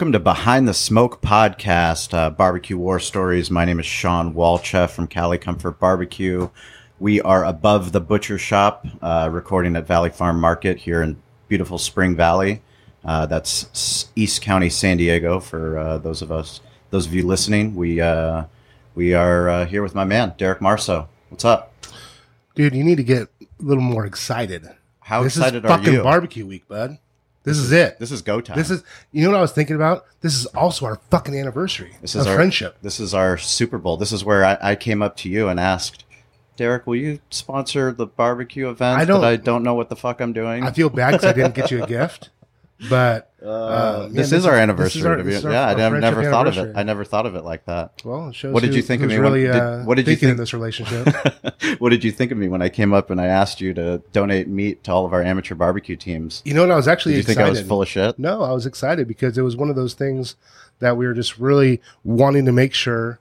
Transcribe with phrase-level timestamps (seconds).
[0.00, 3.50] Welcome to Behind the Smoke podcast, uh, Barbecue War Stories.
[3.50, 6.48] My name is Shawn Walchef from Cali Comfort Barbecue.
[6.98, 11.76] We are above the butcher shop, uh, recording at Valley Farm Market here in beautiful
[11.76, 12.62] Spring Valley.
[13.04, 15.38] Uh, that's East County, San Diego.
[15.38, 18.44] For uh, those of us, those of you listening, we uh,
[18.94, 21.08] we are uh, here with my man Derek Marso.
[21.28, 21.74] What's up?
[22.54, 24.66] Dude, you need to get a little more excited.
[25.00, 26.02] How this excited is are fucking you?
[26.02, 26.96] barbecue week, bud.
[27.42, 27.98] This is it.
[27.98, 28.56] This is go time.
[28.56, 30.04] This is you know what I was thinking about?
[30.20, 32.76] This is also our fucking anniversary This is our friendship.
[32.82, 33.96] This is our Super Bowl.
[33.96, 36.04] This is where I, I came up to you and asked,
[36.56, 39.96] Derek, will you sponsor the barbecue event I don't- that I don't know what the
[39.96, 40.64] fuck I'm doing?
[40.64, 42.28] I feel bad because I didn't get you a gift,
[42.88, 45.02] but uh, man, this, is our anniversary.
[45.06, 46.72] our- to be, our- yeah, I our never, thought of it.
[46.76, 48.02] I never thought of it like that.
[48.04, 50.06] Well, it shows What did you think of me when- Really, did- uh, what did
[50.08, 51.08] you think in this relationship?
[51.78, 54.02] what did you think of me when I came up and I asked you to
[54.12, 56.42] donate meat to all of our amateur barbecue teams?
[56.44, 56.70] you know what?
[56.70, 57.36] I was actually Did you excited.
[57.36, 58.18] think I was full of shit?
[58.18, 60.36] No, I was excited because it was one of those things
[60.78, 63.20] that we were just really wanting to make sure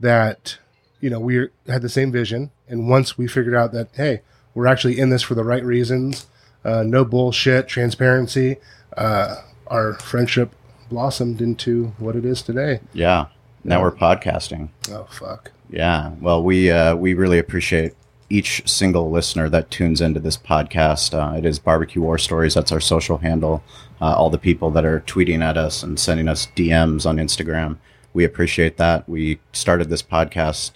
[0.00, 0.58] that
[1.00, 4.22] you know we had the same vision, and once we figured out that hey,
[4.54, 6.26] we're actually in this for the right reasons,
[6.64, 8.56] uh, no bullshit, transparency,
[8.98, 10.54] uh, our friendship
[10.90, 12.80] blossomed into what it is today.
[12.92, 13.26] Yeah.
[13.64, 14.68] Now we're podcasting.
[14.90, 15.50] Oh fuck!
[15.68, 16.12] Yeah.
[16.20, 17.94] Well, we uh, we really appreciate
[18.30, 21.14] each single listener that tunes into this podcast.
[21.14, 22.54] Uh, it is Barbecue War Stories.
[22.54, 23.62] That's our social handle.
[24.00, 27.78] Uh, all the people that are tweeting at us and sending us DMs on Instagram.
[28.12, 29.08] We appreciate that.
[29.08, 30.72] We started this podcast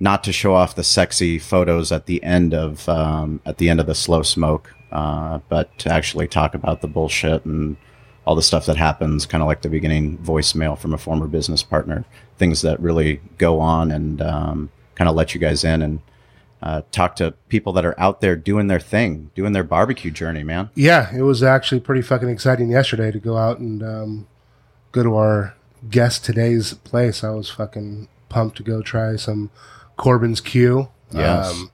[0.00, 3.80] not to show off the sexy photos at the end of um, at the end
[3.80, 7.76] of the slow smoke, uh, but to actually talk about the bullshit and
[8.24, 11.62] all the stuff that happens, kind of like the beginning voicemail from a former business
[11.62, 12.06] partner,
[12.38, 16.00] things that really go on and um, kind of let you guys in and
[16.62, 20.42] uh, talk to people that are out there doing their thing, doing their barbecue journey,
[20.42, 20.70] man.
[20.74, 24.26] Yeah, it was actually pretty fucking exciting yesterday to go out and um,
[24.92, 25.54] go to our
[25.90, 27.22] guest today's place.
[27.22, 29.50] I was fucking pumped to go try some
[29.98, 30.88] Corbin's Q.
[31.12, 31.50] Yes.
[31.50, 31.70] Um,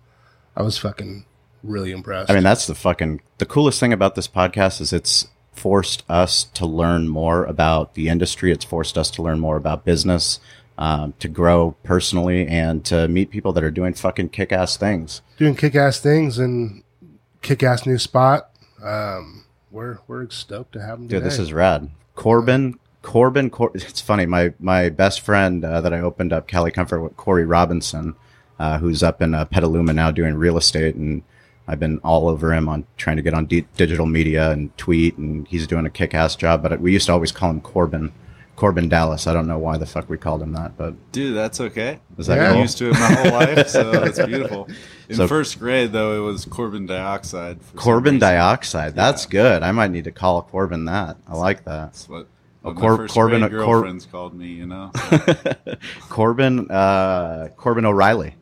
[0.56, 1.25] I was fucking
[1.62, 2.31] really impressed.
[2.31, 6.45] I mean, that's the fucking the coolest thing about this podcast is it's forced us
[6.45, 8.50] to learn more about the industry.
[8.53, 10.41] It's forced us to learn more about business,
[10.78, 15.23] um, to grow personally, and to meet people that are doing fucking kick ass things.
[15.37, 16.83] doing kick ass things and
[17.43, 18.50] kick ass new spot.
[18.83, 21.09] Um, we're we're stoked to have them.
[21.09, 21.91] Dude, this is rad.
[22.15, 24.27] Corbin, Corbin, Cor- it's funny.
[24.27, 28.15] My my best friend uh, that I opened up Cali Comfort with, Corey Robinson,
[28.59, 31.23] uh, who's up in uh, Petaluma now doing real estate, and
[31.72, 35.16] I've been all over him on trying to get on di- digital media and tweet,
[35.16, 36.62] and he's doing a kick ass job.
[36.62, 38.12] But we used to always call him Corbin,
[38.56, 39.27] Corbin Dallas.
[39.27, 41.99] I don't know why the fuck we called him that, but Dude, that's okay.
[42.19, 42.49] is that Yeah.
[42.49, 42.61] I'm cool?
[42.62, 44.69] used to it my whole life, so it's beautiful.
[45.09, 47.59] In So- first grade, though, it was Corbin dioxide.
[47.75, 48.94] Corbin dioxide.
[48.94, 49.62] That's good.
[49.62, 51.16] I might need to call Corbin that.
[51.27, 51.93] I like that.
[51.93, 52.28] That's what,
[52.65, 54.93] Oh, what Cor- Corbin- grade Cor- girlfriends called me, you know?
[55.11, 55.19] So,
[56.11, 58.34] Corbin, uh, Corbin O'Reilly.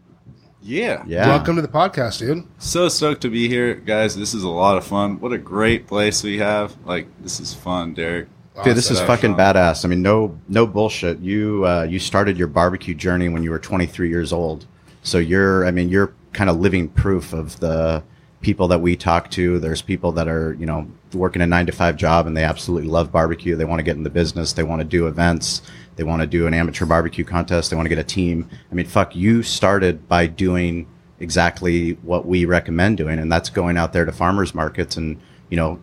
[0.62, 1.02] Yeah.
[1.06, 1.28] Yeah.
[1.28, 2.44] Welcome to the podcast, dude.
[2.58, 4.16] So stoked to be here, guys.
[4.16, 5.20] This is a lot of fun.
[5.20, 6.76] What a great place we have.
[6.84, 8.28] Like, this is fun, Derek.
[8.64, 9.06] Dude, this is Awesome.
[9.06, 9.84] fucking badass.
[9.84, 11.18] I mean, no, no bullshit.
[11.20, 14.66] You, uh, you started your barbecue journey when you were 23 years old.
[15.02, 18.02] So you're, I mean, you're kind of living proof of the
[18.42, 19.58] people that we talk to.
[19.58, 22.88] There's people that are, you know, working a nine to five job and they absolutely
[22.88, 23.56] love barbecue.
[23.56, 24.52] They want to get in the business.
[24.52, 25.62] They want to do events.
[26.00, 27.68] They want to do an amateur barbecue contest.
[27.68, 28.48] They want to get a team.
[28.72, 30.86] I mean, fuck, you started by doing
[31.18, 33.18] exactly what we recommend doing.
[33.18, 35.20] And that's going out there to farmers markets and,
[35.50, 35.78] you know,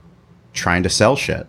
[0.54, 1.46] trying to sell shit,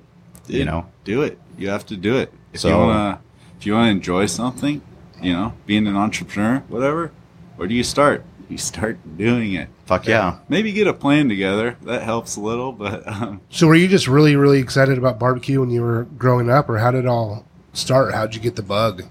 [0.49, 0.85] you know?
[1.05, 1.39] do it.
[1.57, 2.31] You have to do it.
[2.53, 3.21] If So- you wanna,
[3.59, 4.83] if you wanna enjoy something,
[5.23, 7.11] you know, being an entrepreneur, whatever.
[7.57, 8.23] Where do you start?
[8.51, 9.71] You start doing it.
[9.87, 10.41] Fuck yeah.
[10.51, 11.79] Maybe get a plan together.
[11.87, 15.59] That helps a little, but um, So, were you just really, really excited about barbecue
[15.61, 18.15] when you were growing up, or how did it all start?
[18.15, 19.05] How'd you get the bug,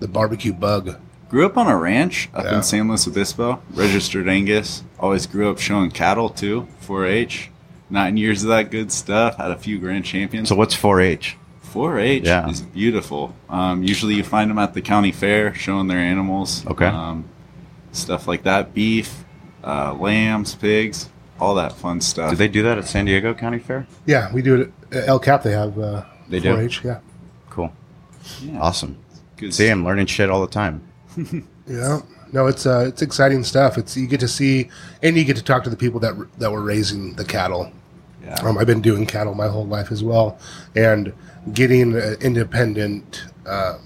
[0.00, 0.96] the barbecue bug?
[1.28, 2.56] grew up on a ranch up Yeah.
[2.56, 3.60] in San Luis Obispo.
[3.74, 4.82] Registered Angus.
[4.98, 6.66] Always grew up showing cattle too.
[6.86, 7.50] 4-H.
[7.90, 9.36] Nine years of that good stuff.
[9.36, 10.48] Had a few grand champions.
[10.48, 11.36] So what's 4-H?
[11.70, 12.48] 4-H Yeah.
[12.48, 13.34] is beautiful.
[13.50, 16.64] Um, usually you find them at the county fair showing their animals.
[16.66, 16.86] Okay.
[16.86, 17.26] Um,
[17.92, 18.72] stuff like that.
[18.72, 19.24] Beef,
[19.62, 22.30] uh, lambs, pigs, all that fun stuff.
[22.30, 23.86] Do they do that at San Diego County Fair?
[24.06, 25.42] Yeah, we do it at El Cap.
[25.42, 26.54] They have uh, They do?
[26.54, 27.02] 4-H, Yeah, Cool.
[28.42, 28.60] Yeah.
[28.60, 28.96] Awesome.
[29.36, 30.82] Good See, I'm learning shit all the time.
[31.68, 32.00] Yeah.
[32.32, 33.76] No, it's uh, it's exciting stuff.
[33.76, 34.70] It's you get to see,
[35.02, 37.70] and you get to talk to the people that that were raising the cattle.
[38.24, 38.36] Yeah.
[38.42, 40.38] Um, I've been doing cattle my whole life as well,
[40.74, 41.12] and
[41.52, 43.76] getting an independent uh,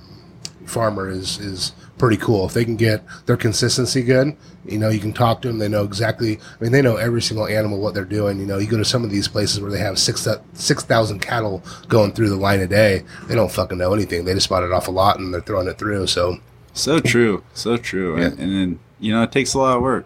[0.64, 2.44] farmer is is pretty cool.
[2.46, 5.58] If they can get their consistency good, you know, you can talk to them.
[5.58, 6.36] They know exactly.
[6.38, 8.40] I mean, they know every single animal what they're doing.
[8.40, 11.20] You know, you go to some of these places where they have six six thousand
[11.20, 13.04] cattle going through the line a day.
[13.28, 14.24] They don't fucking know anything.
[14.24, 16.08] They just bought it off a lot and they're throwing it through.
[16.08, 16.38] So
[16.72, 18.24] So true, so true, Yeah.
[18.26, 20.04] and, and then you know it takes a lot of work.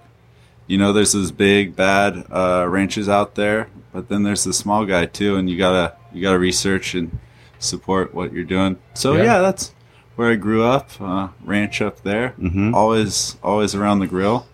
[0.67, 4.85] You know, there's those big bad uh, ranches out there, but then there's the small
[4.85, 7.19] guy too, and you gotta you gotta research and
[7.59, 8.77] support what you're doing.
[8.93, 9.23] So Yeah.
[9.25, 9.73] yeah, that's
[10.17, 12.35] where I grew up, uh, ranch up there.
[12.41, 12.75] Mhm.
[12.75, 14.47] Always always around the grill,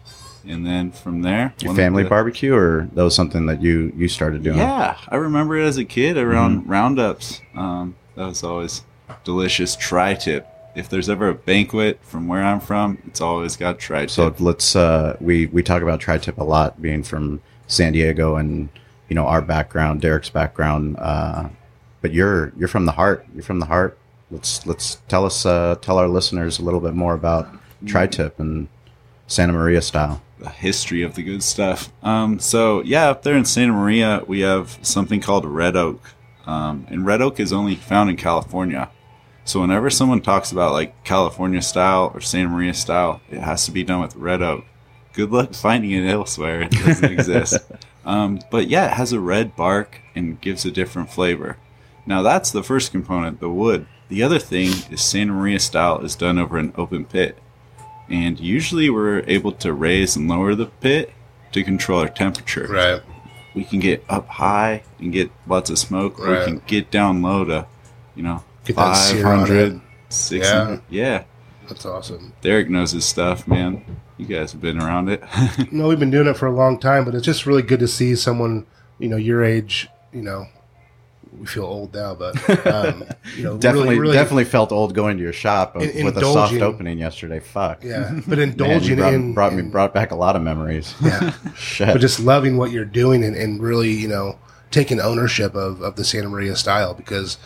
[0.46, 4.08] and then from there, Your family the- barbecue, or that was something that you you
[4.08, 4.58] started doing?
[4.58, 6.70] Yeah, I remember it as a kid around Mm-hmm.
[6.70, 7.40] roundups.
[7.56, 8.82] Um, that was always
[9.24, 10.46] delicious tri-tip.
[10.74, 14.10] If there's ever a banquet from where I'm from, it's always got tri-tip.
[14.10, 18.68] So let's uh, we we talk about tri-tip a lot, being from San Diego, and
[19.08, 20.96] you know our background, Derek's background.
[20.98, 21.48] Uh,
[22.00, 23.24] but you're you're from the heart.
[23.34, 23.98] You're from the heart.
[24.32, 27.48] Let's let's tell us uh, tell our listeners a little bit more about
[27.86, 28.68] tri-tip and
[29.26, 30.22] Santa Maria style.
[30.38, 31.92] the history of the good stuff.
[32.02, 36.00] Um, so yeah, up there in Santa Maria, we have something called red oak,
[36.46, 38.90] um, and red oak is only found in California.
[39.44, 43.70] So whenever someone talks about like California style or Santa Maria style, it has to
[43.70, 44.64] be done with red oak.
[45.12, 47.58] Good luck finding it elsewhere; it doesn't exist.
[48.06, 51.58] Um, but yeah, it has a red bark and gives a different flavor.
[52.06, 53.86] Now that's the first component, the wood.
[54.12, 57.38] The other thing is Santa Maria style is done over an open pit
[58.10, 61.14] and usually we're able to raise and lower the pit
[61.52, 62.66] to control our temperature.
[62.68, 63.00] right,
[63.54, 66.40] We can get up high and get lots of smoke, or Right.
[66.40, 67.64] we can get down low to,
[68.14, 69.80] you know, Get that sear on 500, it.
[70.10, 70.82] 600.
[70.90, 71.22] Yeah.
[71.66, 72.34] that's awesome.
[72.42, 73.82] Derek knows his stuff, man.
[74.18, 75.22] You guys have been around it.
[75.72, 77.88] No, we've been doing it for a long time, but it's just really good to
[77.88, 78.66] see someone,
[78.98, 80.48] you know, your age, you know,
[81.42, 82.36] we feel old now, but
[82.68, 83.02] um,
[83.36, 86.20] you know, Definitely, really, really, definitely felt old going to your shop In- with a
[86.20, 87.40] soft opening yesterday.
[87.40, 87.82] Fuck.
[87.82, 88.12] yeah.
[88.28, 90.94] But Man, indulging brought, in, brought me in- brought back a lot of memories.
[91.02, 91.88] yeah, Shit.
[91.88, 94.38] but just loving what you're doing and, and really, you know,
[94.70, 97.38] taking ownership of, of the Santa Maria style because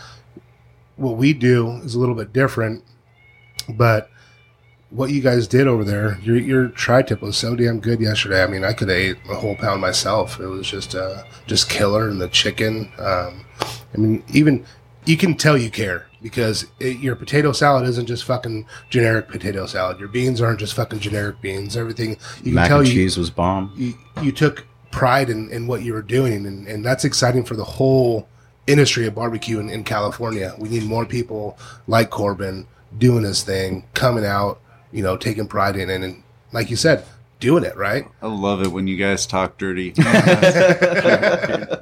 [0.97, 2.85] what we do is a little bit different,
[3.71, 4.11] but
[4.91, 8.43] what you guys did over there, your your tri-tip was so damn good yesterday.
[8.43, 10.39] I mean, I could have ate a whole pound myself.
[10.41, 12.91] It was just uh, just killer, and the chicken.
[12.99, 13.45] Um,
[13.95, 14.65] I mean, even
[15.05, 19.67] you can tell you care because it, your potato salad isn't just fucking generic potato
[19.67, 19.99] salad.
[19.99, 21.77] Your beans aren't just fucking generic beans.
[21.77, 23.73] Everything you can Mac tell and you cheese was bomb.
[23.77, 27.55] you, you took pride in, in what you were doing, and, and that's exciting for
[27.55, 28.29] the whole
[28.67, 30.55] industry of barbecue in, in California.
[30.59, 32.67] We need more people like Corbin
[32.99, 34.61] doing his thing, coming out,
[34.93, 36.23] you know, taking pride in it, and
[36.53, 37.05] like you said,
[37.41, 38.07] doing it right.
[38.23, 39.93] I love it when you guys talk dirty.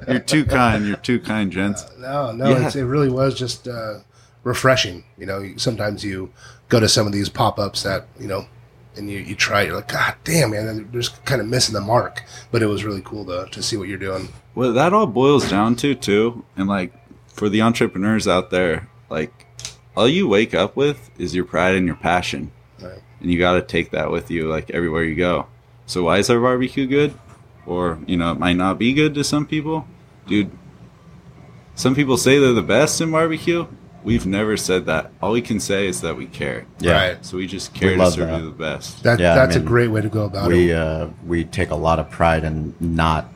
[0.07, 0.85] you're too kind.
[0.85, 1.85] You're too kind, gents.
[1.97, 2.65] No, no, Yeah.
[2.67, 3.99] it's, it really was just uh,
[4.43, 5.03] refreshing.
[5.17, 6.31] You know, sometimes you
[6.69, 8.45] go to some of these pop ups that you know.
[8.97, 11.81] And you, you try you're like, God damn, man, they're just kind of missing the
[11.81, 12.23] mark.
[12.49, 14.29] But it was really cool to, to see what you're doing.
[14.55, 16.93] Well, that all boils down to, too, and like
[17.27, 19.47] for the entrepreneurs out there, like
[19.97, 22.51] all you wake up with is your pride and your passion.
[23.25, 23.31] Right.
[23.31, 25.47] And you got to take that with you, like everywhere you go.
[25.87, 27.13] So, why is our barbecue good?
[27.65, 29.87] Or, you know, it might not be good to some people.
[30.27, 30.51] Dude,
[31.73, 33.67] some people say they're the best in barbecue.
[34.03, 35.11] We've never said that.
[35.21, 36.67] All we can say is that we care.
[36.79, 36.91] Yeah.
[36.91, 37.25] Right.
[37.25, 38.39] So, we just care to serve that.
[38.39, 39.01] you the best.
[39.03, 40.77] That, Yeah, I that's mean, a great way to go about we it.
[40.77, 43.27] uh, we take a lot of pride in not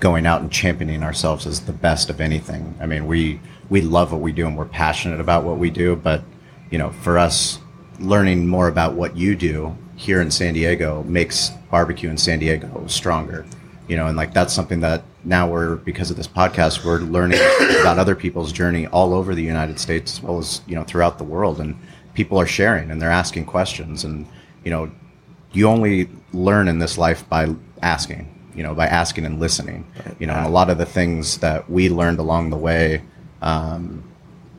[0.00, 2.76] going out and championing ourselves as the best of anything.
[2.80, 5.96] I mean, we we love what we do and we're passionate about what we do,
[5.96, 6.22] but
[6.70, 7.58] you know, for us
[7.98, 12.86] learning more about what you do here in San Diego makes barbecue in San Diego
[12.86, 13.46] stronger.
[13.88, 17.40] You know, and like that's something that now we're because of this podcast we're learning
[17.80, 21.18] about other people's journey all over the United States as well as, you know, throughout
[21.18, 21.74] the world and
[22.14, 24.26] people are sharing and they're asking questions and
[24.64, 24.90] you know,
[25.52, 29.86] you only learn in this life by asking you know by asking and listening
[30.18, 33.02] you know and a lot of the things that we learned along the way
[33.40, 34.02] um,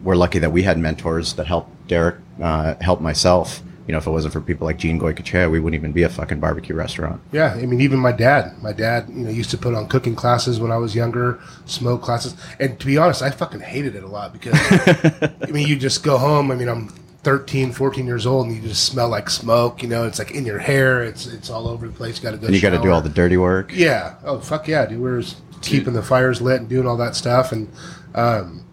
[0.04, 4.06] we're lucky that we had mentors that helped derek uh, help myself you know if
[4.06, 7.20] it wasn't for people like gene goycochea we wouldn't even be a fucking barbecue restaurant
[7.32, 8.62] Yeah, I mean, even my dad.
[8.62, 12.02] My dad, you know, used to put on cooking classes when I was younger, smoke
[12.04, 14.54] classes, and to be honest, I fucking hated it a lot because,
[15.42, 16.52] I mean, you just go home.
[16.52, 16.90] I mean, I'm
[17.24, 19.82] 13, 14 years old, and you just smell like smoke.
[19.82, 21.04] You know, it's like in your hair.
[21.04, 22.18] It's it's all over the place.
[22.18, 22.46] You got to go.
[22.48, 24.16] and you got to do all the dirty work Yeah.
[24.24, 25.00] Oh fuck yeah, dude.
[25.00, 25.24] We were
[25.62, 27.70] keeping the fires lit and doing all that stuff, and
[28.16, 28.66] um,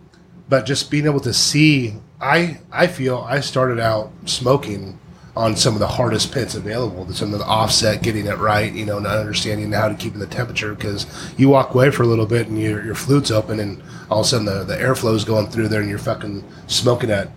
[0.48, 4.98] but just being able to see, I I feel I started out smoking
[5.36, 8.86] on some of the hardest pits available, some of the offset, getting it right, you
[8.86, 11.06] know, not understanding how to keep the temperature because
[11.36, 14.26] you walk away for a little bit and your, your flue's open and all of
[14.26, 17.28] a sudden the, the airflow's going through there and you're fucking smoking at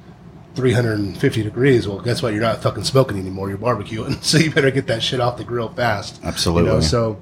[0.55, 1.89] 350 degrees.
[1.89, 2.31] Well, guess what?
[2.31, 3.50] You're not fucking smoking anymore.
[3.50, 4.24] You're barbecuing.
[4.24, 6.21] So you better get that shit off the grill fast.
[6.24, 6.69] Absolutely.
[6.69, 7.21] You know, so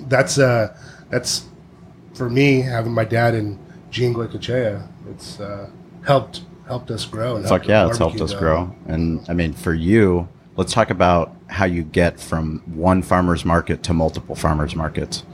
[0.00, 0.76] that's, uh,
[1.08, 1.46] that's
[2.12, 3.58] for me, having my dad in
[3.90, 5.70] Gene Goycochea, it's, uh,
[6.04, 7.36] helped helped us grow.
[7.36, 8.38] And Fuck helped yeah, it's helped us go.
[8.38, 8.76] grow.
[8.86, 13.82] And I mean, for you, let's talk about how you get from one farmer's market
[13.84, 15.24] to multiple farmers markets.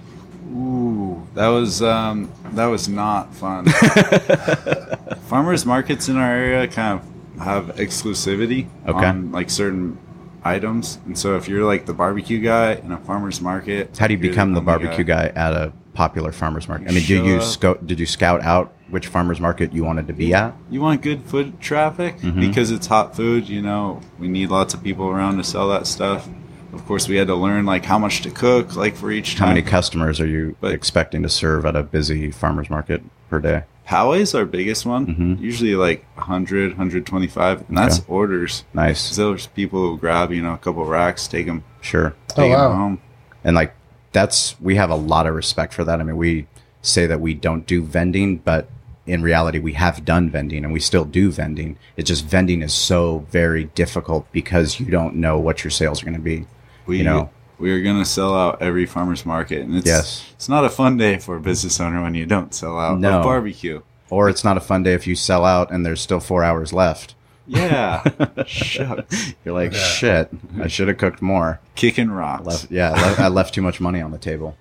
[0.55, 3.65] Ooh, that was um, that was not fun.
[5.27, 9.07] Farmers markets in our area kind of have exclusivity Okay.
[9.07, 9.99] on like certain
[10.45, 14.13] items, and so if you're like the barbecue guy in a farmers market, How do
[14.13, 16.89] you become the only barbecue guy at a popular farmers market?
[16.89, 17.43] I mean, Show did you up.
[17.45, 17.87] scout?
[17.87, 20.55] Did you scout out which farmers market you wanted to be at?
[20.71, 22.41] You want good foot traffic Mm-hmm.
[22.41, 23.49] because it's hot food.
[23.49, 26.29] You know, we need lots of people around to sell that stuff.
[26.75, 29.47] Of course, we had to learn like how much to cook, like for each How
[29.49, 33.63] many customers are you But- expecting to serve at a busy farmers market per day?
[33.87, 35.07] Poway's our biggest one.
[35.07, 35.41] Mhm.
[35.41, 38.07] Usually like 100, 125, and that's Okay.
[38.09, 38.65] orders.
[38.75, 42.15] Nice, So there's people who grab, you know, a couple racks, take them, sure.
[42.33, 42.73] Oh, take 'em wow.
[42.73, 42.99] home.
[43.45, 43.75] and like
[44.13, 45.99] that's we have a lot of respect for that.
[46.01, 46.47] I mean, we
[46.81, 48.69] say that we don't do vending, but
[49.07, 51.77] in reality, we have done vending and we still do vending.
[51.97, 56.07] It's just vending is so very difficult because you don't know what your sales are
[56.07, 56.47] going to be.
[56.87, 57.31] We, You know.
[57.59, 59.63] we are going to sell out every farmer's market.
[59.63, 60.25] And it's, Yes.
[60.35, 63.21] it's not a fun day for a business owner when you don't sell out No.
[63.21, 63.83] a barbecue.
[64.11, 66.73] Or it's not a fun day if you sell out and there's still four hours
[66.73, 67.15] left.
[67.47, 68.05] Yeah.
[68.47, 69.35] Shucks.
[69.45, 69.79] You're like, Yeah.
[69.79, 70.31] shit,
[70.61, 71.59] I should have cooked more.
[71.75, 72.47] Kicking rocks.
[72.47, 74.57] Left, yeah, I left, I left too much money on the table.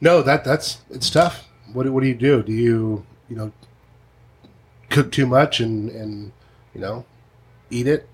[0.00, 1.46] No, that that's it's tough.
[1.72, 2.42] What do- what do you do?
[2.42, 3.52] Do you you know
[4.90, 6.32] cook too much and and
[6.74, 7.04] you know
[7.70, 8.08] eat it?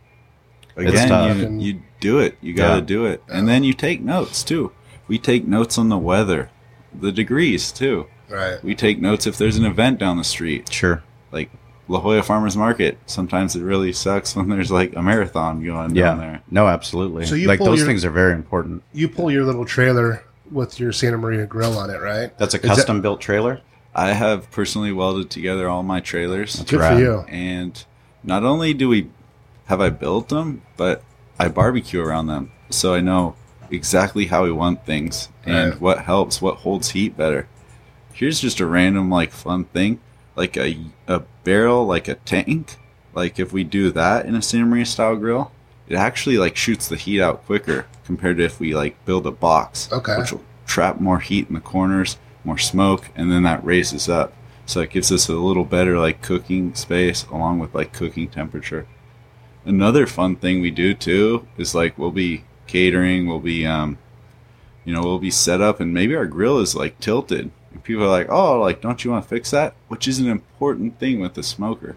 [0.77, 2.39] Again, you, you do it.
[2.41, 2.81] You got to Yeah.
[2.87, 3.23] do it.
[3.29, 4.73] And then you take notes too.
[5.09, 6.49] We take notes on the weather,
[6.99, 8.07] the degrees too.
[8.31, 8.63] Right.
[8.65, 10.73] We take notes if there's an event down the street.
[10.73, 11.03] Sure.
[11.33, 11.51] like
[11.89, 12.99] La Jolla Farmers Market.
[13.07, 16.05] Sometimes it really sucks when there's like a marathon going Yeah.
[16.07, 16.43] down there.
[16.51, 17.27] No, absolutely.
[17.27, 18.83] So you like those your- things are very important.
[18.95, 22.37] You pull your little trailer with your Santa Maria grill on it, right?
[22.39, 23.61] That's a Is that- custom built trailer.
[23.95, 26.95] I have personally welded together all my trailers, Good rad.
[26.95, 27.25] for you.
[27.29, 27.85] and
[28.23, 29.09] not only do we
[29.67, 31.03] have I built them, but
[31.39, 33.35] I barbecue around them, so I know
[33.71, 35.81] exactly how we want things and Right.
[35.81, 37.49] what helps, what holds heat better.
[38.13, 40.01] Here's just a random like fun thing,
[40.37, 40.77] like a
[41.09, 42.77] a barrel, like a tank.
[43.15, 45.51] Like if we do that in a Santa Maria style grill,
[45.89, 49.31] it actually like shoots the heat out quicker compared to if we like build a
[49.33, 50.17] box, Okay.
[50.19, 54.33] which will trap more heat in the corners, more smoke, and then that raises up.
[54.67, 58.87] So it gives us a little better like cooking space along with like cooking temperature.
[59.65, 63.99] Another fun thing we do too is like we'll be catering, we'll be um
[64.85, 67.51] you know, we'll be set up and maybe our grill is like tilted.
[67.73, 70.29] And people are like, "Oh, like don't you want to fix that?" Which is an
[70.29, 71.97] important thing with the smoker.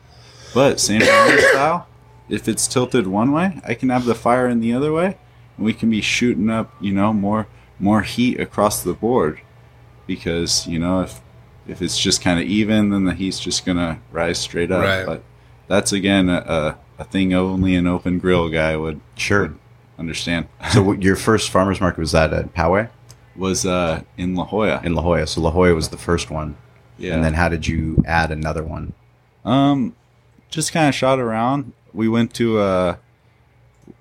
[0.54, 1.88] But Maria style,
[2.30, 5.18] if it's tilted one way, I can have the fire in the other way,
[5.58, 7.48] and we can be shooting up, you know, more
[7.80, 9.42] more heat across the board.
[10.08, 11.22] Because you know, if
[11.68, 14.84] if it's just kind of even, then the heat's just gonna rise straight up.
[14.84, 15.06] Right.
[15.06, 15.24] But
[15.68, 19.54] that's again a, a, a thing only an open grill guy would Sure.
[19.98, 20.48] understand.
[20.74, 22.90] So what- your first farmers market was that at Poway
[23.38, 24.82] Was uh, in La Jolla.
[24.84, 25.26] in La Jolla.
[25.28, 26.58] So La Jolla was the first one.
[26.98, 27.14] yeah.
[27.14, 28.94] And then how did you add another one?
[29.46, 29.96] Um,
[30.50, 31.72] just kind of shot around.
[31.94, 32.96] We went to uh,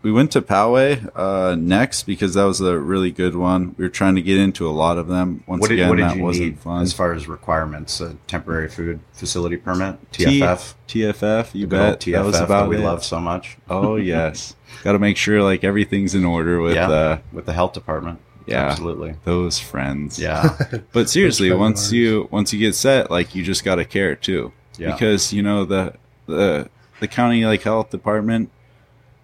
[0.03, 3.75] we went to Poway uh next because that was a really good one.
[3.79, 5.45] We were trying to get into a lot of them.
[5.47, 6.83] Once What did, again, what did that you wasn't need fun.
[6.83, 8.01] as far as requirements?
[8.01, 12.13] A temporary food facility permit, T- TFF, TFF, you The good old bet.
[12.13, 12.81] that was about that we it.
[12.85, 13.57] love so much.
[13.71, 17.53] Oh yes, got to make sure like everything's in order with yeah, uh with the
[17.53, 18.19] health department.
[18.45, 18.67] Yeah.
[18.71, 19.15] absolutely.
[19.23, 20.19] those friends.
[20.19, 20.59] Yeah,
[20.93, 24.53] But seriously, once you once you get set, like you just got to care too,
[24.79, 24.93] Yeah.
[24.93, 25.95] because you know the
[26.27, 26.69] the
[26.99, 28.51] the county like health department,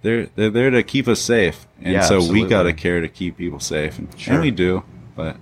[0.09, 2.43] they're they're there to keep us safe, and Yeah, so absolutely.
[2.45, 4.35] we got to care to keep people safe, and, Sure.
[4.35, 4.83] and we do.
[5.15, 5.37] But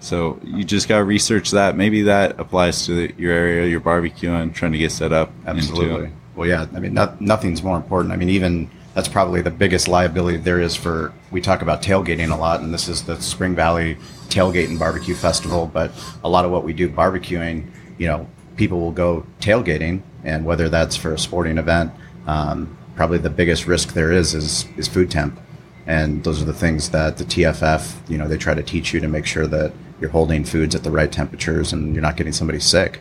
[0.00, 1.76] so you just got to research that.
[1.76, 5.30] Maybe that applies to the, your area, your barbecue, and trying to get set up.
[5.40, 5.50] into.
[5.50, 6.10] absolutely.
[6.36, 6.66] Well, yeah.
[6.74, 8.12] I mean, not, nothing's more important.
[8.12, 11.12] I mean, even that's probably the biggest liability there is for.
[11.32, 13.96] We talk about tailgating a lot, and this is the Spring Valley
[14.28, 15.66] Tailgate and Barbecue Festival.
[15.72, 15.90] But
[16.22, 17.66] a lot of what we do barbecuing,
[17.98, 21.90] you know, people will go tailgating, and whether that's for a sporting event,
[22.28, 25.38] um, probably the biggest risk there is is is food temp,
[25.86, 28.98] and those are the things that the TFF, you know, they try to teach you
[28.98, 32.32] to make sure that you're holding foods at the right temperatures and you're not getting
[32.32, 33.00] somebody sick.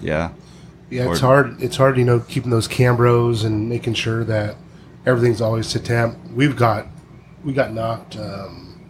[0.00, 0.30] Yeah,
[0.88, 1.62] Yeah, it's hard.
[1.62, 4.56] It's hard, you know, keeping those cambros and making sure that
[5.04, 6.16] everything's always to temp.
[6.32, 6.86] We've got
[7.44, 8.88] we got knocked um,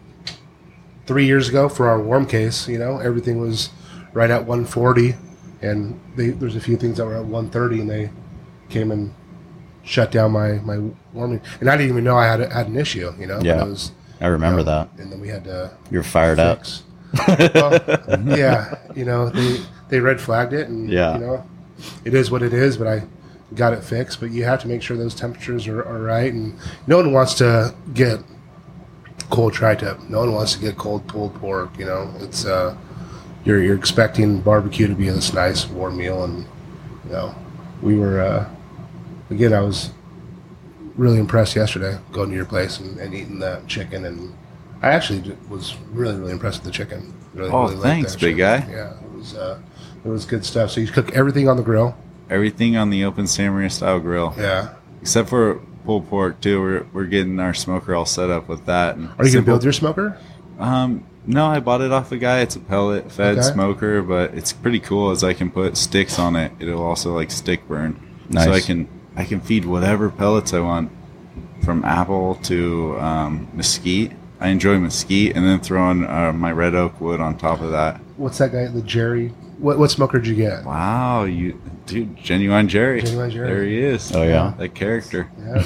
[1.06, 2.68] three years ago for our warm case.
[2.68, 3.70] You know, everything was
[4.12, 5.16] right at 140,
[5.62, 8.10] and they, there's a few things that were at 130, and they
[8.68, 9.12] came and
[9.86, 10.78] shut down my my
[11.14, 11.40] warming.
[11.60, 13.10] And I didn't even know I had had an issue.
[13.18, 13.62] You know, Yeah.
[13.64, 14.88] It was, I remember you know, that.
[15.02, 16.64] And then we had to You're fired up.
[17.54, 17.80] well,
[18.36, 21.14] yeah, you know, they they red flagged it, and Yeah.
[21.14, 21.44] you know,
[22.04, 22.76] it is what it is.
[22.76, 23.02] But I
[23.54, 24.20] got it fixed.
[24.20, 26.54] But you have to make sure those temperatures are, are right, and
[26.86, 28.20] no one wants to get
[29.30, 29.98] cold tri-tip.
[30.08, 31.78] No one wants to get cold pulled pork.
[31.78, 32.76] You know, it's uh,
[33.44, 36.44] you're you're expecting barbecue to be this nice warm meal, and
[37.04, 37.34] you know,
[37.82, 38.48] we were uh,
[39.30, 39.52] again.
[39.52, 39.90] I was
[40.96, 44.32] really impressed yesterday going to your place and, and eating that chicken and
[44.82, 47.12] I actually was really really impressed with the chicken.
[47.34, 48.38] Really, Oh, really thanks, big chicken.
[48.38, 48.66] guy.
[48.70, 49.58] Yeah, it was uh,
[50.04, 50.70] it was good stuff.
[50.70, 51.96] So you cook everything on the grill.
[52.30, 54.74] Everything on the open Santa Maria style grill, Yeah.
[55.00, 56.60] except for pulled pork too.
[56.60, 58.96] We're we're getting our smoker all set up with that.
[58.96, 60.18] And Are you gonna build your smoker?
[60.58, 62.40] Um, no, I bought it off a guy.
[62.40, 63.42] It's a pellet fed Okay.
[63.52, 66.52] smoker, but it's pretty cool as I can put sticks on it.
[66.60, 68.44] It'll also like stick burn, Nice.
[68.44, 70.90] so I can I can feed whatever pellets I want,
[71.64, 74.12] from apple to um, mesquite.
[74.38, 77.98] I enjoy mesquite, and then throwing uh, my red oak wood on top of that.
[78.18, 78.66] What's that guy?
[78.66, 79.28] The Jerry.
[79.58, 80.64] What what smoker did you get?
[80.64, 83.00] Wow, you dude, genuine Jerry.
[83.00, 83.48] Genuine Jerry.
[83.48, 84.14] There he is.
[84.14, 84.52] Oh, yeah?
[84.58, 85.30] that character.
[85.38, 85.62] Yeah,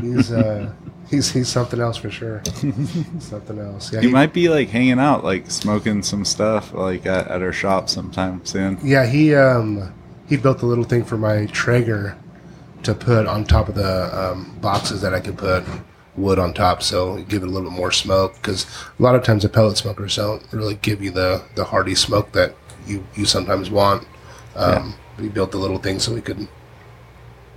[0.00, 0.72] he's uh,
[1.08, 2.42] he's he's something else for sure.
[3.20, 3.92] something else.
[3.92, 7.40] Yeah, He he, might be like hanging out, like smoking some stuff, like at, at
[7.42, 8.78] our shop sometime soon.
[8.82, 9.92] yeah he um
[10.28, 12.16] he built a little thing for my Traeger
[12.84, 15.64] to put on top of the um, boxes that I could put
[16.16, 18.34] wood on top, so give it a little bit more smoke.
[18.34, 18.66] Because
[18.98, 22.32] a lot of times the pellet smokers don't really give you the the hearty smoke
[22.32, 22.54] that
[22.86, 24.06] you you sometimes want.
[24.56, 26.48] Um, But he built the little thing so we could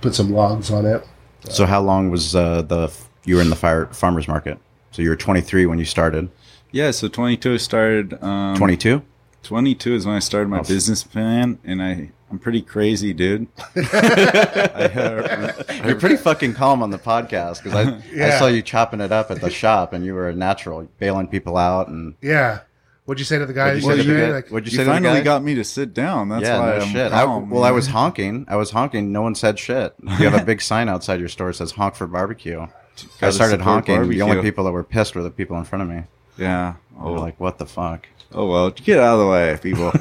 [0.00, 1.06] put some logs on it.
[1.48, 2.92] So how long was uh, the
[3.24, 4.58] you were in the fire farmers market?
[4.90, 6.30] So you were 23 when you started.
[6.70, 8.22] Yeah, so 22 started.
[8.22, 9.02] Um, 22.
[9.42, 13.46] 22 is when I started my business plan, and I I'm pretty crazy, dude.
[13.76, 19.00] I, uh, You're pretty fucking calm on the podcast because I, I saw you chopping
[19.00, 22.62] it up at the shop and you were a natural, bailing people out and Yeah.
[23.04, 24.32] What'd you say to the guy What'd you the?
[24.32, 26.28] Like, What'd you you say finally got me to sit down.
[26.28, 27.12] That's yeah, why no I'm shit.
[27.12, 28.46] I, well, I was honking.
[28.48, 29.12] I was honking.
[29.12, 29.94] No one said shit.
[30.02, 32.66] You have a big sign outside your store that says "honk for barbecue."
[33.22, 34.08] I started honking.
[34.08, 36.04] The only people that were pissed were the people in front of me.
[36.36, 36.74] Yeah.
[36.98, 39.92] Oh, like, "What the fuck?" oh well, get out of the way, people.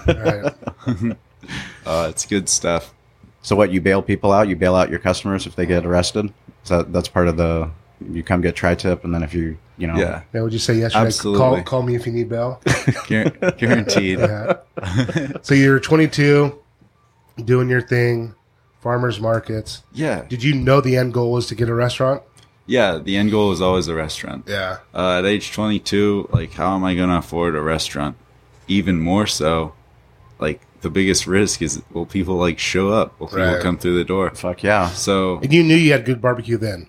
[1.43, 2.05] Right.
[2.05, 2.93] uh, it's good stuff.
[3.41, 3.71] So what?
[3.71, 4.47] You bail people out.
[4.47, 6.33] You bail out your customers if they get arrested.
[6.63, 7.69] So that's part of the.
[8.11, 10.73] You come get tri-tip, and then if you, you know, Yeah, Yeah, what'd you say
[10.75, 10.93] yes?
[10.93, 11.39] Absolutely.
[11.39, 12.61] Call, call me if you need bail.
[13.07, 14.19] Guaranteed.
[14.19, 14.57] Yeah.
[15.41, 16.59] so you're 22,
[17.45, 18.35] doing your thing,
[18.81, 19.83] farmers markets.
[19.93, 22.23] Yeah, Did you know the end goal was to get a restaurant?
[22.65, 22.97] yeah.
[22.97, 24.45] The end goal is always a restaurant.
[24.47, 24.77] Yeah.
[24.93, 28.15] uh, at age 22 like how am i going to afford a restaurant
[28.69, 29.73] even more so
[30.39, 33.61] like the biggest risk is will people like show up will people Right.
[33.61, 34.89] come through the door fuck yeah.
[34.89, 36.87] so And you knew you had good barbecue then.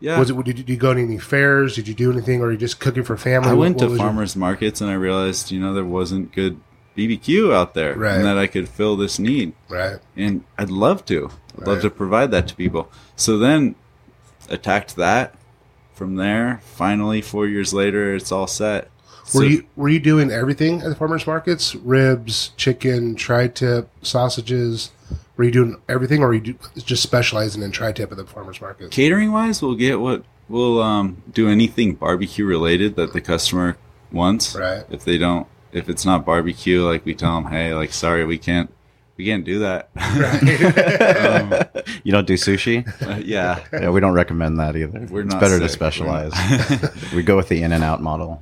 [0.00, 0.34] yeah Was it?
[0.36, 1.76] Did you, did you go to any fairs?
[1.76, 3.48] Did you do anything, or are you just cooking for family?
[3.50, 5.84] i What- went what to was your- farmers markets and i realized you know there
[5.84, 6.58] wasn't good
[6.96, 8.16] bbq out there Right.
[8.16, 9.98] and that i could fill this need right.
[10.16, 11.18] and i'd love to
[11.58, 11.82] i'd love Right.
[11.82, 13.74] to provide that to people so then
[14.48, 15.34] attacked that
[15.92, 18.90] from there finally four years later it's all set
[19.34, 21.74] Were So- you were you doing everything at the farmers markets?
[21.74, 24.90] Ribs, chicken, tri-tip, sausages.
[25.36, 28.60] Were you doing everything, or were you do, just specializing in tri-tip at the farmers
[28.60, 28.90] market?
[28.92, 33.76] catering wise we'll get what we'll um, do anything barbecue related that the customer
[34.12, 34.84] wants Right.
[34.90, 38.38] if they don't if it's not barbecue like we tell them hey like sorry we
[38.38, 38.72] can't
[39.16, 39.88] we can't do that
[42.04, 42.86] You don't do sushi.
[43.02, 45.06] Uh, yeah yeah, we don't recommend that either.
[45.10, 45.80] We're it's not better to sick.
[45.80, 47.12] We're specialize.
[47.14, 48.40] we go with the in and out model.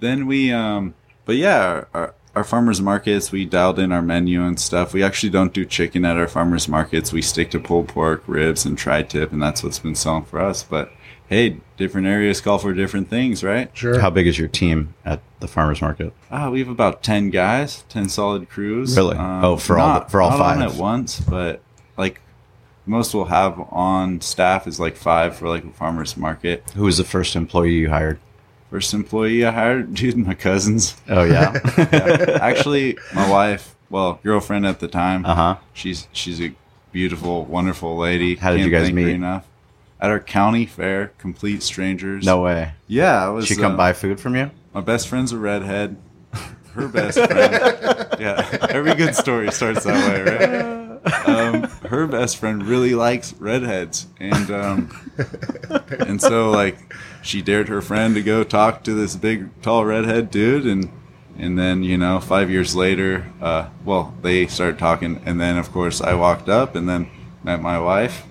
[0.00, 4.44] Then we um but yeah our, our, our farmers markets we dialed in our menu
[4.44, 7.88] and stuff we actually don't do chicken at our farmers markets we stick to pulled
[7.88, 10.92] pork ribs and tri-tip and that's what's been selling for us but
[11.28, 14.00] hey different areas call for different things right Sure.
[14.00, 16.12] How big is your team at the farmers market?
[16.32, 18.96] Ah, we have about ten guys, ten solid crews.
[18.96, 19.16] Really?
[19.16, 20.72] Oh, for all the- for all not on five.
[20.72, 21.62] at once, but
[21.96, 22.20] like
[22.86, 26.64] most we'll have on staff is like five for like a farmers market.
[26.74, 28.18] Who was the first employee you hired?
[28.70, 30.96] First employee I hired, dude, my cousins.
[31.08, 31.54] Oh yeah.
[31.78, 32.38] Yeah.
[32.42, 35.24] Actually, my wife, well, girlfriend at the time.
[35.24, 35.56] uh huh.
[35.72, 36.52] She's she's a
[36.92, 38.36] beautiful, wonderful lady.
[38.36, 39.08] How did Can't you guys meet?
[39.08, 39.46] Enough.
[40.00, 42.24] At our county fair, complete strangers.
[42.24, 42.72] No way.
[42.86, 43.46] Yeah, I was.
[43.46, 44.50] She come uh, buy food from you?
[44.74, 45.96] My best friend's a redhead.
[46.74, 48.08] Her best friend.
[48.20, 51.26] yeah, every good story starts that way, right?
[51.26, 55.12] Um, her best friend really likes redheads, and um,
[55.90, 60.30] and so like she dared her friend to go talk to this big tall redhead
[60.30, 60.90] dude, and
[61.36, 65.72] and then you know five years later, uh, well they started talking, and then of
[65.72, 67.10] course I walked up and then
[67.42, 68.24] met my wife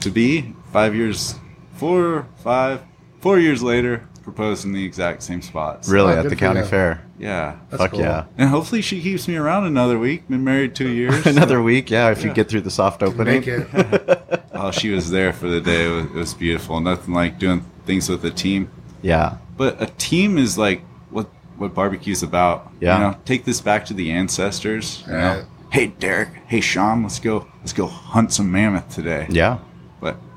[0.00, 1.36] to be five years,
[1.74, 2.82] four, five,
[3.20, 5.88] four years later, proposed in the exact same spots.
[5.88, 6.68] Really, Oh, at the county them.
[6.68, 7.02] fair.
[7.18, 7.56] Yeah.
[7.70, 8.00] That's Fuck cool.
[8.00, 8.24] yeah.
[8.36, 10.28] And hopefully she keeps me around another week.
[10.28, 11.24] Been married two years.
[11.26, 12.10] Another week, yeah.
[12.10, 14.42] If you get through the soft opening, Make it.
[14.58, 15.84] Oh, she was there for the day.
[15.86, 16.80] It was, it was beautiful.
[16.80, 18.70] Nothing like doing things with a team.
[19.02, 22.72] yeah, But a team is like what what barbecue's about.
[22.80, 22.96] Yeah.
[22.96, 25.04] You know, take this back to the ancestors.
[25.06, 25.20] You Right.
[25.38, 29.26] know, hey Derek, hey Sean, let's go let's go hunt some mammoth today.
[29.30, 29.58] yeah,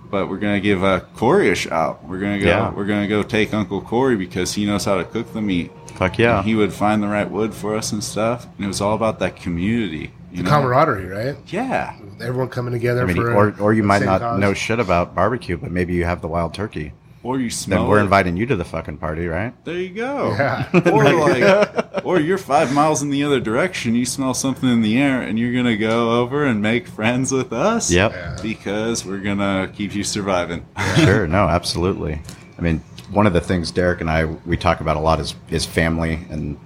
[0.10, 2.04] But but we're gonna give uh, Corey a shout.
[2.04, 2.48] We're gonna go.
[2.48, 2.74] Yeah.
[2.74, 5.72] We're gonna go take Uncle Corey because he knows how to cook the meat.
[5.96, 6.38] fuck yeah.
[6.40, 8.46] And he would find the right wood for us and stuff.
[8.58, 10.12] And it was all about that community.
[10.32, 10.50] You know?
[10.50, 11.38] Camaraderie, right?
[11.48, 11.98] Yeah.
[12.22, 13.34] Everyone coming together I mean, for.
[13.34, 14.40] or or you might not cause.
[14.40, 16.94] know shit about barbecue, but maybe you have the wild turkey.
[17.22, 17.82] Or you smell.
[17.82, 18.04] Then we're it.
[18.04, 19.54] inviting you to the fucking party, right?
[19.66, 20.30] There you go.
[20.30, 20.70] Yeah.
[20.92, 23.94] Or like, or you're five miles in the other direction.
[23.94, 27.52] You smell something in the air, and you're gonna go over and make friends with
[27.52, 27.92] us.
[27.92, 28.12] Yep.
[28.14, 28.38] Yeah.
[28.42, 30.66] Because we're gonna keep you surviving.
[30.96, 32.22] sure no absolutely
[32.58, 32.80] i mean
[33.12, 36.20] one of the things derek and i we talk about a lot is is family
[36.30, 36.58] and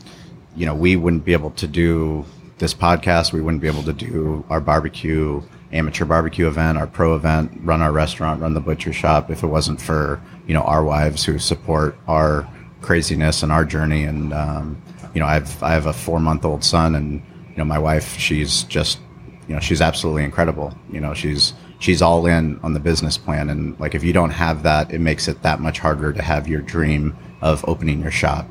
[0.55, 2.25] you know we wouldn't be able to do
[2.59, 5.41] this podcast we wouldn't be able to do our barbecue
[5.73, 9.47] amateur barbecue event our pro event run our restaurant run the butcher shop if it
[9.47, 12.47] wasn't for you know our wives who support our
[12.81, 14.03] craziness and our journey.
[14.03, 14.81] And um,
[15.13, 18.17] you know i've i have a four month old son and you know my wife
[18.17, 18.99] she's just
[19.47, 20.73] you know she's absolutely incredible.
[20.91, 23.49] You know she's she's all in on the business plan.
[23.49, 26.47] And like if you don't have that it makes it that much harder to have
[26.47, 28.47] your dream of opening your shop.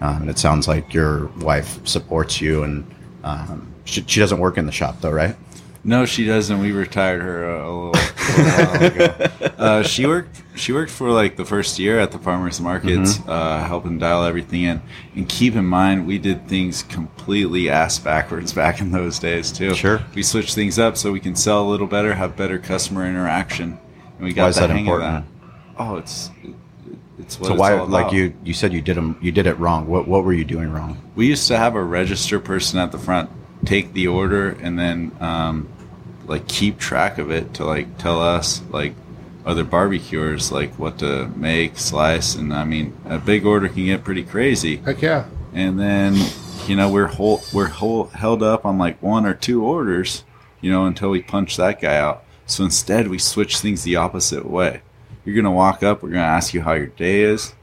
[0.00, 4.58] Um, and it sounds like your wife supports you and um, she, she doesn't work
[4.58, 5.36] in the shop though right
[5.84, 6.60] No, she doesn't.
[6.60, 9.28] We retired her a, a little, a little while ago.
[9.62, 10.42] Uh, she worked.
[10.56, 13.30] She worked for like the first year at the farmers markets, Mm-hmm.
[13.30, 14.82] uh, helping dial everything in.
[15.14, 19.72] And keep in mind, we did things completely ass backwards back in those days too.
[19.74, 20.00] Sure.
[20.16, 23.78] we switched things up so we can sell a little better, have better customer interaction,
[24.18, 25.16] and we got Why is the that hang important?
[25.18, 25.48] of that.
[25.78, 26.54] Oh, it's it,
[27.20, 29.86] it's what so why like you you said you did 'em- you did it wrong
[29.86, 32.98] what what were you doing wrong we used to have a register person at the
[32.98, 33.30] front
[33.64, 35.68] take the order and then um,
[36.26, 38.94] like keep track of it to like tell us like
[39.44, 44.04] other barbecuers like what to make slice and i mean a big order can get
[44.04, 44.76] pretty crazy.
[44.76, 45.26] Heck yeah.
[45.52, 46.14] and then
[46.66, 50.24] you know we're whole, we're whole, held up on like one or two orders
[50.60, 52.24] you know until we punch that guy out.
[52.46, 54.82] So instead we switch things the opposite way.
[55.24, 57.54] You're gonna walk up we're gonna ask you how your day is.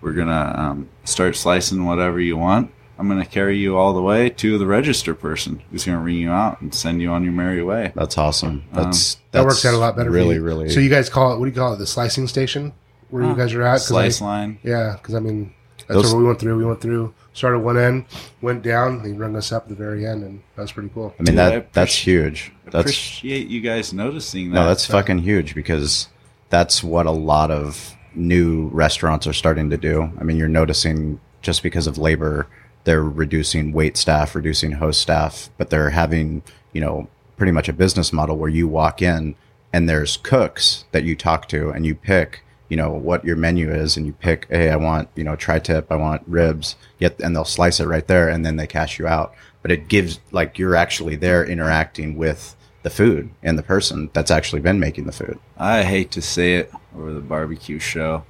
[0.00, 4.28] We're gonna um, start slicing whatever you want i'm gonna carry you all the way
[4.28, 7.62] to the register person who's gonna ring you out and send you on your merry
[7.62, 10.10] way that's awesome um, that's That that's works out a lot better.
[10.10, 10.42] for really you.
[10.42, 11.38] really So you guys call it?
[11.38, 11.76] What do you call it?
[11.78, 12.72] The slicing station
[13.10, 13.80] where you guys are at?
[13.80, 15.54] slice I- line Yeah, because I mean
[15.86, 16.58] that's Those- what we went through.
[16.58, 18.04] We went through, started one end,
[18.42, 21.14] went down, they rung us up at the very end, and that was pretty cool.
[21.18, 24.84] i mean Dude, I that that's huge that's appreciate you guys noticing that No, that's
[24.84, 26.08] fucking huge because
[26.50, 30.10] that's what a lot of new restaurants are starting to do.
[30.20, 32.46] I mean, you're noticing just because of labor,
[32.88, 37.72] they're reducing wait staff, reducing host staff, but they're having, you know, pretty much a
[37.74, 39.34] business model where you walk in
[39.74, 43.70] and there's cooks that you talk to and you pick, you know, what your menu
[43.70, 47.20] is and you pick, hey, I want, you know, tri tip, I want ribs, yet,
[47.20, 49.34] and they'll slice it right there and then they cash you out.
[49.60, 54.30] But it gives, like, you're actually there interacting with the food and the person that's
[54.30, 55.38] actually been making the food.
[55.58, 58.24] I hate to say it over the barbecue show.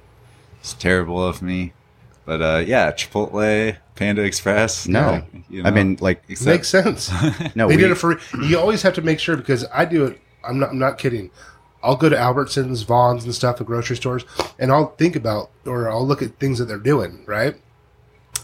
[0.59, 1.71] It's terrible of me.
[2.29, 4.87] But uh, yeah, Chipotle, Panda Express.
[4.87, 7.11] No, yeah, you I mean, like, except- Makes sense.
[7.55, 8.19] no, they we, did it for.
[8.39, 10.21] You always have to make sure because I do it.
[10.47, 10.69] I'm not.
[10.69, 11.31] I'm not kidding.
[11.81, 14.25] I'll go to Albertsons, Vons, and stuff at grocery stores,
[14.59, 17.23] and I'll think about or I'll look at things that they're doing.
[17.25, 17.55] Right.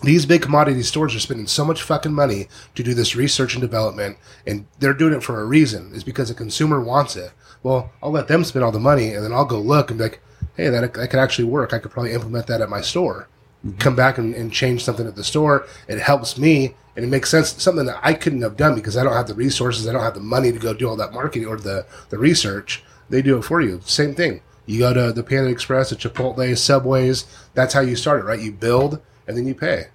[0.01, 3.61] These big commodity stores are spending so much fucking money to do this research and
[3.61, 4.17] development,
[4.47, 5.93] and they're doing it for a reason.
[5.93, 7.33] Is because the consumer wants it.
[7.61, 10.05] Well, I'll let them spend all the money, and then I'll go look and be
[10.05, 10.21] like,
[10.57, 11.71] "Hey, that that could actually work.
[11.71, 13.27] I could probably implement that at my store."
[13.79, 15.67] Come back and, and change something at the store.
[15.87, 17.61] It helps me and it makes sense.
[17.61, 19.87] Something that I couldn't have done because I don't have the resources.
[19.87, 22.83] I don't have the money to go do all that marketing or the, the research.
[23.09, 23.81] They do it for you.
[23.83, 24.41] Same thing.
[24.65, 27.25] You go to the Panda Express, the Chipotle, Subways.
[27.53, 28.39] That's how you start it, right?
[28.39, 29.87] You build and then you pay.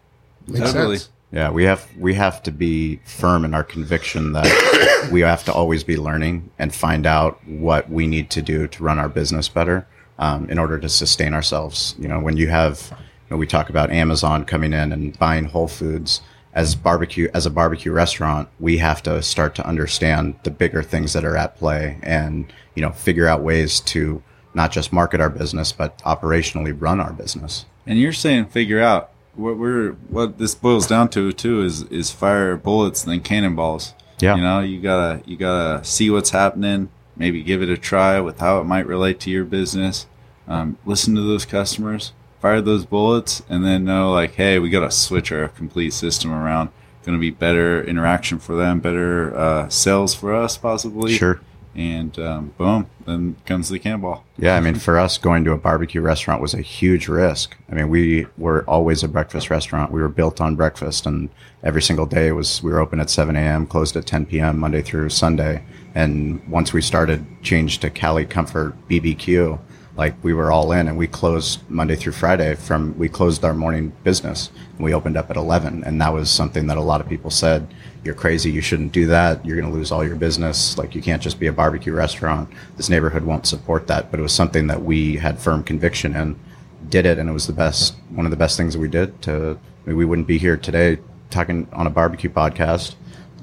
[0.46, 0.98] Makes Totally.
[0.98, 1.10] sense.
[1.32, 5.52] yeah, we have we have to be firm in our conviction that we have to
[5.52, 9.48] always be learning and find out what we need to do to run our business
[9.48, 9.86] better
[10.18, 11.94] um, in order to sustain ourselves.
[11.98, 12.96] You know, when you have,
[13.30, 16.20] know, we talk about Amazon coming in and buying Whole Foods,
[16.52, 21.12] as barbecue as a barbecue restaurant, we have to start to understand the bigger things
[21.12, 25.30] that are at play, and you know, figure out ways to not just market our
[25.30, 27.66] business, but operationally run our business.
[27.86, 32.10] And you're saying figure out what we're what this boils down to too is is
[32.10, 33.94] fire bullets than cannonballs.
[34.18, 34.36] Yeah.
[34.36, 38.40] You know, you gotta you gotta see what's happening, maybe give it a try with
[38.40, 40.06] how it might relate to your business.
[40.48, 44.90] Um, listen to those customers, fire those bullets, and then know like, hey, we gotta
[44.90, 46.70] switch our complete system around.
[47.04, 51.14] Going to be better interaction for them, better uh, sales for us, possibly.
[51.14, 51.40] Sure.
[51.74, 54.24] And um, boom, then comes the cannonball.
[54.36, 57.56] Yeah, I mean, for us, going to a barbecue restaurant was a huge risk.
[57.70, 59.92] I mean, we were always a breakfast restaurant.
[59.92, 61.30] We were built on breakfast, and
[61.62, 64.58] every single day was we were open at 7 a.m., closed at 10 p.m.
[64.58, 65.62] Monday through Sunday.
[65.94, 69.58] And once we started changed to Cali Comfort BBQ,
[70.00, 72.54] like we were all in, and we closed Monday through Friday.
[72.54, 76.30] From we closed our morning business, and we opened up at 11, and that was
[76.30, 77.68] something that a lot of people said
[78.02, 78.50] you're crazy.
[78.50, 79.44] You shouldn't do that.
[79.44, 80.78] You're going to lose all your business.
[80.78, 82.48] Like you can't just be a barbecue restaurant.
[82.78, 84.10] This neighborhood won't support that.
[84.10, 86.40] But it was something that we had firm conviction in,
[86.88, 89.20] did it, and it was the best, one of the best things we did.
[89.24, 92.94] To I mean, we wouldn't be here today talking on a barbecue podcast,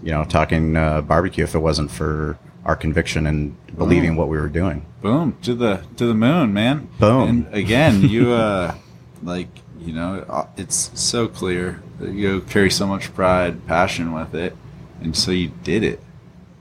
[0.01, 4.37] you know, talking uh, barbecue if it wasn't for our conviction and believing what we
[4.37, 4.85] were doing.
[5.01, 6.89] Boom to the to the moon, man.
[6.99, 7.29] Boom.
[7.29, 8.75] And again, you uh,
[9.23, 9.47] like
[9.79, 14.55] you know, uh, it's so clear that you carry so much pride, passion with it,
[15.01, 16.01] and so you did it.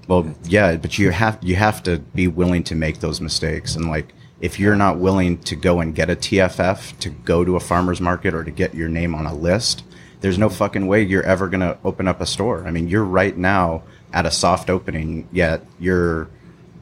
[0.06, 3.88] Well, yeah, but you have you have to be willing to make those mistakes, and
[3.88, 7.60] like if you're not willing to go and get a TFF to go to a
[7.60, 9.82] farmer's market or to get your name on a list,
[10.20, 12.64] there's no fucking way you're ever gonna open up a store.
[12.64, 16.28] I mean, you're right now at a soft opening, yet you're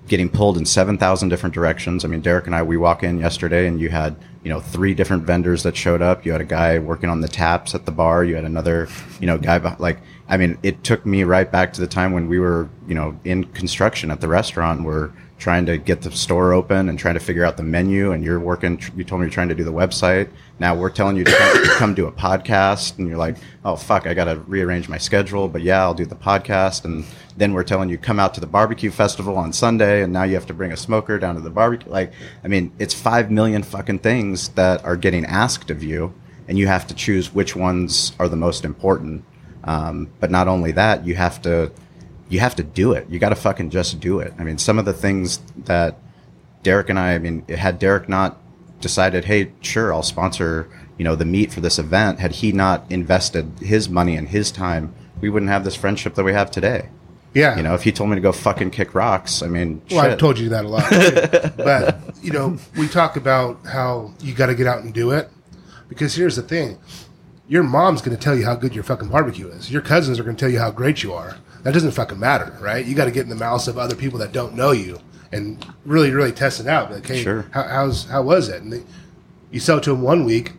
[0.07, 2.05] getting pulled in 7,000 different directions.
[2.05, 4.95] I mean, Derek and I, we walk in yesterday and you had, you know, three
[4.95, 6.27] different vendors that showed up.
[6.27, 8.23] You had a guy working on the taps at the bar.
[8.25, 11.81] You had another, you know, guy, like, I mean, it took me right back to
[11.81, 14.83] the time when we were, you know, in construction at the restaurant.
[14.83, 18.13] We're trying to get the store open and trying to figure out the menu.
[18.13, 20.31] And you're working, you told me you're trying to do the website.
[20.59, 22.99] Now we're telling you to come, to come do a podcast.
[22.99, 25.49] And you're like, oh, fuck, I got to rearrange my schedule.
[25.49, 26.85] But yeah, I'll do the podcast.
[26.85, 27.05] And
[27.37, 30.03] then we're telling you come out to the barbecue festival on Sunday.
[30.03, 31.91] And now you have to bring a smoker down to the barbecue.
[31.91, 36.15] Like, I mean, it's five million fucking things that are getting asked of you.
[36.47, 39.25] And you have to choose which ones are the most important.
[39.65, 41.73] Um, but not only that, you have to
[42.29, 43.07] you have to do it.
[43.09, 44.33] You got to fucking just do it.
[44.39, 45.99] I mean, some of the things that
[46.63, 48.41] Derek and I, I mean, had Derek not
[48.81, 52.85] decided, hey, sure, I'll sponsor, you know, the meat for this event, had he not
[52.91, 56.89] invested his money and his time, we wouldn't have this friendship that we have today.
[57.35, 57.57] Yeah.
[57.57, 60.13] You know, if he told me to go fucking kick rocks, I mean, Well, shit.
[60.13, 60.89] I've told you that a lot.
[60.91, 61.51] too.
[61.63, 65.29] but, you know, we talk about how you got to get out and do it.
[65.89, 66.79] Because here's the thing
[67.47, 69.71] your mom's going to tell you how good your fucking barbecue is.
[69.71, 71.37] Your cousins are going to tell you how great you are.
[71.65, 72.85] That doesn't fucking matter, right?
[72.87, 74.99] You got to get in the mouths of other people that don't know you
[75.33, 76.93] and really, really test it out.
[76.93, 77.47] Like, hey, Sure.
[77.53, 78.63] how, how's, how was it?
[78.63, 78.83] And they,
[79.51, 80.53] you sell it to them one week,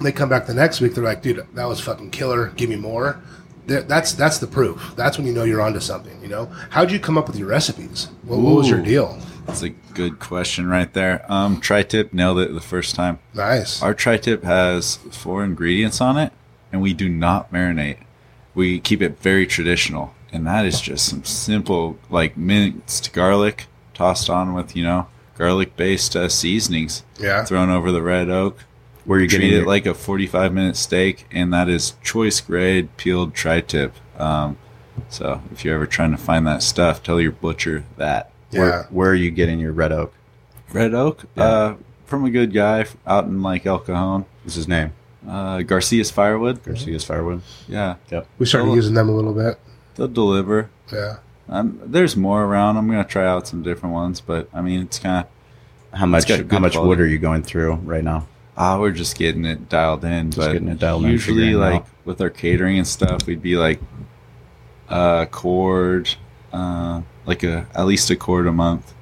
[0.00, 0.94] they come back the next week.
[0.94, 2.48] They're like, dude, that was fucking killer.
[2.56, 3.20] Give me more.
[3.66, 4.92] That's that's the proof.
[4.94, 6.20] That's when you know you're onto something.
[6.20, 8.08] You know, how'd you come up with your recipes?
[8.24, 9.18] What, what was your deal?
[9.46, 11.24] That's a good question right there.
[11.32, 13.20] Um, tri-tip nailed it the first time.
[13.34, 13.82] Nice.
[13.82, 16.32] Our tri-tip has four ingredients on it,
[16.72, 17.98] and we do not marinate.
[18.54, 24.28] We keep it very traditional, and that is just some simple, like minced garlic tossed
[24.28, 25.06] on with you know
[25.38, 27.02] garlic-based uh, seasonings.
[27.18, 27.44] Yeah.
[27.44, 28.58] thrown over the red oak.
[29.04, 32.40] Where you Treat getting it your- like a 45 minute steak, and that is choice
[32.40, 33.92] grade peeled tri-tip.
[34.18, 34.56] Um,
[35.10, 38.30] so if you're ever trying to find that stuff, tell your butcher that.
[38.50, 38.60] yeah.
[38.60, 40.14] where, where are you getting your red oak?
[40.72, 41.74] Red oak, uh,
[42.06, 44.92] from a good guy out in like El Cajon, What's his name?
[45.28, 46.62] uh, Garcia's Firewood.
[46.64, 47.42] Garcia's Firewood.
[47.68, 48.26] Yeah, Yep.
[48.38, 49.58] We started Well- using them a little bit.
[49.94, 50.70] They'll deliver.
[50.92, 51.16] Yeah.
[51.48, 52.76] Um, there's more around.
[52.76, 55.26] I'm gonna try out some different ones, but I mean, it's kind
[55.92, 56.28] of How much?
[56.28, 56.88] How good much quality.
[56.88, 58.26] wood are you going through right now?
[58.56, 60.30] ah, we're just getting it dialed in.
[60.30, 61.88] but getting it dialed usually, figuring it like out.
[62.04, 63.80] with our catering and stuff, we'd be like
[64.88, 66.14] a cord,
[66.52, 68.94] uh, like a at least a cord a month,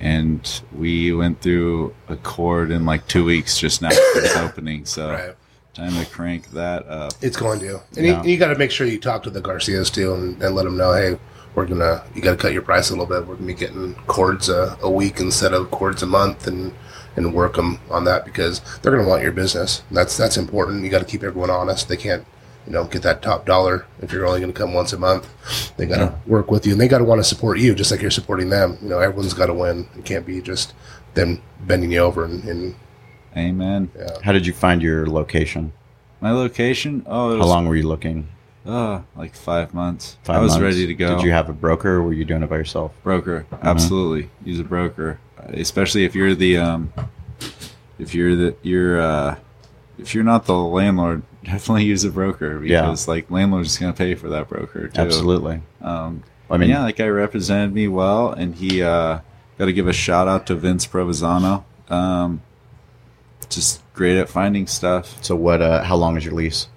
[0.00, 4.84] and we went through a cord in like two weeks just now for this opening.
[4.84, 5.34] So Right.
[5.74, 7.12] Time to crank that up.
[7.22, 7.80] It's going to.
[7.96, 8.22] And Yeah.
[8.22, 10.64] you, you got to make sure you talk to the Garcias too and, and let
[10.64, 11.18] them know, hey,
[11.54, 13.20] we're going to, you got to cut your price a little bit.
[13.26, 16.72] We're going to be getting cords a, a week instead of cords a month and,
[17.16, 19.82] and work them on that because they're going to want your business.
[19.90, 20.84] That's, that's important.
[20.84, 21.88] You got to keep everyone honest.
[21.88, 22.24] They can't,
[22.66, 25.28] you know, get that top dollar if you're only going to come once a month.
[25.76, 26.14] They got to Yeah.
[26.26, 28.48] work with you and they got to want to support you just like you're supporting
[28.50, 28.78] them.
[28.82, 29.88] You know, everyone's got to win.
[29.98, 30.72] It can't be just
[31.14, 32.74] them bending you over and, and
[33.36, 33.90] Amen.
[33.96, 34.08] yeah.
[34.22, 35.72] How did you find your location?
[36.20, 37.04] My location?
[37.06, 38.28] Oh, it How was long were you looking?
[38.66, 40.16] Uh, like five months.
[40.22, 40.62] Five I was months.
[40.62, 41.16] ready to go.
[41.16, 42.92] Did you have a broker or were you doing it by yourself?
[43.02, 43.46] broker?
[43.62, 46.92] Absolutely, use a broker, especially if you're the um,
[47.98, 49.36] if you're the you're uh,
[49.98, 51.22] if you're not the landlord.
[51.44, 52.82] Definitely use a broker Yeah.
[52.82, 55.00] because like landlord's gonna pay for that broker too.
[55.00, 55.62] Absolutely.
[55.80, 59.20] Um, I mean, yeah, that guy represented me well, and he uh,
[59.56, 61.64] got to give a shout out to Vince Provenzano.
[61.88, 62.42] Um,
[63.50, 65.22] just great at finding stuff.
[65.22, 65.60] so what?
[65.60, 66.68] Uh, how long is your lease?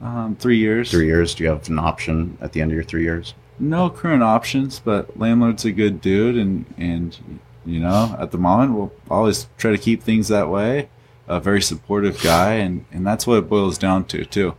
[0.00, 0.90] Um, three years.
[0.90, 1.34] Three years.
[1.34, 3.34] Do you have an option at the end of your three years?
[3.58, 7.16] No current options, but landlord's a good dude, and and
[7.64, 10.88] you know at the moment we'll always try to keep things that way.
[11.28, 14.54] A very supportive guy, and and that's what it boils down to too.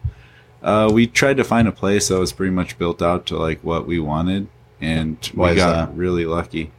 [0.61, 3.61] Uh, we tried to find a place that was pretty much built out to like
[3.63, 4.47] what we wanted,
[4.79, 5.97] and Why we got that?
[5.97, 6.71] really lucky.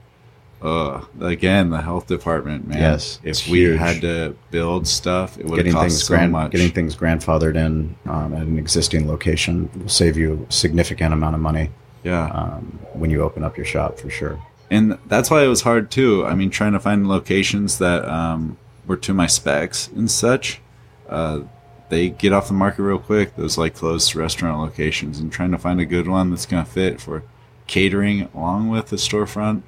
[0.64, 2.78] Uh, again, the health department, man.
[2.78, 3.78] Yes, if we huge.
[3.78, 6.52] had to build stuff, it would Getting cost things so much.
[6.52, 11.34] getting things grandfathered in um, at an existing location will save you a significant amount
[11.34, 11.70] of money
[12.02, 14.40] yeah, um, when you open up your shop for sure.
[14.70, 16.24] and that's why it was hard too.
[16.24, 20.60] I mean, trying to find locations that um, were to my specs and such.
[21.10, 21.40] Uh,
[21.90, 23.36] they get off the market real quick.
[23.36, 27.02] Those like closed restaurant locations, and trying to find a good one that's gonna fit
[27.02, 27.22] for
[27.66, 29.62] catering along with the storefront.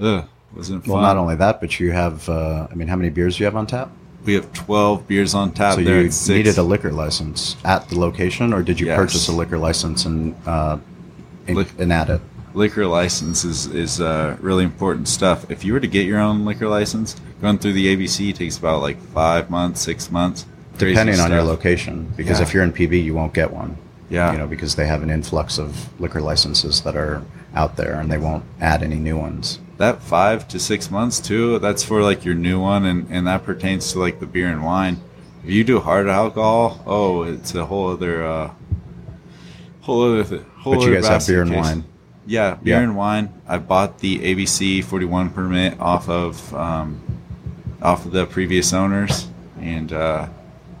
[0.00, 0.24] Ugh,
[0.54, 0.94] wasn't fun.
[0.94, 2.28] Well, not only that, but you have.
[2.28, 3.90] Uh, I mean, how many beers do you have on tap?
[4.24, 5.74] we have twelve beers on tap.
[5.74, 6.28] so there you at six.
[6.36, 8.96] needed a liquor license at the location, or did you Yes.
[8.96, 10.78] purchase a liquor license and uh,
[11.48, 12.20] and, Lic- and add it?
[12.54, 15.50] liquor license is, is uh, really important stuff.
[15.50, 18.80] If you were to get your own liquor license, going through the ABC takes about
[18.82, 20.44] like five months, six months.
[20.78, 21.48] Crazy Depending on your stuff.
[21.48, 22.46] location, because Yeah.
[22.46, 23.76] if you're in PB, you won't get one.
[24.10, 24.30] Yeah.
[24.32, 27.22] you know, because they have an influx of liquor licenses that are
[27.56, 29.58] out there, and they won't add any new ones.
[29.82, 33.42] That five to six months too that's for like your new one and, and that
[33.44, 34.96] pertains to like the beer and wine
[35.44, 38.50] if you do hard alcohol oh it's a whole other uh
[39.82, 41.60] whole other th- whole But you guys have beer and case.
[41.64, 41.84] wine.
[42.26, 42.82] yeah beer Yeah.
[42.82, 47.00] and wine i bought the abc 41 permit off of um
[47.82, 49.26] off of the previous owners
[49.60, 50.28] and uh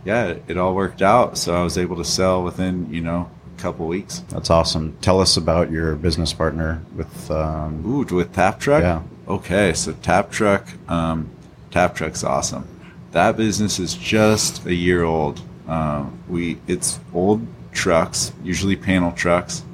[0.04, 3.28] yeah it, it all worked out so i was able to sell within you know
[3.62, 4.96] couple weeks That's awesome.
[5.00, 7.30] Tell us about your business partner with.
[7.30, 8.82] Um, Ooh, with Tap Truck?
[8.82, 9.02] Yeah.
[9.28, 11.30] Okay, so Tap Truck, um,
[11.70, 12.66] Tap Truck's awesome.
[13.12, 15.40] That business is just a year old.
[15.68, 19.64] Um, we it's old trucks, usually panel trucks,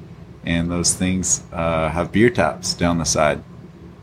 [0.45, 3.43] and those things uh, have beer taps down the side.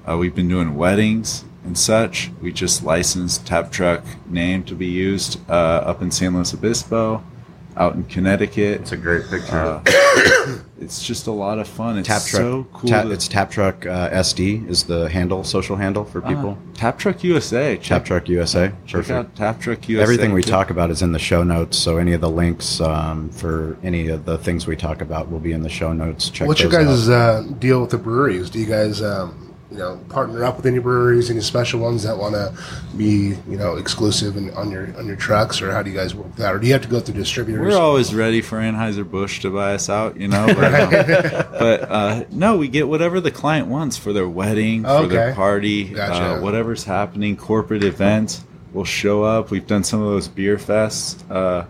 [0.08, 2.30] Uh, we've been doing weddings and such.
[2.40, 5.52] We just licensed Tap Truck name to be used uh,
[5.90, 7.22] up in San Luis Obispo,
[7.76, 8.80] out in Connecticut.
[8.80, 9.56] it's a great picture.
[9.56, 9.82] Uh,
[10.80, 11.98] it's just a lot of fun.
[11.98, 12.40] It's Tap Truck.
[12.40, 12.88] so cool.
[12.88, 16.50] Tap- to- it's Tap Truck uh, SD is the handle, social handle for people.
[16.50, 17.76] Uh, Tap Truck USA.
[17.76, 18.68] Tap Truck USA.
[18.86, 19.10] check Perfect.
[19.10, 20.02] out Tap Truck USA.
[20.02, 21.76] Everything we talk about is in the show notes.
[21.76, 25.38] So any of the links um, for any of the things we talk about will
[25.40, 26.30] be in the show notes.
[26.30, 27.42] Check What's your those out.
[27.44, 28.48] guys' uh, deal with the breweries?
[28.50, 32.16] Do you guys, um, you know, partner up with any breweries, any special ones that
[32.16, 32.56] want to
[32.96, 36.14] be, you know, exclusive in, on your on your trucks, or how do you guys
[36.14, 36.54] work that?
[36.54, 37.60] Or do you have to go through distributors?
[37.60, 40.46] We're always ready for Anheuser Busch to buy us out, you know.
[40.46, 40.90] But, um,
[41.58, 45.84] but uh, no, we get whatever the client wants for their wedding, for their party,
[45.84, 46.36] Gotcha.
[46.36, 48.44] uh, whatever's happening, corporate events.
[48.72, 49.50] We'll show up.
[49.50, 51.28] We've done some of those beer fests.
[51.30, 51.66] Uh,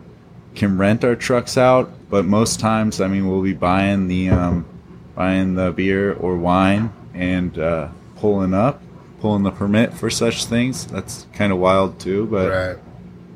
[0.54, 4.66] can rent our trucks out, but most times, I mean, we'll be buying the um,
[5.14, 8.80] buying the beer or wine and uh, pulling up,
[9.20, 10.86] pulling the permit for such things.
[10.86, 12.76] That's kind of wild too, but right.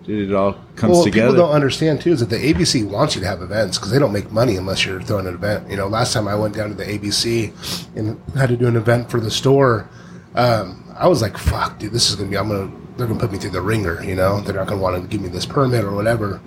[0.05, 1.29] dude, it all comes Well, together.
[1.33, 3.99] people don't understand too is that the ABC wants you to have events because they
[3.99, 5.71] don't make money unless you're throwing an event.
[5.71, 7.53] You know, last time I went down to the ABC
[7.97, 9.89] and had to do an event for the store,
[10.35, 12.37] um, I was like, "Fuck, dude, this is gonna be.
[12.39, 12.71] I'm gonna.
[12.97, 14.03] They're gonna put me through the ringer.
[14.05, 16.41] You know, they're not gonna want to give me this permit or whatever."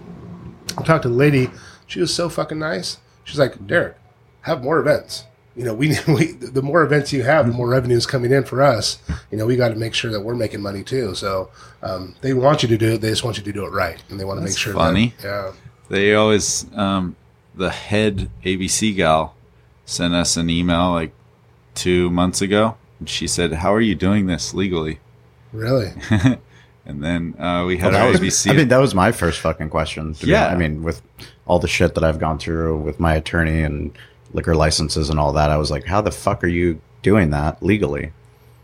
[0.78, 1.50] I talked to the lady.
[1.88, 2.98] She was so fucking nice.
[3.24, 3.96] She's like, "Derek,
[4.42, 5.24] have more events."
[5.56, 8.44] You know, we, we the more events you have, the more revenue is coming in
[8.44, 8.98] for us.
[9.32, 11.16] You know, we got to make sure that we're making money too.
[11.16, 11.50] So
[11.82, 13.02] um, they want you to do it.
[13.02, 14.74] They just want you to do it right, and they want to make sure.
[14.74, 15.14] funny.
[15.22, 15.52] That, yeah.
[15.90, 17.16] They always, um,
[17.56, 19.36] the head ABC gal
[19.86, 21.14] sent us an email like
[21.76, 22.78] two months ago.
[23.00, 25.00] And she said, How are you doing this legally?
[25.52, 25.92] Really?
[26.86, 28.52] And then uh, we had Well, our was, ABC.
[28.52, 30.14] I mean, that was my first fucking question.
[30.16, 30.48] to Yeah.
[30.48, 30.56] honest.
[30.56, 31.02] I mean, with
[31.46, 33.98] all the shit that I've gone through with my attorney and
[34.34, 37.62] liquor licenses and all that, I was like, how the fuck are you doing that
[37.64, 38.12] legally?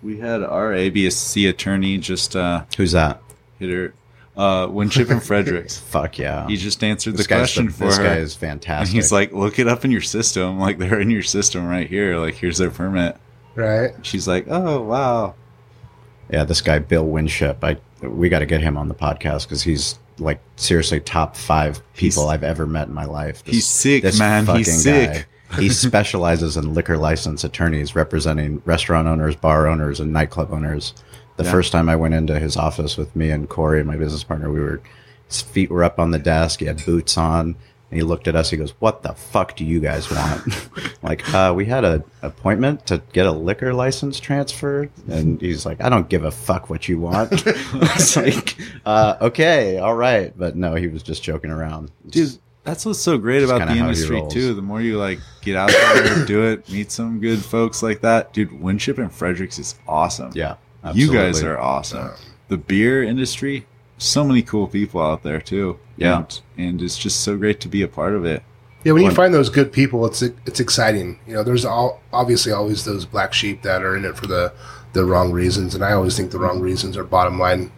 [0.01, 3.21] we had our ABC attorney just uh, Who's that?
[3.59, 3.93] hit her.
[4.37, 5.77] Uh, Winship and Fredericks.
[5.89, 6.47] Fuck yeah.
[6.47, 8.03] He just answered this the question the- for this her.
[8.05, 8.95] guy is and fantastic.
[8.95, 10.57] he's like, Look it up in your system.
[10.61, 12.15] Like, they're in your system right here.
[12.17, 13.17] Like, here's their permit.
[13.55, 13.91] right?
[14.03, 15.35] She's like, Oh, wow.
[16.31, 17.61] yeah, this guy Bill Winship.
[17.61, 21.81] I we got to get him on the podcast because he's like seriously top five
[21.93, 23.43] people He's- I've ever met in my life.
[23.45, 24.45] He's sick, man.
[24.45, 25.27] He's fucking sick.
[25.57, 30.93] He specializes in liquor license attorneys representing restaurant owners, bar owners, and nightclub owners.
[31.37, 31.51] The Yeah.
[31.51, 34.51] first time I went into his office with me and Corey, and my business partner,
[34.51, 34.81] we were
[35.27, 36.59] his feet were up on the desk.
[36.59, 37.55] He had boots on.
[37.91, 38.51] And he looked at us.
[38.51, 40.69] He goes, "What the fuck do you guys want?"
[41.01, 45.81] like, uh, we had an appointment to get a liquor license transferred, and he's like,
[45.83, 50.55] "I don't give a fuck what you want." it's like, uh, okay, all right, but
[50.55, 51.89] no, he was just joking around.
[52.07, 52.37] dude
[52.69, 54.53] that's what's so great about the industry too.
[54.53, 58.33] The more you like get out there do it meet some good folks like that.
[58.33, 60.31] Dude winship and fredericks is awesome.
[60.35, 60.55] Yeah,
[60.93, 62.11] you guys are awesome.
[62.47, 63.65] The beer industry
[63.99, 65.77] so many cool people out there too.
[65.97, 66.17] Yeah.
[66.17, 68.41] and, and it's just so great to be a part of it.
[68.85, 71.19] Yeah, when you find those good people, it's it's exciting.
[71.27, 74.53] You know, there's all obviously always those black sheep that are in it for the
[74.93, 77.73] the wrong reasons, and I always think the wrong reasons are bottom line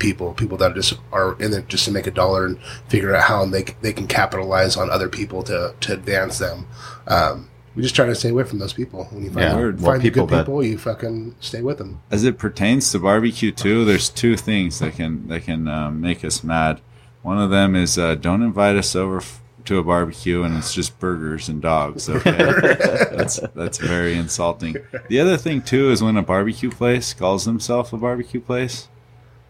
[0.00, 3.14] people, people that are just are in it just to make a dollar and figure
[3.14, 6.66] out how they they can capitalize on other people to to advance them.
[7.06, 7.46] Um,
[7.76, 9.04] we just try to stay away from those people.
[9.12, 11.78] When you find, Yeah, find well, the people good that- people, you fucking stay with
[11.78, 12.00] them.
[12.10, 16.24] as it pertains to barbecue too there's two things that can that can um, make
[16.24, 16.80] us mad
[17.22, 20.72] one of them is uh, don't invite us over f- to a barbecue and it's
[20.74, 22.32] just burgers and dogs okay
[23.16, 24.74] that's that's very insulting
[25.08, 28.88] the other thing too is when a barbecue place calls themselves a barbecue place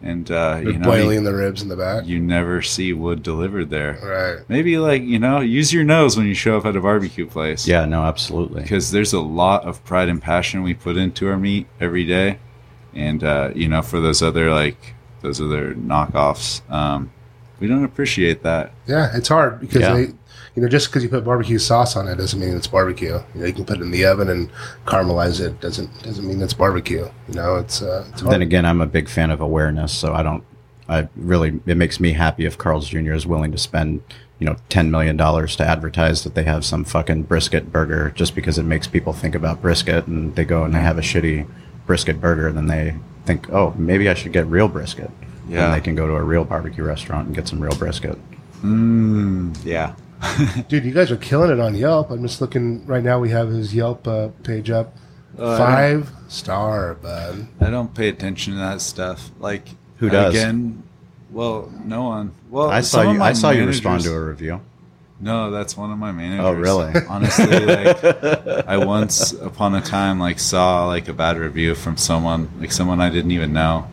[0.03, 2.05] and uh, They're you know boiling you, the ribs in the back.
[2.07, 4.49] you never see wood delivered there right.
[4.49, 7.67] maybe like you know use your nose when you show up at a barbecue place
[7.67, 8.63] Yeah, no, absolutely.
[8.63, 12.39] because there's a lot of pride and passion we put into our meat every day
[12.93, 17.11] and uh, you know for those other like those other knockoffs um,
[17.59, 19.93] we don't appreciate that Yeah, it's hard because Yeah.
[19.93, 20.05] they,
[20.55, 23.19] you know, just because you put barbecue sauce on it doesn't mean it's barbecue.
[23.33, 24.49] You know, you can put it in the oven and
[24.85, 25.59] caramelize it.
[25.61, 27.07] Doesn't doesn't mean it's barbecue.
[27.29, 28.21] You know, it's uh, it's.
[28.21, 30.43] Then again, I'm a big fan of awareness, so I don't.
[30.89, 33.13] I really, it makes me happy if Carl's Jr.
[33.13, 34.01] is willing to spend,
[34.39, 38.35] you know, ten million dollars to advertise that they have some fucking brisket burger, just
[38.35, 41.47] because it makes people think about brisket, and they go and they have a shitty
[41.85, 42.95] brisket burger, and then they
[43.25, 45.11] think, oh, maybe I should get real brisket.
[45.47, 45.65] Yeah.
[45.65, 48.17] And they can go to a real barbecue restaurant and get some real brisket.
[48.61, 49.95] mm, yeah
[50.67, 52.11] Dude, you guys are killing it on Yelp.
[52.11, 53.19] I'm just looking right now.
[53.19, 54.95] We have his Yelp uh, page up.
[55.39, 57.47] I Five star, bud.
[57.61, 59.63] i don't pay attention to that stuff like
[59.97, 60.33] Who does?
[60.33, 60.83] again
[61.31, 63.21] well no one well I saw you.
[63.21, 64.59] I saw you respond to a review.
[65.21, 66.93] no that's one of my managers Oh, really?
[67.09, 68.03] honestly like
[68.67, 72.99] i once upon a time like saw like a bad review from someone like someone
[72.99, 73.87] i didn't even know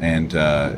[0.00, 0.76] and uh,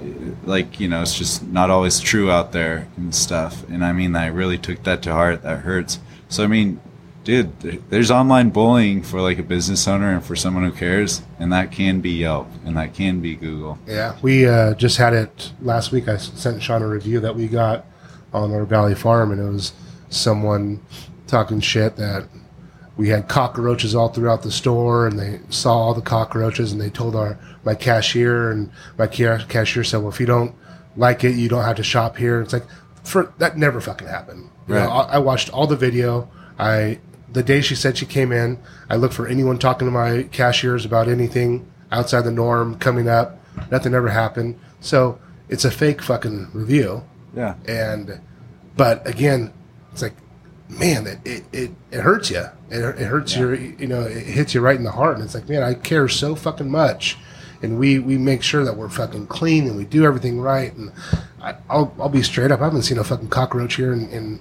[0.48, 3.68] like you know it's just not always true out there and stuff.
[3.68, 5.42] And i mean i really took that to heart.
[5.42, 6.00] That hurts.
[6.28, 6.80] So i mean
[7.24, 11.52] dude there's online bullying for like a business owner and for someone who cares and
[11.52, 13.78] that can be yelp and that can be google.
[13.86, 16.08] Yeah, we uh, just had it last week.
[16.08, 17.84] i sent Shawn a review that we got
[18.32, 19.72] on our Valley Farm, and it was
[20.10, 20.80] someone
[21.26, 22.28] talking shit that
[22.98, 26.90] we had cockroaches all throughout the store, and they saw all the cockroaches, and they
[26.90, 30.54] told our my cashier, and my cashier said, "Well, if you don't
[30.96, 32.66] like it, you don't have to shop here." It's like
[33.04, 34.50] for that never fucking happened.
[34.66, 34.88] You know, Right.
[34.88, 36.28] I, I watched all the video.
[36.58, 36.98] I
[37.32, 38.58] the day she said she came in,
[38.90, 43.38] I looked for anyone talking to my cashiers about anything outside the norm coming up.
[43.70, 44.58] Nothing ever happened.
[44.80, 45.18] So
[45.48, 47.04] it's a fake fucking review.
[47.34, 48.20] yeah And
[48.76, 49.52] but again,
[49.92, 50.14] it's like,
[50.68, 52.44] man, it it, it, it hurts you.
[52.70, 55.16] It, it hurts your you know it hits you right in the heart.
[55.16, 57.16] And it's like, man, I care so fucking much.
[57.62, 60.72] And we, we make sure that we're fucking clean and we do everything right.
[60.74, 60.92] And
[61.42, 62.60] I, I'll, I'll be straight up.
[62.60, 64.40] I haven't seen a fucking cockroach here in, in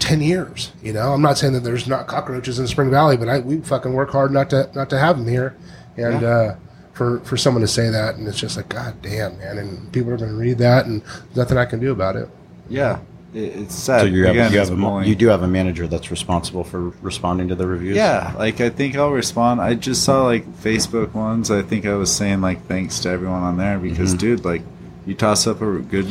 [0.00, 0.72] 10 years.
[0.82, 3.60] You know, I'm not saying that there's not cockroaches in Spring Valley, but I, we
[3.60, 5.56] fucking work hard not to, not to have them here.
[5.96, 6.56] And, uh,
[6.92, 9.58] for, for someone to say that, and it's just like, God damn, man.
[9.58, 12.28] And people are going to read that, and there's nothing I can do about it.
[12.68, 12.98] yeah
[13.34, 16.10] it's sad So you have, Again, you, have a, you do have a manager that's
[16.10, 17.96] responsible for responding to the reviews.
[17.96, 19.60] Yeah, like I think I'll respond.
[19.60, 21.50] I just saw like Facebook ones.
[21.50, 24.18] I think I was saying like thanks to everyone on there because Mm-hmm.
[24.18, 24.62] dude, like
[25.06, 26.06] you toss up a good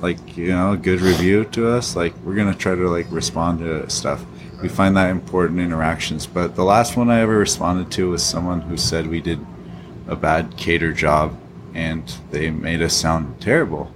[0.00, 3.06] like you know, a good review to us, like we're going to try to like
[3.10, 4.24] respond to stuff.
[4.60, 6.26] We find that important interactions.
[6.26, 9.38] But the last one I ever responded to was someone who said we did
[10.08, 11.38] a bad cater job
[11.74, 13.90] and they made us sound terrible.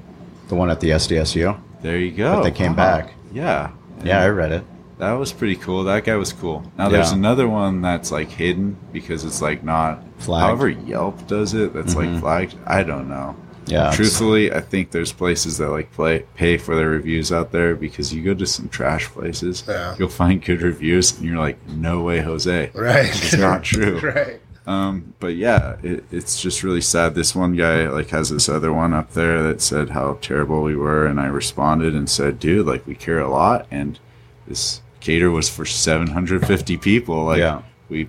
[0.49, 1.59] the one at the SDSU.
[1.83, 2.37] There you go.
[2.37, 2.99] But they came Wow.
[2.99, 3.15] back.
[3.33, 3.71] Yeah.
[4.05, 4.65] Yeah, I read it.
[4.99, 5.85] That was pretty cool.
[5.85, 6.63] That guy was cool.
[6.77, 10.45] Now there's another one that's like hidden because it's like not Flagged.
[10.45, 11.73] However, Yelp does it.
[11.73, 11.97] That's Mhm.
[12.13, 12.55] like flagged.
[12.67, 13.35] I don't know.
[13.67, 17.75] Yeah, Truthfully, I think there's places that like play pay for their reviews out there
[17.77, 19.95] because you go to some trash places, Yeah.
[19.99, 22.71] you'll find good reviews, and you're like, no way, Jose.
[22.75, 23.07] Right.
[23.07, 24.01] It's not true.
[24.01, 24.41] right.
[24.67, 27.15] Um, but yeah, it, it's just really sad.
[27.15, 30.77] This one guy like has this other one up there that said how terrible we
[30.77, 33.99] were, and I responded and said, "Dude, like we care a lot." And
[34.47, 37.25] this cater was for 750 people.
[37.25, 37.63] Like Yeah.
[37.89, 38.09] we,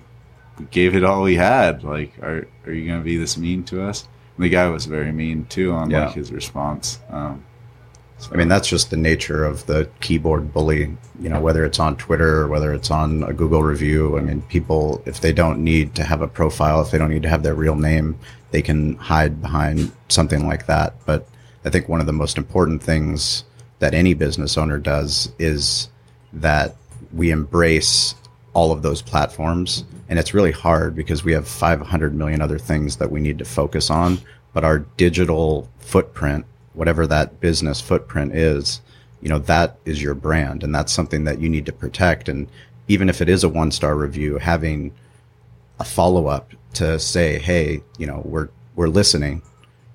[0.58, 1.82] we gave it all we had.
[1.84, 4.06] Like, are are you gonna be this mean to us?
[4.36, 6.06] And the guy was very mean too on Yeah.
[6.06, 6.98] like his response.
[7.10, 7.44] Um,
[8.30, 10.96] I mean, that's just the nature of the keyboard bully.
[11.20, 14.18] You know, whether it's on Twitter or whether it's on a Google review.
[14.18, 17.22] I mean, people, if they don't need to have a profile, if they don't need
[17.22, 18.18] to have their real name,
[18.50, 20.94] they can hide behind something like that.
[21.06, 21.26] But
[21.64, 23.44] I think one of the most important things
[23.78, 25.88] that any business owner does is
[26.32, 26.76] that
[27.12, 28.14] we embrace
[28.54, 29.84] all of those platforms.
[30.08, 33.44] And it's really hard because we have 500 million other things that we need to
[33.44, 34.18] focus on.
[34.52, 36.44] But our digital footprint,
[36.74, 38.80] whatever that business footprint is,
[39.20, 40.62] you know, that is your brand.
[40.62, 42.28] And that's something that you need to protect.
[42.28, 42.48] And
[42.88, 44.92] even if it is a one star review, having
[45.78, 49.42] a follow up to say, hey, you know, we're, we're listening.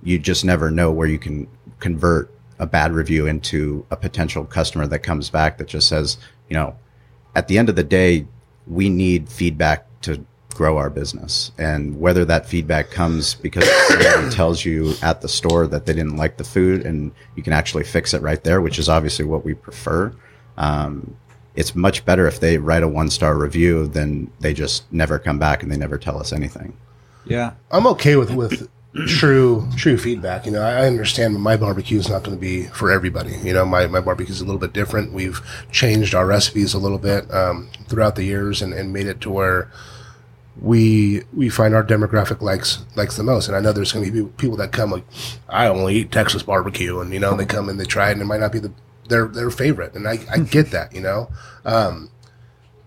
[0.03, 1.47] You just never know where you can
[1.79, 6.17] convert a bad review into a potential customer that comes back that just says,
[6.49, 6.75] you know,
[7.35, 8.25] at the end of the day,
[8.65, 10.25] we need feedback to
[10.57, 11.51] grow our business.
[11.59, 16.17] And whether that feedback comes because somebody tells you at the store that they didn't
[16.17, 19.45] like the food and you can actually fix it right there, which is obviously what
[19.45, 20.11] we prefer.
[20.57, 21.15] Um,
[21.55, 25.37] it's much better if they write a one star review than they just never come
[25.37, 26.75] back and they never tell us anything.
[27.25, 28.67] yeah, I'm okay with with
[29.07, 30.45] true true feedback.
[30.45, 33.35] You know, I I understand my barbecue is not going to be for everybody.
[33.43, 35.13] You know, my my barbecue is a little bit different.
[35.13, 35.41] We've
[35.71, 39.29] changed our recipes a little bit um, throughout the years and, and made it to
[39.31, 39.71] where
[40.61, 43.47] we we find our demographic likes likes the most.
[43.47, 45.05] And I know there's going to be people that come like,
[45.49, 48.21] I only eat Texas barbecue, and you know, they come and they try it, and
[48.21, 48.71] it might not be the
[49.09, 51.29] their their favorite, and I I get that, you know.
[51.65, 52.09] Um,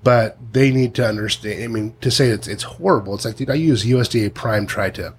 [0.02, 1.62] but they need to understand.
[1.62, 3.14] I mean, to say it's it's horrible.
[3.14, 5.14] It's like, dude, I use USDA Prime tri-tip.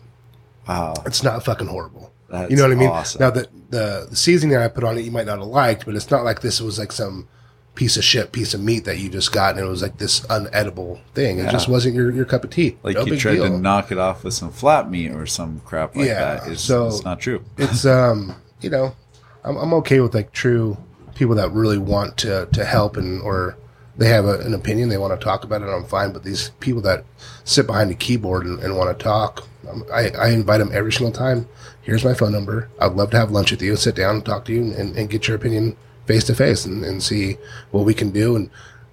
[0.68, 2.12] wow, It's not fucking horrible.
[2.30, 2.90] That's you know what I mean?
[2.90, 3.20] awesome.
[3.22, 5.96] Now the, the the seasoning I put on it, you might not have liked, but
[5.96, 7.28] it's not like this was like some
[7.74, 10.20] piece of shit piece of meat that you just got, and it was like this
[10.28, 11.40] unedible thing.
[11.40, 12.78] It just wasn't your, your cup of tea.
[12.84, 13.44] like no you tried deal.
[13.44, 16.48] to knock it off with some flat meat or some crap like Yeah, that.
[16.52, 17.44] It's, so- it's not true.
[17.58, 18.96] it's um you know
[19.44, 20.78] I'm, I'm okay with like true
[21.16, 23.58] people that really want to to help and or
[23.98, 26.50] they have a, an opinion they want to talk about it i'm fine but these
[26.62, 27.04] people that
[27.44, 30.92] sit behind a keyboard and, and want to talk um, I, I invite them every
[30.94, 31.48] single time
[31.82, 34.46] here's my phone number i'd love to have lunch with you sit down and talk
[34.46, 37.38] to you and, and get your opinion face to face and see
[37.72, 38.36] what we can do.
[38.36, 38.50] And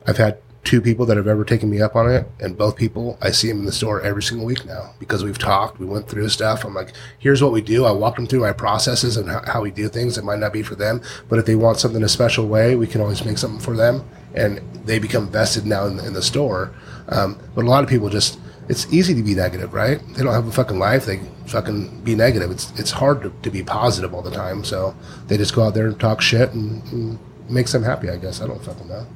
[0.06, 3.16] i've had two people that have ever taken me up on it and both people
[3.22, 6.08] i see them in the store every single week now because we've talked we went
[6.08, 6.64] through stuff.
[6.64, 7.84] I'm like here's what we do.
[7.84, 10.18] I walked them through my processes and how, we do things.
[10.18, 12.86] It might not be for them but if they want something a special way we
[12.86, 14.04] can always make something for them
[14.34, 16.72] and they become vested now in the, in the store.
[17.08, 18.38] Um, but a lot of people just
[18.68, 22.14] it's easy to be negative right they don't have a fucking life they fucking be
[22.14, 24.94] negative it's it's hard to, to be positive all the time so
[25.26, 28.40] they just go out there and talk shit and, and makes them happy i guess
[28.42, 29.06] i don't fucking know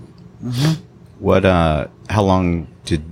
[1.18, 3.04] What, uh, how long did,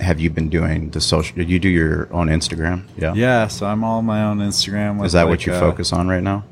[0.00, 2.82] have you been doing the social, did you do your own Instagram?
[2.98, 3.14] Yeah.
[3.14, 4.98] Yeah, so I'm all my own Instagram.
[4.98, 6.44] With Is that like, what you uh, focus on right now?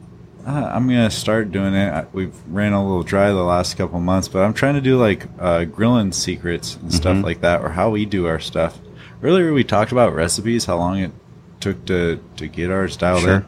[0.46, 1.90] Uh, I'm gonna start doing it.
[1.92, 4.96] I- We've ran a little dry the last couple months, but I'm trying to do
[4.96, 7.24] like uh, grilling secrets and stuff Mm-hmm.
[7.24, 8.78] like that, or how we do our stuff.
[9.24, 11.10] Earlier we talked about recipes, how long it
[11.60, 13.34] took to to get ours dialed Sure.
[13.36, 13.44] in.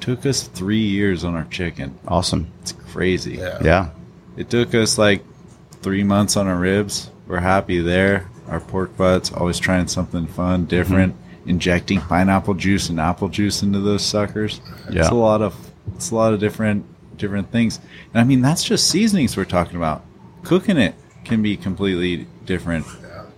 [0.00, 1.94] Took us three years on our chicken.
[2.06, 2.48] Awesome.
[2.60, 3.36] It's crazy.
[3.38, 3.58] Yeah.
[3.64, 3.88] Yeah.
[4.36, 5.24] It took us like
[5.80, 7.10] three months on our ribs.
[7.26, 8.28] We're happy there.
[8.48, 11.14] Our pork butts, always trying something fun, different.
[11.14, 11.48] Mm-hmm.
[11.50, 14.60] Injecting pineapple juice and apple juice into those suckers.
[14.90, 15.00] Yeah.
[15.02, 15.54] It's a lot of
[15.94, 16.84] it's a lot of different
[17.16, 17.80] different things.
[18.12, 20.04] And I mean that's just seasonings we're talking about.
[20.42, 20.94] Cooking it
[21.24, 22.84] can be completely different.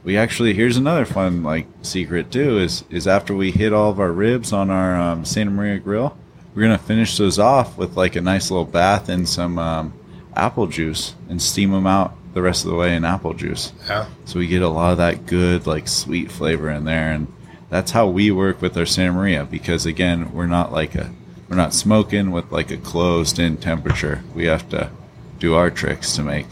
[0.07, 3.99] We actually here's another fun like secret too is is after we hit all of
[3.99, 6.17] our ribs on our um, Santa Maria grill,
[6.55, 9.93] we're gonna finish those off with like a nice little bath and some um,
[10.37, 13.73] apple juice and steam them out the rest of the way in apple juice.
[13.89, 17.27] yeah So we get a lot of that good like sweet flavor in there, and
[17.69, 19.45] that's how we work with our Santa Maria.
[19.45, 21.11] Because again, we're not like a
[21.49, 24.23] we're not smoking with like a closed in temperature.
[24.37, 24.93] We have to
[25.41, 26.47] do our tricks to make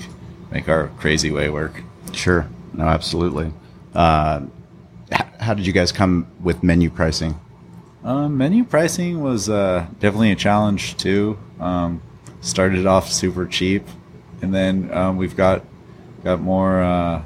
[0.51, 1.85] make our crazy way work.
[2.13, 2.49] Sure.
[2.75, 3.53] No, absolutely.
[3.95, 4.43] Uh,
[5.13, 7.39] h- how did you guys come with menu pricing?
[8.03, 11.39] Um, menu pricing was uh, definitely a challenge too.
[11.61, 12.03] Um,
[12.41, 13.87] started off super cheap,
[14.43, 15.65] and then um, we've got
[16.23, 17.23] got more uh,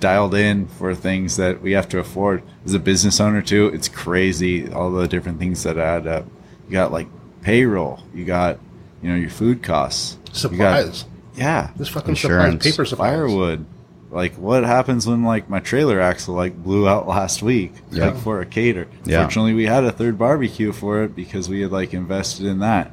[0.00, 2.42] dialed in for things that we have to afford.
[2.64, 6.26] As a business owner too, it's crazy all the different things that add up.
[6.66, 7.06] You got like
[7.42, 8.58] payroll, you got
[9.02, 11.04] you know your food costs, you got- supplies
[11.36, 13.64] yeah, this fucking Insurance, supplies paper supplies firewood,
[14.10, 18.06] like what happens when like my trailer axle like blew out last week Yeah.
[18.06, 19.22] like for a cater Yeah.
[19.22, 22.90] fortunately we had a third barbecue for it because we had like invested in that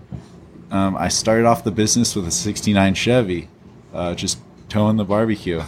[0.72, 3.48] um, i started off the business with a 69 chevy
[3.94, 5.62] uh, just towing the barbecue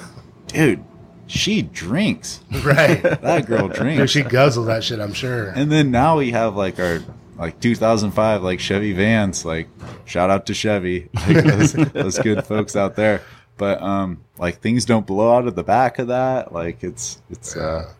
[0.48, 0.84] dude
[1.28, 3.02] she drinks Right.
[3.02, 5.50] that girl Dude, drinks she guzzles that shit, I'm sure.
[5.50, 7.00] and then now we have like our
[7.38, 9.46] like 2005 like Chevy vans.
[9.46, 9.68] Like
[10.06, 13.22] shout out to Chevy, like, those, those good folks out there.
[13.58, 16.54] But um, like things don't blow out of the back of that.
[16.54, 17.92] Like it's it's uh,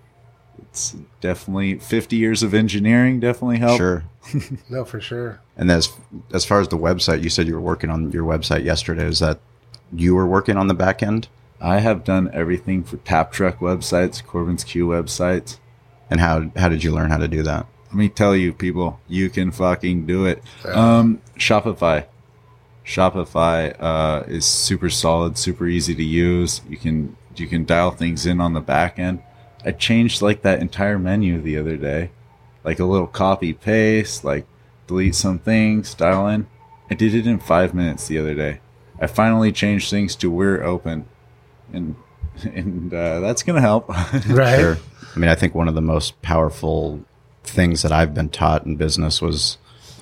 [0.60, 3.78] it's definitely 50 years of engineering definitely helped.
[3.78, 4.04] Sure.
[4.70, 5.40] No, for sure.
[5.56, 5.90] And as
[6.34, 9.06] as far as the website, you said you were working on your website yesterday.
[9.06, 9.40] Is that
[9.94, 11.30] you were working on the back end?
[11.62, 15.58] I have done everything for Tap Truck websites, Corbin's Q websites.
[16.10, 17.66] And how how did you learn how to do that?
[17.88, 20.44] Let me tell you, people, you can fucking do it.
[20.66, 22.06] Um, Shopify.
[22.88, 26.62] Shopify uh, is super solid, super easy to use.
[26.70, 29.22] You can you can dial things in on the back end.
[29.66, 32.12] I changed like that entire menu the other day,
[32.64, 34.48] like a little copy paste, like
[34.88, 36.48] delete some things, dial in.
[36.90, 38.62] I did it in five minutes the other day.
[39.02, 41.08] I finally changed things to we're open,
[41.74, 41.98] and
[42.44, 43.90] and uh, that's gonna help.
[44.30, 44.60] Right.
[44.60, 44.78] Sure.
[45.14, 47.04] I mean, I think one of the most powerful
[47.44, 49.58] things that I've been taught in business was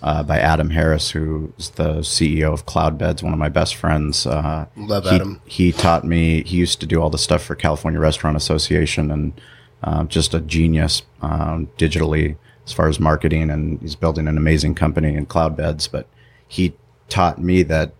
[0.05, 4.27] uh, by Adam Harris, who's the CEO of Cloudbeds, one of my best friends.
[4.27, 5.41] Uh, Love he, Adam.
[5.45, 6.43] He taught me.
[6.43, 9.41] He used to do all the stuff for California Restaurant Association, and
[9.83, 12.37] uh, just a genius um, digitally
[12.67, 13.49] as far as marketing.
[13.49, 15.91] And he's building an amazing company in Cloudbeds.
[15.91, 16.07] But
[16.47, 16.75] he
[17.09, 17.91] taught me that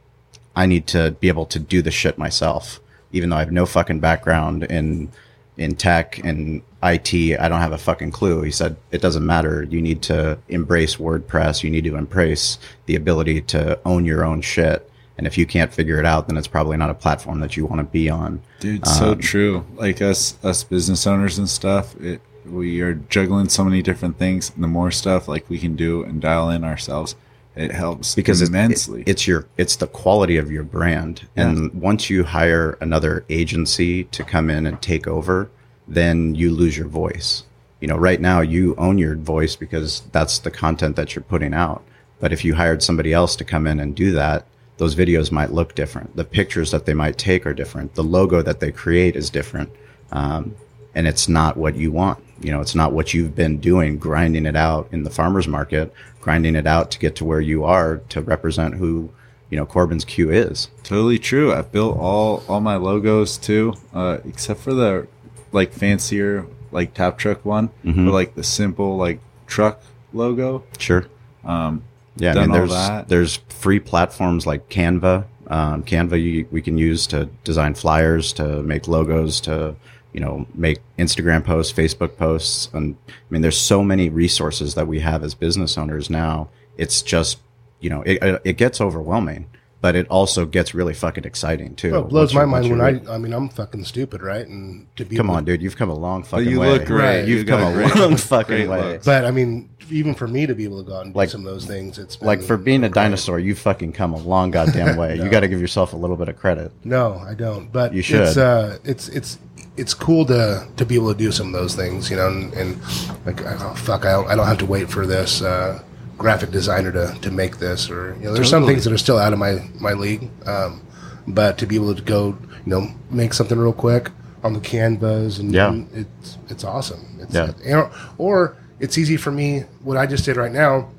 [0.56, 2.80] I need to be able to do the shit myself,
[3.14, 5.12] even though I have no fucking background in
[5.58, 7.40] in tech and IT.
[7.40, 8.42] I don't have a fucking clue.
[8.42, 9.64] He said it doesn't matter.
[9.64, 11.64] You need to embrace WordPress.
[11.64, 14.90] You need to embrace the ability to own your own shit.
[15.18, 17.66] And if you can't figure it out, then it's probably not a platform that you
[17.66, 18.42] want to be on.
[18.60, 19.66] Dude, so um, true.
[19.76, 21.96] Like us, us business owners and stuff.
[22.02, 24.52] It, we are juggling so many different things.
[24.54, 27.16] And the more stuff like we can do and dial in ourselves,
[27.56, 29.02] it helps because immensely.
[29.02, 34.04] It, it's your it's the quality of your brand and once you hire another agency
[34.06, 35.50] to come in and take over
[35.88, 37.44] then you lose your voice
[37.80, 41.54] you know right now you own your voice because that's the content that you're putting
[41.54, 41.84] out
[42.20, 44.46] but if you hired somebody else to come in and do that
[44.78, 48.42] those videos might look different the pictures that they might take are different the logo
[48.42, 49.70] that they create is different
[50.12, 50.56] um,
[50.96, 52.24] and it's not what you want.
[52.40, 55.94] You know, it's not what you've been doing, grinding it out in the farmers market,
[56.22, 59.12] grinding it out to get to where you are to represent who,
[59.50, 60.70] you know, Corbin's Q is.
[60.84, 61.54] totally true.
[61.54, 65.08] I've built all all my logos too, uh, except for the
[65.56, 68.06] like fancier like tap truck one, Mm-hmm.
[68.06, 69.82] but like the simple like truck
[70.14, 70.64] logo.
[70.78, 71.08] Sure.
[71.44, 71.84] Um,
[72.18, 72.72] Yeah, I mean, there's
[73.08, 75.26] there's free platforms like Canva.
[75.48, 79.76] Um, Canva you, we can use to design flyers, to make logos, to
[80.14, 84.88] you know make Instagram posts, Facebook posts, and I mean, there's so many resources that
[84.88, 86.50] we have as business owners now.
[86.78, 87.40] It's just
[87.80, 89.48] you know it, it gets overwhelming,
[89.86, 91.92] but it also gets really fucking exciting too.
[91.92, 94.48] Well, it blows Once my mind when you- I, I mean, I'm fucking stupid, right?
[94.48, 96.72] And to be Come on, dude, you've come a long fucking you way.
[96.72, 97.04] look great.
[97.20, 97.28] Right.
[97.28, 98.94] You've You come a great- long fucking way.
[98.94, 99.06] looks.
[99.06, 101.34] But I mean, even for me to be able to go out and Like- do
[101.34, 104.18] some of those things, it's been, Like for being a dinosaur, you've fucking come a
[104.18, 105.18] long goddamn way.
[105.22, 106.72] You got to give yourself a little bit of credit.
[106.84, 107.72] No, I don't.
[107.72, 108.22] But You should.
[108.22, 109.38] It's uh, it's it's
[109.78, 112.52] it's cool to to be able to do some of those things, you know, and,
[112.54, 112.82] and
[113.24, 115.80] like oh fuck, I don't, I don't have to wait for this uh,
[116.18, 119.18] graphic designer to, to make this, or you know, there's some things that are still
[119.18, 120.30] out of my my league.
[120.46, 120.82] Um,
[121.28, 122.28] but to be able to go,
[122.66, 124.12] you know, make something real quick
[124.44, 125.70] on the canvas, and, Yeah.
[125.70, 127.18] and it's it's awesome.
[127.20, 127.52] It's, Yeah.
[127.66, 129.64] and- or it's easy for me.
[129.84, 130.90] What I just did right now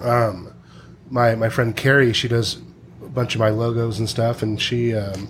[0.00, 0.52] um,
[1.10, 2.58] my my friend Carrie, she does
[3.04, 5.28] a bunch of my logos and stuff, and she um,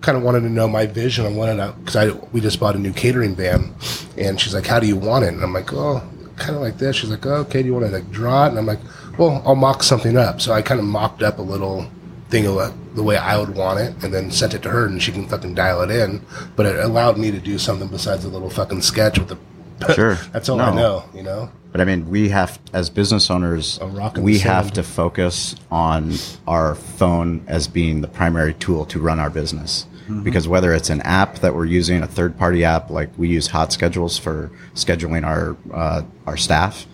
[0.00, 2.74] kind of wanted to know my vision on what it because I we just bought
[2.74, 3.74] a new catering van,
[4.16, 6.02] and she's like, "How do you want it?" And I'm like, "Oh,
[6.38, 8.50] kind of like this." She's like, oh, "Okay, do you want to like draw it?"
[8.50, 8.80] And I'm like,
[9.18, 11.86] "Well, I'll mock something up." So I kind of mocked up a little
[12.30, 15.02] thing of the way I would want it, and then sent it to her, and
[15.02, 16.22] she can fucking dial it in.
[16.56, 19.38] But it allowed me to do something besides a little fucking sketch with the.
[19.94, 20.16] Sure.
[20.32, 21.50] That's all I know, you know.
[21.70, 25.54] But I mean, we have, as business owners, A rock in we have to focus
[25.70, 26.14] on
[26.46, 29.86] our phone as being the primary tool to run our business.
[30.08, 30.22] Mm-hmm.
[30.22, 33.48] Because whether it's an app that we're using, a third party app, like we use
[33.48, 36.86] Hot Schedules for scheduling our, uh, our staff.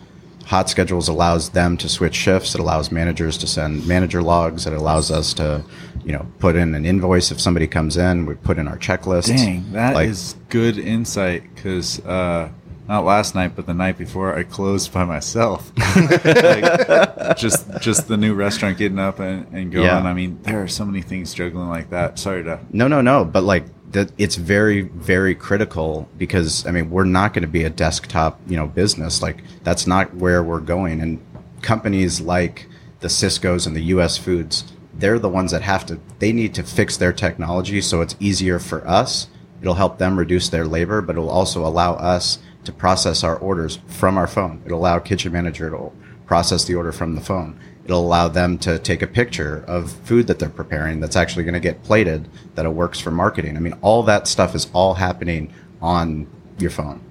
[0.47, 2.55] Hot Schedules allows them to switch shifts.
[2.55, 4.67] It allows managers to send manager logs.
[4.67, 5.65] It allows us to,
[6.05, 8.27] you know, put in an invoice if somebody comes in.
[8.27, 9.29] We put in our checklist.
[9.29, 12.51] Dang, that is Like- good insight because uh,
[12.89, 15.72] not last night, but the night before, I closed by myself.
[15.97, 19.87] like, just just the new restaurant getting up and, and going.
[19.87, 20.03] Yeah.
[20.03, 22.18] I mean, there are so many things juggling like that.
[22.18, 22.61] Sorry to.
[22.72, 23.24] No, no, no.
[23.24, 23.64] But like
[23.95, 28.41] that it's very very critical because I mean we're not going to be a desktop
[28.47, 31.24] you know business like that's not where we're going and
[31.62, 32.66] companies like
[33.01, 36.64] the Sysco's and the US Foods they're the ones that have to they need to
[36.64, 39.28] fix their technology so it's easier for us
[39.61, 43.79] it'll help them reduce their labor but it'll also allow us to process our orders
[43.87, 44.62] from our phone.
[44.65, 45.93] It'll allow kitchen manager to
[46.27, 47.59] process the order from the phone.
[47.85, 51.55] It'll allow them to take a picture of food that they're preparing that's actually going
[51.55, 53.57] to get plated that it works for marketing.
[53.57, 55.53] I mean all that stuff is all happening
[55.83, 56.27] on
[56.59, 57.03] your phone.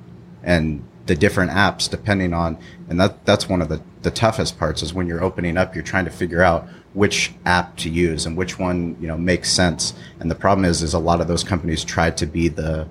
[0.41, 2.57] And the different apps depending on
[2.89, 5.83] and that that's one of the the toughest parts is when you're opening up you're
[5.83, 9.93] trying to figure out which app to use and which one you know makes sense.
[10.19, 12.87] And the problem is is a lot of those companies try to be the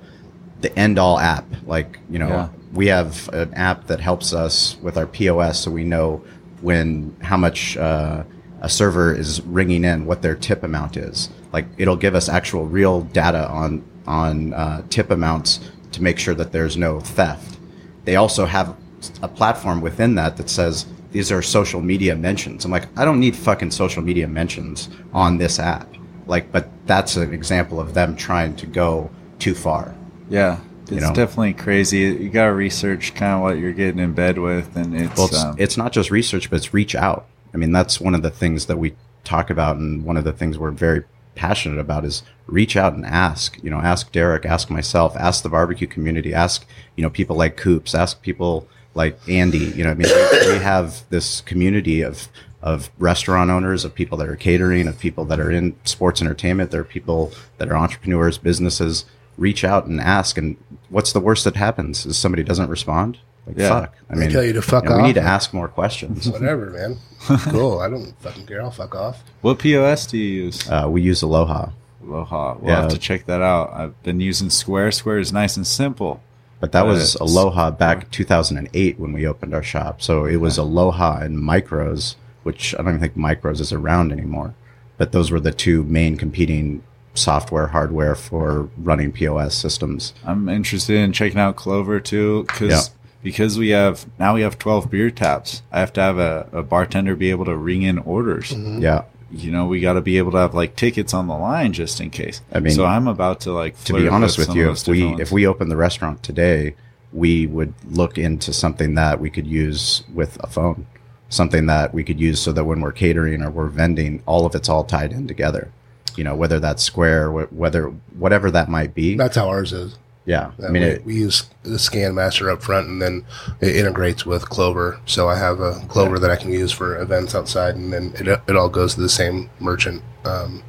[0.62, 2.48] the end all app like you know Yeah.
[2.72, 6.22] we have an app that helps us with our pos so we know
[6.60, 8.22] when how much uh,
[8.60, 12.66] a server is ringing in what their tip amount is like it'll give us actual
[12.66, 15.60] real data on on uh, tip amounts
[15.90, 17.58] to make sure that there's no theft
[18.04, 18.76] they also have
[19.22, 22.64] a platform within that that says these are social media mentions.
[22.64, 25.86] I'm like, I don't need fucking social media mentions on this app.
[26.26, 29.94] Like, but that's an example of them trying to go too far.
[30.32, 31.12] Yeah, it's You know?
[31.12, 31.98] definitely crazy.
[31.98, 35.26] You got to research kind of what you're getting in bed with, and it's, Well,
[35.26, 37.26] it's, um, it's not just research, but it's reach out.
[37.52, 40.32] I mean, that's one of the things that we talk about, and one of the
[40.32, 41.04] things we're very
[41.34, 43.62] passionate about is reach out and ask.
[43.62, 46.66] You know, ask Derek, ask myself, ask the barbecue community, ask
[46.96, 49.58] you know people like Coops, ask people like Andy.
[49.58, 52.28] You know, I mean, we, we have this community of
[52.62, 56.70] of restaurant owners, of people that are catering, of people that are in sports entertainment.
[56.70, 59.04] There are people that are entrepreneurs, businesses.
[59.42, 60.38] Reach out and ask.
[60.38, 60.56] And
[60.88, 62.06] what's the worst that happens?
[62.06, 63.18] Is somebody doesn't respond?
[63.46, 63.68] Like Yeah.
[63.68, 63.94] fuck.
[64.08, 66.28] I They mean, tell you to fuck you know, We need to ask more questions.
[66.36, 66.96] Whatever, man.
[67.50, 67.80] cool.
[67.80, 68.62] I don't fucking care.
[68.62, 69.22] I'll fuck off.
[69.40, 70.70] what POS do you use?
[70.70, 71.70] Uh, we use Aloha,
[72.06, 72.56] Aloha.
[72.60, 72.82] We'll yeah.
[72.82, 73.72] have to check that out.
[73.74, 74.92] I've been using Square.
[74.92, 76.20] Square is nice and simple.
[76.60, 80.00] but that But was Aloha back 2008 when we opened our shop.
[80.02, 82.14] So it was Aloha and Micros,
[82.44, 84.54] which I don't even think Micros is around anymore.
[84.98, 86.82] But those were the two main competing
[87.14, 90.14] software hardware for running POS systems.
[90.24, 92.94] I'm interested in checking out Clover too, because Yeah.
[93.22, 95.62] because we have now we have 12 beer taps.
[95.70, 98.50] I have to have a, a bartender be able to ring in orders.
[98.52, 98.80] Mm-hmm.
[98.82, 99.02] Yeah.
[99.30, 102.00] You know, we got to be able to have like tickets on the line just
[102.00, 102.42] in case.
[102.52, 105.00] I mean, so I'm about to like To be honest with some you, if we
[105.00, 106.74] different if we open the restaurant today,
[107.12, 110.86] we would look into something that we could use with a phone,
[111.30, 114.54] something that we could use so that when we're catering or we're vending, all of
[114.54, 115.70] it's all tied in together.
[116.16, 117.86] You know, whether that's Square, wh- whether
[118.18, 119.16] whatever that might be.
[119.16, 119.96] That's how ours is.
[120.24, 123.24] yeah, I mean, way it, we use the Scan Master up front, and then
[123.60, 125.00] it integrates with Clover.
[125.06, 128.28] So I have a Clover that I can use for events outside, and then it,
[128.28, 130.02] it all goes to the same merchant.
[130.24, 130.62] Um,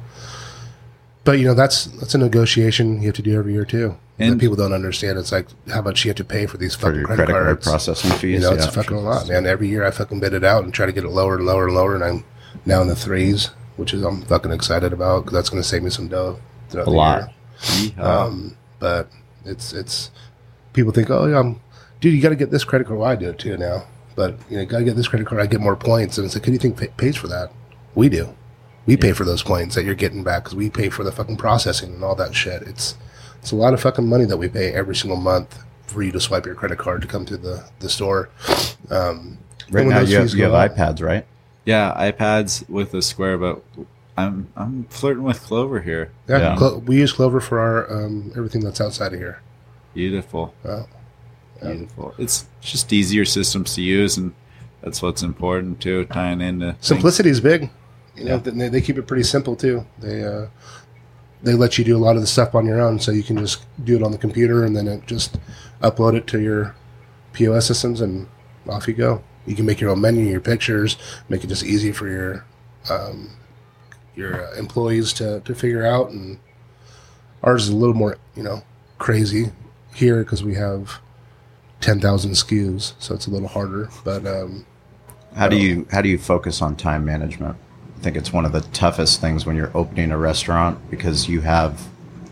[1.24, 3.96] but you know that's that's a negotiation you have to do every year too.
[4.16, 5.18] And people don't understand.
[5.18, 7.44] It's like how much you have to pay for these for fucking your credit, credit
[7.44, 8.42] card processing fees.
[8.42, 8.70] You know, it's yeah.
[8.70, 9.44] fucking a lot, man.
[9.44, 11.66] Every year I fucking bid it out and try to get it lower and lower
[11.66, 12.24] and lower, and I'm
[12.64, 15.82] now in the threes, which is I'm fucking excited about because that's going to save
[15.82, 17.32] me some dough throughout A the lot.
[17.98, 19.08] Um, but
[19.44, 20.10] it's it's
[20.72, 21.60] people think, oh yeah, I'm,
[22.00, 22.98] dude, you got to get this credit card.
[22.98, 23.84] Well, I do it too now,
[24.16, 25.40] but you know, got to get this credit card.
[25.40, 27.50] I get more points, and it's like, who do you think pay, pays for that?
[27.94, 28.34] We do.
[28.86, 31.38] We pay for those points that you're getting back because we pay for the fucking
[31.38, 32.62] processing and all that shit.
[32.62, 32.96] It's
[33.40, 36.20] it's a lot of fucking money that we pay every single month for you to
[36.20, 38.28] swipe your credit card to come to the the store.
[38.90, 39.38] Um,
[39.70, 41.26] right now, you have, you have iPads, right?
[41.64, 43.62] Yeah, iPads with a Square, but
[44.16, 46.10] I'm I'm flirting with Clover here.
[46.28, 46.56] Yeah, Yeah.
[46.56, 49.40] Clo- we use Clover for our um, everything that's outside of here.
[49.94, 50.54] Beautiful.
[50.64, 50.86] Wow.
[51.62, 52.14] Beautiful.
[52.18, 54.34] It's just easier systems to use, and
[54.82, 56.04] that's what's important too.
[56.06, 56.86] Tying into things.
[56.86, 57.70] Simplicity is big.
[58.16, 59.86] You know, they, they keep it pretty simple too.
[59.98, 60.46] They uh,
[61.42, 63.36] they let you do a lot of the stuff on your own, so you can
[63.38, 65.38] just do it on the computer and then it just
[65.82, 66.74] upload it to your
[67.32, 68.28] POS systems, and
[68.68, 69.22] off you go.
[69.46, 70.96] You can make your own menu, your pictures,
[71.28, 72.44] make it just easy for your
[72.90, 73.30] um,
[74.14, 76.10] your uh, employees to, to figure out.
[76.10, 76.38] And
[77.42, 78.62] ours is a little more, you know,
[78.98, 79.50] crazy
[79.94, 81.00] here because we have
[81.80, 83.90] ten thousand SKUs, so it's a little harder.
[84.04, 84.64] But um,
[85.34, 87.56] How do you how do you focus on time management?
[87.98, 91.40] I think it's one of the toughest things when you're opening a restaurant because you
[91.40, 91.88] have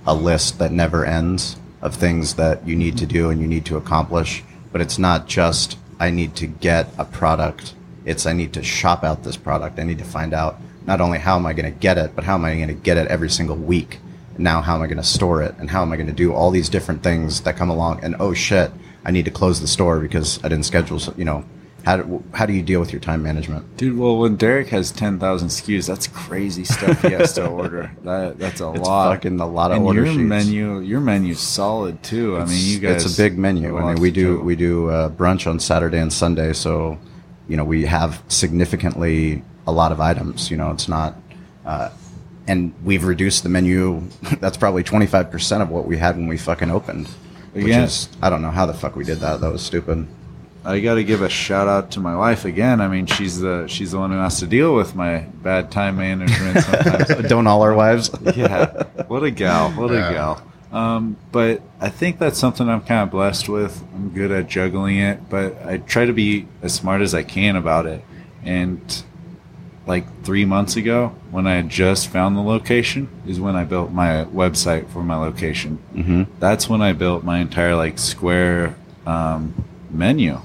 [0.07, 3.65] a list that never ends of things that you need to do and you need
[3.67, 4.45] to accomplish.
[4.71, 7.75] But it's not just I need to get a product.
[8.05, 9.79] It's I need to shop out this product.
[9.79, 12.25] I need to find out not only how am I going to get it, but
[12.25, 14.01] how am I going to get it every single week.
[14.37, 16.33] Now how am I going to store it and how am I going to do
[16.33, 18.73] all these different things that come along and oh shit,
[19.05, 21.45] I need to close the store because I didn't schedule, you know,
[21.85, 23.76] How do, how do you deal with your time management?
[23.76, 27.91] Dude, well, when Derek has ten thousand SKUs, that's crazy stuff he has to order.
[28.05, 29.14] That that's a It's lot.
[29.14, 30.22] fucking a lot of and order your sheets.
[30.28, 32.37] menu, your menu's solid too.
[32.37, 33.05] I mean, you guys.
[33.05, 33.76] it's a big menu.
[33.78, 36.99] I mean, we to do we do uh, brunch on Saturday and Sunday, so
[37.49, 40.51] you know we have significantly a lot of items.
[40.51, 41.16] You know, it's not,
[41.66, 41.91] uh,
[42.47, 44.03] and we've reduced the menu.
[44.41, 47.09] That's probably twenty five percent of what we had when we fucking opened.
[47.55, 49.41] Which is, I don't know how the fuck we did that.
[49.43, 50.07] That was stupid.
[50.65, 52.81] I got to give a shout out to my wife again.
[52.81, 55.97] I mean, she's the she's the one who has to deal with my bad time
[55.97, 57.09] management sometimes.
[57.29, 58.11] Don't all our wives?
[58.37, 60.09] yeah, what a gal, what Yeah.
[60.09, 60.43] a gal.
[60.71, 63.83] Um, but I think that's something I'm kind of blessed with.
[63.95, 67.57] I'm good at juggling it, but I try to be as smart as I can
[67.57, 68.03] about it.
[68.45, 68.81] And
[69.87, 73.91] like three months ago, when I had just found the location, is when I built
[73.91, 75.79] my website for my location.
[75.95, 76.23] mm-hmm.
[76.39, 78.75] That's when I built my entire like square
[79.07, 80.41] um, menu.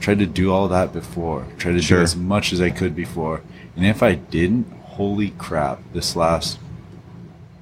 [0.00, 1.44] Tried to do all that before.
[1.58, 1.98] Tried to Sure.
[1.98, 3.40] do as much as I could before.
[3.76, 5.80] And if I didn't, holy crap!
[5.92, 6.58] This last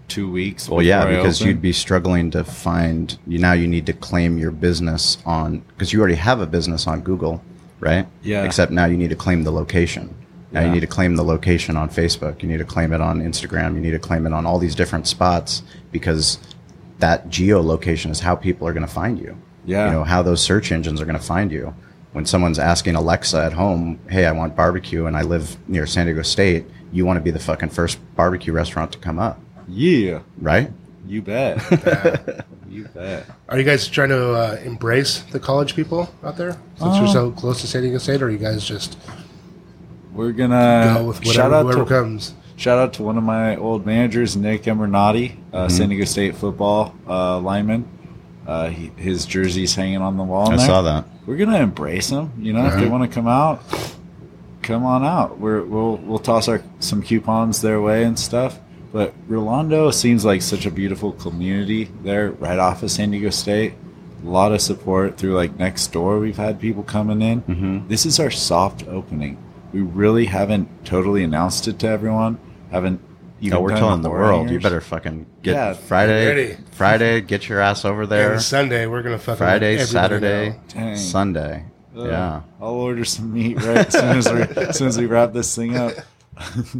[0.09, 0.68] two weeks.
[0.68, 3.18] Well, yeah, because you'd be struggling to find.
[3.26, 6.87] You now you need to claim your business on because you already have a business
[6.87, 7.43] on Google,
[7.80, 8.07] right?
[8.22, 8.45] Yeah.
[8.45, 10.14] Except now you need to claim the location.
[10.53, 12.41] Now you need to claim the location on Facebook.
[12.43, 13.74] You need to claim it on Instagram.
[13.74, 15.62] You need to claim it on all these different spots
[15.93, 16.39] because
[16.99, 19.37] that geolocation is how people are going to find you.
[19.66, 19.87] Yeah.
[19.87, 21.74] You know how those search engines are going to find you.
[22.17, 26.07] When someone's asking Alexa at home, "Hey, I want barbecue and I live near San
[26.07, 29.39] Diego State," you want to be the fucking first barbecue restaurant to come up,
[29.69, 30.71] yeah, right?
[31.07, 31.59] you bet,
[32.71, 33.27] you bet.
[33.51, 37.12] Are you guys trying to uh, embrace the college people out there since you're Um,
[37.12, 38.97] so close to San Diego State, or are you guys just
[40.14, 42.33] We're gonna go with Uh, shout out whoever to comes?
[42.57, 46.95] shout out to one of my old managers, Nick Embernati, uh, San Diego State football
[47.07, 47.85] uh, lineman.
[48.47, 50.51] Uh, he, his jersey's hanging on the wall.
[50.51, 50.67] I there.
[50.67, 51.05] saw that.
[51.27, 52.33] we're gonna embrace them.
[52.39, 53.63] You know, if they want to come out,
[54.63, 55.39] come on out.
[55.39, 58.59] We're, we'll we'll toss our some coupons their way and stuff.
[58.93, 63.75] But Rolando seems like such a beautiful community there, right off of San Diego State.
[64.25, 66.21] A lot of support through like Nextdoor.
[66.21, 67.43] We've had people coming in.
[67.43, 67.89] Mhm.
[67.89, 69.37] This is our soft opening.
[69.73, 72.39] We really haven't totally announced it to everyone.
[72.71, 73.01] Haven't
[73.41, 74.51] even No, we're telling the horror world.
[74.51, 76.26] You better fucking get Yeah, Friday.
[76.26, 76.57] ready.
[76.72, 78.32] Friday, get your ass over there.
[78.34, 80.57] And Sunday we're gonna fucking let Friday, Saturday,
[80.97, 81.64] Sunday.
[81.97, 82.07] Ugh.
[82.07, 82.43] Yeah.
[82.61, 85.55] I'll order some meat right as soon as we as soon as we wrap this
[85.55, 85.93] thing up.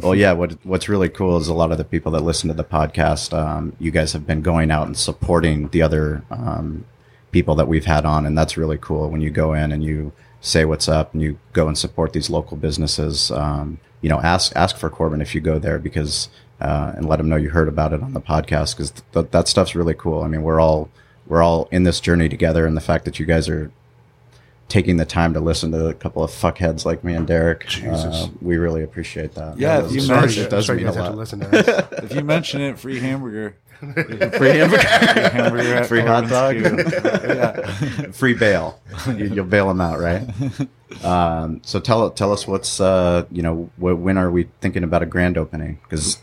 [0.03, 0.33] Well, yeah.
[0.33, 3.33] What What's really cool is a lot of the people that listen to the podcast.
[3.33, 6.85] Um, you guys have been going out and supporting the other um,
[7.33, 9.09] people that we've had on, and that's really cool.
[9.09, 12.29] When you go in and you say what's up, and you go and support these
[12.29, 13.31] local businesses.
[13.31, 16.29] Um, you know, ask ask for Corbin if you go there because
[16.61, 19.49] uh, and let them know you heard about it on the podcast because th- that
[19.49, 20.23] stuff's really cool.
[20.23, 20.89] I mean, we're all
[21.27, 23.71] we're all in this journey together, and the fact that you guys are
[24.69, 28.05] taking the time to listen to a couple of fuckheads like me and Derek, Jesus.
[28.05, 29.57] uh, we really appreciate that.
[29.59, 31.27] Yeah, That if you mention- it does mean a to lot.
[31.29, 31.89] to.
[32.05, 33.57] If you mention it, free hamburger.
[33.79, 33.93] Free
[34.57, 38.11] hamburger, Free hamburger free hot dog, yeah.
[38.11, 38.81] free bail.
[39.07, 40.27] You, you'll bail them out, right?
[41.05, 45.03] Um, so tell tell us what's uh, you know wh- when are we thinking about
[45.03, 45.79] a grand opening?
[45.83, 46.19] Because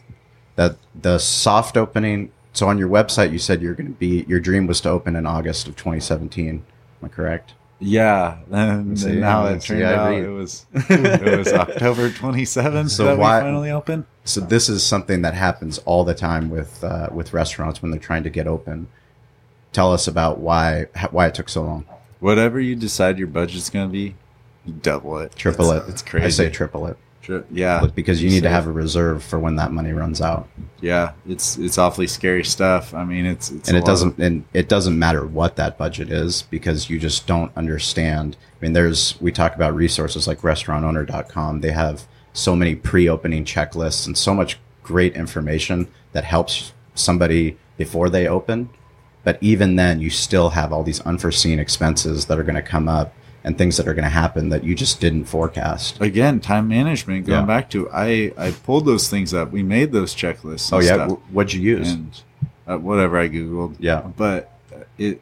[0.55, 2.31] that the soft opening.
[2.53, 5.15] So on your website, you said you're going to be your dream was to open
[5.15, 6.49] in August of 2017.
[6.49, 6.63] Am
[7.03, 7.53] I correct?
[7.79, 13.05] Yeah, and, See, and now it turned out it was it was October 27th So
[13.05, 14.05] that why- we finally opened.
[14.25, 17.99] So this is something that happens all the time with uh, with restaurants when they're
[17.99, 18.87] trying to get open.
[19.73, 21.85] Tell us about why why it took so long.
[22.21, 24.15] Whatever you decide your budget's gonna be,
[24.65, 25.91] you double it, Triple it's, it.
[25.91, 26.25] It's crazy.
[26.25, 29.55] I say triple it Tri- yeah, because you need to have a reserve for when
[29.55, 30.49] that money runs out.
[30.81, 32.93] Yeah, it's it's awfully scary stuff.
[32.93, 36.41] I mean, it's, it's and it doesn't and it doesn't matter what that budget is
[36.41, 38.35] because you just don't understand.
[38.59, 44.05] I mean there's we talk about resources like restaurantowner.com they have so many pre-opening checklists
[44.05, 48.69] and so much great information that helps somebody before they open.
[49.23, 52.89] But even then you still have all these unforeseen expenses that are going to come
[52.89, 53.13] up
[53.43, 57.25] and things that are going to happen that you just didn't forecast again time management.
[57.25, 57.45] Going Yeah.
[57.45, 59.51] back to I I pulled those things up.
[59.51, 60.71] We made those checklists.
[60.71, 62.21] oh yeah w- what'd you use and
[62.67, 63.75] uh, whatever I googled.
[63.79, 64.01] Yeah.
[64.15, 64.49] but
[64.97, 65.21] it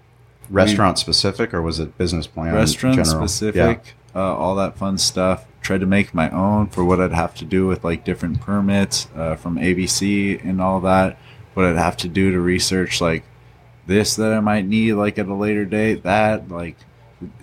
[0.50, 3.28] restaurant specific or was it business plan restaurant general?
[3.28, 5.46] specific, uh, all that fun stuff.
[5.62, 9.08] Tried to make my own for what I'd have to do with like different permits
[9.16, 11.18] uh, from ABC and all that.
[11.54, 13.24] What I'd have to do to research like
[13.88, 16.04] this that I might need like at a later date.
[16.04, 16.78] That like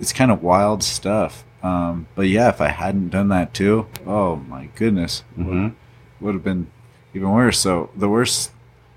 [0.01, 1.45] it's kind of wild stuff.
[1.62, 5.72] Um, but yeah, if I hadn't done that too, oh my goodness, Mhm.
[6.20, 6.68] would have been
[7.14, 7.59] even worse.
[7.59, 8.53] So the worst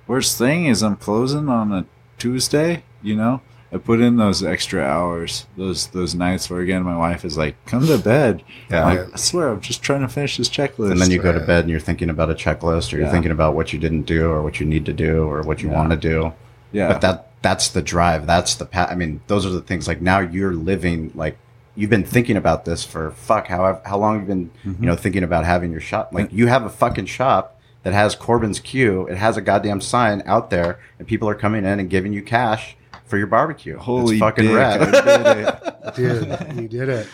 [0.08, 1.86] worst thing is I'm closing on a
[2.20, 3.42] Tuesday, you know,
[3.74, 7.56] I put in those extra hours, those those nights where again my wife is like,
[7.66, 8.84] "Come to bed." Yeah.
[8.86, 10.92] Like, I swear, I'm just trying to finish this checklist.
[10.92, 13.12] and then you go to bed and you're thinking about a checklist or you're Yeah.
[13.12, 15.70] thinking about what you didn't do or what you need to do or what you
[15.70, 15.76] Yeah.
[15.78, 16.34] want to do
[16.74, 19.88] yeah, but that that's the drive that's the pa- i mean those are the things
[19.88, 21.38] like now you're living like
[21.76, 24.84] you've been thinking about this for fuck how how long you've been Mm-hmm.
[24.84, 28.14] you know thinking about having your shop like you have a fucking shop that has
[28.16, 31.89] corbin's q it has a goddamn sign out there and people are coming in and
[31.89, 32.76] giving you cash
[33.06, 34.92] for your barbecue holy it's fucking dick, rad I
[35.34, 35.96] did it.
[35.96, 37.08] Dude, you did it.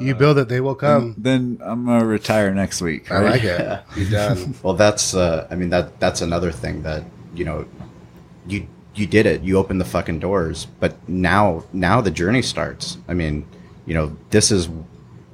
[0.00, 1.14] You build it, they will come.
[1.18, 3.10] then I'm gonna retire next week.
[3.12, 3.82] I like it.
[3.96, 4.54] You done.
[4.62, 7.04] Well, that's uh, I mean that that's another thing that
[7.34, 7.66] you know
[8.48, 9.42] you you did it.
[9.42, 12.98] You opened the fucking doors, but now now the journey starts.
[13.08, 13.46] I mean,
[13.86, 14.68] you know, this is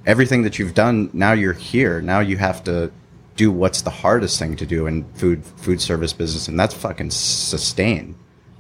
[0.07, 1.11] everything that you've done.
[1.13, 2.01] Now you're here.
[2.01, 2.91] Now you have to
[3.37, 7.11] do what's the hardest thing to do in food food service business, and that's fucking
[7.11, 8.15] sustain.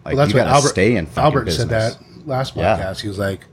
[0.04, 1.68] Like Well, that's you what gotta Albert, stay in fucking Albert business.
[1.94, 2.76] said that last Yeah.
[2.78, 3.00] podcast.
[3.00, 3.46] He was like,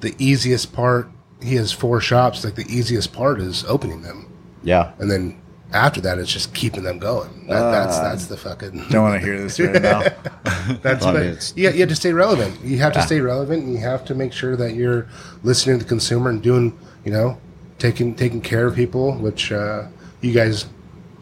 [0.00, 1.10] the easiest part,
[1.42, 2.44] he has four shops.
[2.44, 4.26] Like, the easiest part is opening them.
[4.62, 5.36] Yeah, And then
[5.72, 7.46] after that, it's just keeping them going.
[7.48, 8.86] That, that's Uh, that's the fucking.
[8.90, 10.02] Don't want to hear this right now.
[10.82, 12.58] That's but mean, you, you have to stay relevant.
[12.64, 13.06] You have to Yeah.
[13.06, 15.06] stay relevant, and you have to make sure that you're
[15.42, 17.38] listening to the consumer and doing, you know,
[17.78, 19.84] taking taking care of people, which uh,
[20.20, 20.66] you guys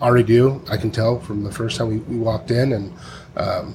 [0.01, 0.63] already do.
[0.71, 2.93] I can tell from the first time we, we walked in, and
[3.37, 3.75] um,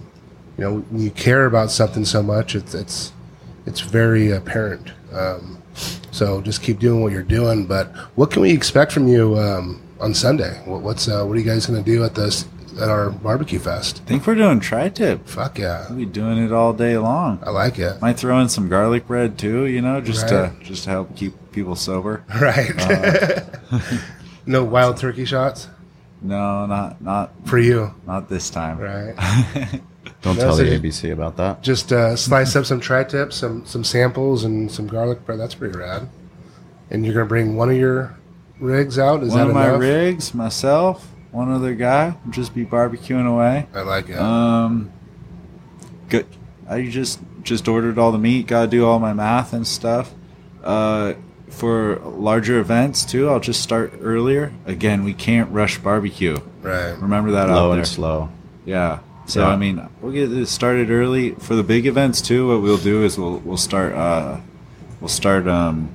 [0.57, 3.11] you know, when you care about something so much, it's it's
[3.65, 4.91] it's very apparent.
[5.11, 5.61] Um,
[6.11, 7.65] so just keep doing what you're doing.
[7.65, 10.61] But what can we expect from you um, on Sunday?
[10.65, 12.45] What, what's uh, what are you guys going to do at this
[12.79, 14.01] at our barbecue fest?
[14.05, 15.27] I think we're doing tri-tip.
[15.27, 17.39] Fuck yeah, We'll be doing it all day long.
[17.45, 18.01] I like it.
[18.01, 20.59] Might throw in some garlic bread too, you know, just Right.
[20.59, 22.23] to just to help keep people sober.
[22.41, 22.71] Right.
[22.77, 23.39] Uh,
[24.45, 25.69] no wild turkey shots
[26.21, 27.93] No, not not for you.
[28.05, 28.77] not this time.
[28.79, 29.15] Right.
[30.21, 31.61] don't No, tell so the ABC about that.
[31.61, 35.39] Just uh, slice up some tri-tips, some some samples, and some garlic bread.
[35.39, 36.09] That's pretty rad.
[36.89, 38.17] And you're gonna bring one of your
[38.59, 39.23] rigs out.
[39.23, 39.79] Is One that of my enough?
[39.81, 43.67] rigs, myself, one other guy, just be barbecuing away.
[43.73, 44.17] I like it.
[44.17, 44.91] Um,
[46.09, 46.25] good.
[46.69, 48.47] I just just ordered all the meat.
[48.47, 50.13] Got to do all my math and stuff.
[50.63, 51.13] Uh,
[51.49, 54.53] for larger events too, I'll just start earlier.
[54.65, 56.37] Again, we can't rush barbecue.
[56.61, 56.93] right.
[56.99, 57.79] Remember that out Low there.
[57.79, 58.29] and slow.
[58.65, 58.99] Yeah.
[59.25, 59.47] So Yeah.
[59.49, 62.47] I mean, we'll get this started early for the big events too.
[62.49, 64.37] What we'll do is we'll we'll start uh,
[64.99, 65.89] we'll start um,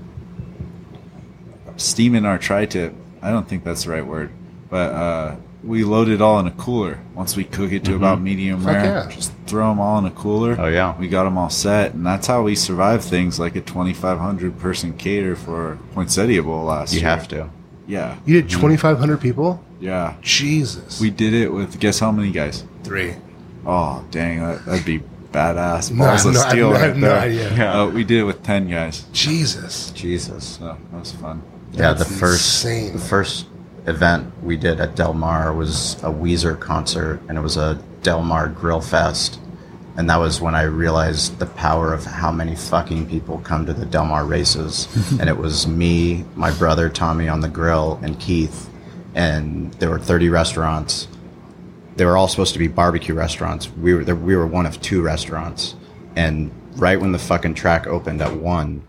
[1.79, 2.95] steaming our tri-tip.
[3.23, 4.31] I don't think that's the right word,
[4.71, 6.99] but uh, we load it all in a cooler.
[7.15, 9.09] Once we cook it to about medium Fuck rare, yeah.
[9.11, 10.55] just throw them all in a cooler.
[10.59, 10.97] Oh, yeah.
[10.99, 14.93] we got them all set, and that's how we survive things like a 2,500 person
[14.97, 17.09] cater for Poinsettia Bowl last You year.
[17.09, 17.51] You have to.
[17.89, 19.65] Yeah, You did 2,500 people.
[19.81, 20.15] yeah.
[20.21, 21.01] Jesus.
[21.01, 22.65] We did it with guess how many guys?
[22.85, 23.15] three.
[23.67, 25.01] Oh dang, that, that'd be
[25.33, 25.91] badass.
[25.91, 27.19] No, Balls I of have no- I steel have right no there.
[27.19, 27.55] idea.
[27.57, 27.81] Yeah.
[27.83, 29.91] Uh, we did it with ten guys, Jesus.
[29.91, 30.45] Jesus.
[30.59, 31.43] so that was fun.
[31.73, 32.93] Yeah, the first insane.
[32.93, 33.47] the first
[33.87, 38.23] event we did at Del Mar was a Weezer concert, and it was a Del
[38.23, 39.41] Mar Grill Fest,
[39.97, 43.73] and that was when I realized the power of how many fucking people come to
[43.73, 44.89] the Del Mar races.
[45.21, 48.69] and it was me, my brother Tommy on the grill, and Keith,
[49.15, 51.09] and there were 30 restaurants.
[51.97, 53.69] They were all supposed to be barbecue restaurants.
[53.71, 55.75] We were we were one of two restaurants,
[56.15, 58.87] and right when the fucking track opened at one,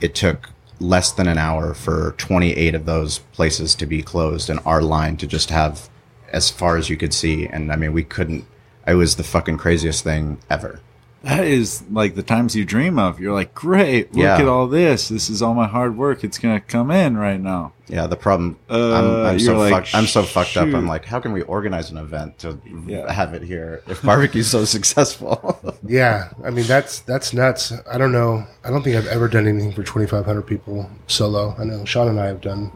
[0.00, 0.50] it took
[0.80, 5.16] less than an hour for 28 of those places to be closed and our line
[5.16, 5.88] to just have
[6.32, 7.46] as far as you could see.
[7.46, 8.46] And i mean we couldn't
[8.86, 10.80] it was the fucking craziest thing ever
[11.24, 13.18] That is like the times you dream of.
[13.18, 14.36] You're like, great, look Yeah.
[14.38, 15.08] at all this.
[15.08, 16.22] This is all my hard work.
[16.22, 17.72] It's gonna come in right now.
[17.88, 21.04] yeah the problem Uh, i'm, I'm so like, fucked i'm so fucked up i'm like
[21.04, 23.12] how can we organize an event to Yeah.
[23.12, 25.36] have it here if barbecue's so successful
[25.86, 27.72] Yeah, I mean that's that's nuts.
[27.92, 28.46] I don't know.
[28.64, 31.54] I don't think I've ever done anything for 2,500 people solo.
[31.58, 32.72] I know Shawn and I have done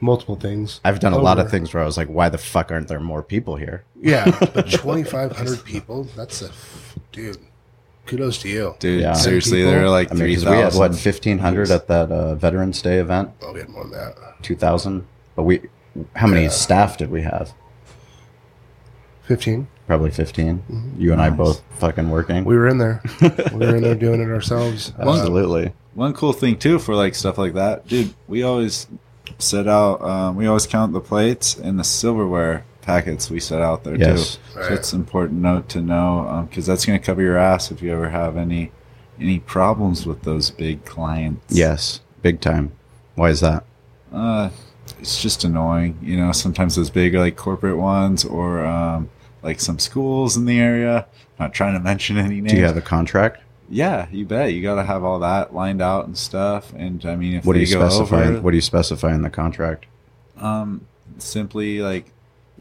[0.00, 0.80] multiple things.
[0.84, 2.98] i've done a lot of things where i was like why the fuck aren't there
[3.00, 4.24] more people here Yeah,
[4.54, 6.04] but 2,500 people.
[6.16, 6.50] That's a
[7.12, 7.38] dude.
[8.06, 8.74] Kudos to you.
[8.80, 9.12] Dude, Yeah.
[9.12, 12.10] seriously, People- there are like i mean three 'cause we had what 1500 at that
[12.10, 14.14] uh, veterans day event Oh, we had more than that.
[14.42, 15.04] 2000
[15.36, 15.60] but we
[16.16, 16.48] how many Yeah.
[16.48, 17.52] staff did we have
[19.24, 19.68] 15.
[19.86, 23.00] probably 15 you and i both fucking working We were in there.
[23.52, 24.92] we were in there doing it ourselves.
[24.98, 28.14] Uh, absolutely One cool thing too for like stuff like that, dude.
[28.26, 28.86] We always
[29.38, 30.00] set out.
[30.02, 34.36] Um, we always count the plates and the silverware packets we set out there Yes.
[34.36, 34.58] too.
[34.58, 34.68] Right.
[34.68, 37.80] So it's an important note to know because that's going to cover your ass if
[37.82, 38.72] you ever have any
[39.20, 41.54] any problems with those big clients.
[41.56, 42.72] Yes, big time.
[43.14, 43.64] Why is that?
[44.12, 44.50] Uh,
[44.98, 46.32] it's just annoying, you know.
[46.32, 49.10] Sometimes those big like corporate ones or um,
[49.42, 51.06] like some schools in the area.
[51.38, 52.52] Not trying to mention any names.
[52.52, 53.42] Do you have a contract?
[53.68, 54.52] Yeah, you bet.
[54.52, 56.72] You got to have all that lined out and stuff.
[56.76, 58.24] And I mean, if What do you go specify?
[58.26, 59.86] over, What do you specify in the contract?
[60.38, 60.86] um,
[61.18, 62.06] simply like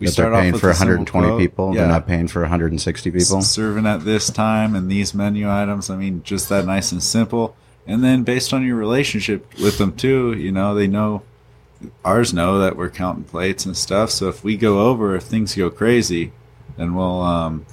[0.01, 1.39] we that start they're off paying with for 120 quote.
[1.39, 1.73] people.
[1.73, 1.81] Yeah.
[1.81, 3.37] They're not paying for 160 people.
[3.37, 5.89] S- serving at this time and these menu items.
[5.89, 7.55] I mean, just that nice and simple.
[7.87, 11.21] And then based on your relationship with them too, you know, they know
[12.05, 14.11] ours know that we're counting plates and stuff.
[14.11, 16.31] So if we go over, if things go crazy,
[16.77, 17.65] then we'll um,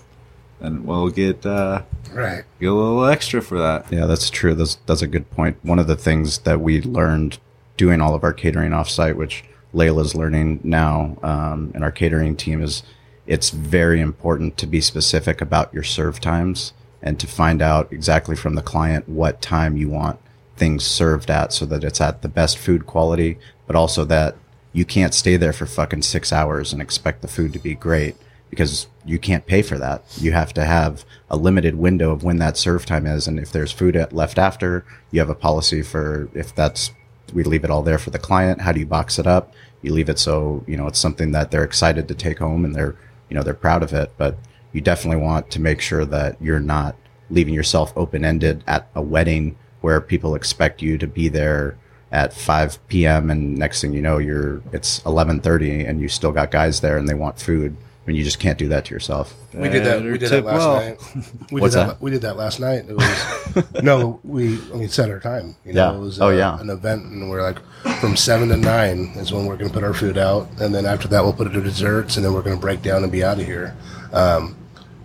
[0.60, 2.44] then we'll get uh, Right.
[2.58, 3.86] get a little extra for that.
[3.92, 4.54] Yeah, that's true.
[4.54, 5.58] That's that's a good point.
[5.62, 7.38] One of the things that we learned
[7.76, 9.44] doing all of our catering offsite, which
[9.74, 12.82] Layla's learning now, um, and our catering team is,
[13.26, 18.34] it's very important to be specific about your serve times and to find out exactly
[18.34, 20.18] from the client what time you want
[20.56, 24.36] things served at, so that it's at the best food quality, but also that
[24.72, 28.16] you can't stay there for fucking six hours and expect the food to be great
[28.50, 30.02] because you can't pay for that.
[30.18, 33.26] You have to have a limited window of when that serve time is.
[33.26, 36.90] And if there's food left after, you have a policy for if that's,
[37.32, 38.60] we leave it all there for the client.
[38.60, 39.52] How do you box it up?
[39.82, 42.74] You leave it so, you know, it's something that they're excited to take home and
[42.74, 42.96] they're,
[43.28, 44.12] you know, they're proud of it.
[44.16, 44.38] But
[44.72, 46.96] you definitely want to make sure that you're not
[47.30, 51.78] leaving yourself open ended at a wedding where people expect you to be there
[52.10, 53.30] at 5 p.m.
[53.30, 57.08] and next thing you know, you're it's 11:30 and you still got guys there and
[57.08, 57.76] they want food.
[58.08, 59.34] I mean, you just can't do that to yourself.
[59.52, 60.02] We did that.
[60.02, 60.74] We did that last well.
[60.76, 60.98] night.
[61.52, 62.00] We What's did that, that?
[62.00, 62.86] We did that last night.
[62.88, 64.18] It was no.
[64.24, 65.56] We I mean set our time.
[65.66, 65.96] You know, Yeah.
[65.98, 66.58] it was Oh, uh, yeah.
[66.58, 67.58] an event, and we're like
[68.00, 70.86] from seven to nine is when we're going to put our food out, and then
[70.86, 73.12] after that we'll put it to desserts, and then we're going to break down and
[73.12, 73.76] be out of here.
[74.14, 74.56] Um,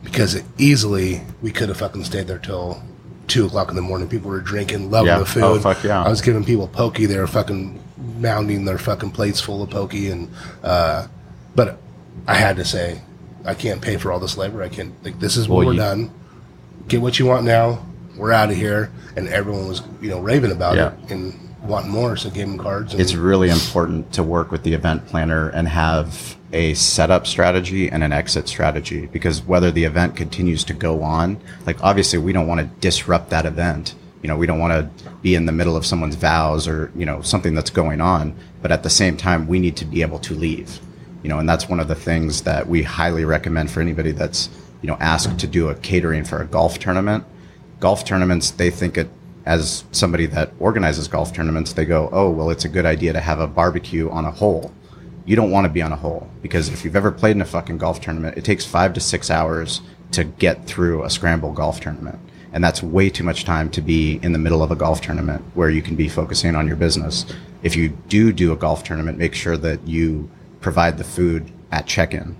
[0.01, 2.81] because it easily we could have fucking stayed there till
[3.27, 4.07] two o'clock in the morning.
[4.07, 5.19] People were drinking, loving Yeah.
[5.19, 5.43] the food.
[5.43, 6.01] Oh, fuck yeah.
[6.05, 7.05] I was giving people pokey.
[7.05, 7.81] They were fucking
[8.21, 10.29] mounding their fucking plates full of pokey, and
[10.63, 11.07] uh,
[11.53, 11.79] but
[12.27, 13.01] I had to say,
[13.45, 14.63] I can't pay for all this labor.
[14.63, 14.93] I can't.
[15.03, 16.11] Like this is what Well, we're you- done.
[16.87, 17.85] Get what you want now.
[18.17, 20.91] We're out of here, and everyone was you know raving about Yeah.
[21.05, 21.33] it and
[21.65, 22.15] wanting more.
[22.17, 22.91] So gave them cards.
[22.93, 27.89] And, It's really important to work with the event planner and have a setup strategy
[27.89, 32.31] and an exit strategy because whether the event continues to go on, like obviously we
[32.31, 33.95] don't want to disrupt that event.
[34.21, 37.05] You know, we don't want to be in the middle of someone's vows or, you
[37.05, 40.19] know, something that's going on, but at the same time we need to be able
[40.19, 40.79] to leave.
[41.23, 44.49] You know, and that's one of the things that we highly recommend for anybody that's,
[44.81, 47.25] you know, asked to do a catering for a golf tournament
[47.83, 49.09] golf tournaments, they think it
[49.45, 53.19] as somebody that organizes golf tournaments, they go, oh, well, it's a good idea to
[53.19, 54.71] have a barbecue on a hole.
[55.25, 57.45] You don't want to be on a hole because if you've ever played in a
[57.45, 61.81] fucking golf tournament, it takes five to six hours to get through a scramble golf
[61.81, 62.19] tournament.
[62.53, 65.43] And that's way too much time to be in the middle of a golf tournament
[65.53, 67.25] where you can be focusing on your business.
[67.63, 70.29] If you do do a golf tournament, make sure that you
[70.63, 72.35] provide the food at check in.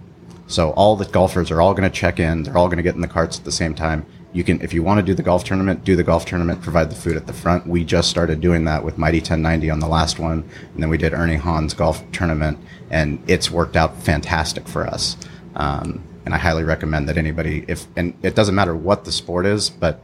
[0.47, 2.43] So all the golfers are all going to check in.
[2.43, 4.05] They're all going to get in the carts at the same time.
[4.34, 6.61] You can, if you want to do the golf tournament, do the golf tournament.
[6.61, 7.67] Provide the food at the front.
[7.67, 10.97] We just started doing that with Mighty 1090 on the last one, and then we
[10.97, 12.57] did Ernie Hahn's golf tournament,
[12.89, 15.17] and it's worked out fantastic for us.
[15.55, 19.45] Um, and I highly recommend that anybody, if and it doesn't matter what the sport
[19.45, 20.03] is, but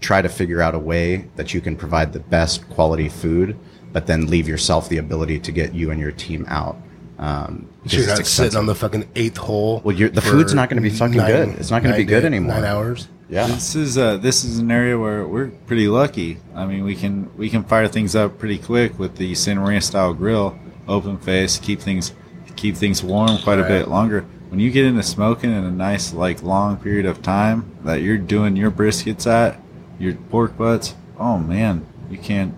[0.00, 3.58] try to figure out a way that you can provide the best quality food,
[3.92, 6.76] but then leave yourself the ability to get you and your team out.
[7.18, 9.80] Um, So you're not it's sitting on the fucking eighth hole.
[9.84, 11.48] Well, you're- the food's not gonna be fucking good.
[11.58, 12.56] It's not gonna be good day- anymore.
[12.56, 13.08] Nine hours.
[13.28, 13.46] Yeah.
[13.46, 16.38] This is uh this is an area where we're pretty lucky.
[16.54, 19.80] I mean, we can we can fire things up pretty quick with the Santa Maria
[19.80, 20.56] style grill,
[20.86, 22.12] open face, keep things
[22.54, 24.24] keep things warm quite a bit longer.
[24.50, 28.16] When you get into smoking in a nice like long period of time that you're
[28.18, 29.60] doing your briskets at,
[29.98, 32.54] your pork butts, oh man, you can't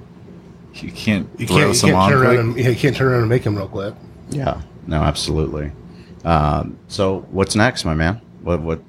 [0.74, 3.20] you can't You can't, you some can't on turn around and you can't turn around
[3.20, 3.94] and make them real quick.
[4.30, 5.72] Yeah, no, absolutely.
[6.24, 8.20] Um, so what's next, my man?
[8.42, 8.80] What what?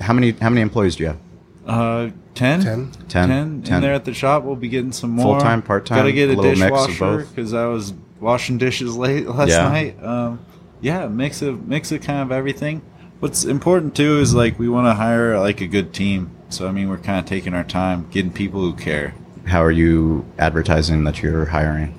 [0.00, 1.18] How many how many employees do you have?
[1.66, 2.60] Uh, 10?
[2.62, 2.90] Ten.
[2.90, 2.90] 10?
[3.08, 3.76] 10 10.
[3.76, 4.42] in there at the shop.
[4.44, 5.34] We'll be getting some more.
[5.36, 7.28] Full-time, part-time, Gotta get a a, little mix of dishwasher both?
[7.34, 9.68] because I was washing dishes late last Yeah.
[9.68, 10.02] night.
[10.02, 10.40] Um,
[10.80, 12.82] yeah, mix of mix of kind of everything.
[13.20, 16.30] What's important too is like we want to hire like a good team.
[16.50, 19.14] So I mean, we're kind of taking our time getting people who care.
[19.46, 21.94] How are you advertising that you're hiring?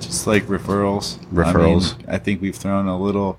[0.00, 1.18] Just like referrals.
[1.32, 1.94] Referrals.
[1.94, 3.38] I, mean, I think we've thrown a little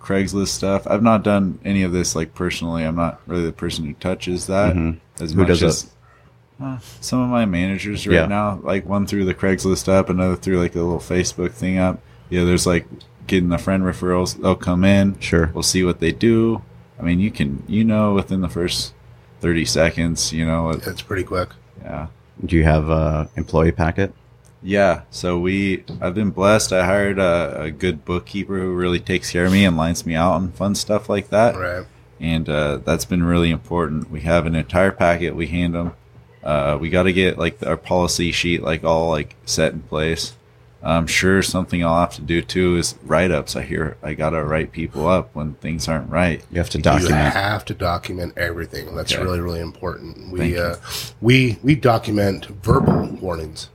[0.00, 0.86] Craigslist stuff.
[0.86, 2.84] I've not done any of this like personally.
[2.84, 4.98] I'm not really the person who touches that Mhm.
[5.20, 5.90] as Who much does as it?
[6.60, 8.26] uh, some of my managers right Yeah.
[8.26, 8.58] now.
[8.62, 12.00] Like one through the Craigslist up, another through like a little Facebook thing up.
[12.30, 12.86] Yeah, there's like
[13.26, 14.40] getting the friend referrals.
[14.40, 15.16] They'll come in.
[15.20, 15.50] Sure.
[15.52, 16.62] We'll see what they do.
[16.98, 18.94] I mean, you can you know within the first
[19.40, 20.32] thirty seconds.
[20.32, 21.50] You know, it, It's pretty quick.
[21.82, 22.06] yeah.
[22.44, 24.14] Do you have a employee packet?
[24.62, 26.72] Yeah, so we I've been blessed.
[26.72, 30.14] I hired a, a good bookkeeper who really takes care of me and lines me
[30.14, 31.56] out on fun stuff like that.
[31.56, 31.86] Right.
[32.20, 34.10] and uh, that's been really important.
[34.10, 35.36] We have an entire packet.
[35.36, 35.92] We hand them.
[36.42, 40.34] Uh, we got to get like our policy sheet like all like set in place.
[40.82, 43.56] I'm sure something I'll have to do too is write ups.
[43.56, 46.44] I hear I gotta write people up when things aren't right.
[46.52, 47.10] You have to document.
[47.10, 48.94] You have to document everything.
[48.94, 49.22] That's Okay.
[49.22, 50.30] really really important.
[50.30, 50.76] We uh,
[51.20, 53.70] we we document verbal warnings.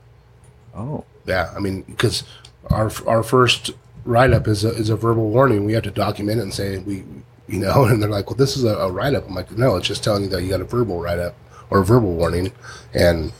[0.76, 2.24] Oh, Yeah, I mean, because
[2.70, 3.72] our our first
[4.06, 5.66] write up is a is a verbal warning.
[5.66, 7.04] We have to document it and say we,
[7.48, 9.28] you know, and they're like, well, this is a, a write up.
[9.28, 11.36] I'm like, no, it's just telling you that you got a verbal write up
[11.70, 12.52] or a verbal warning.
[12.94, 13.32] And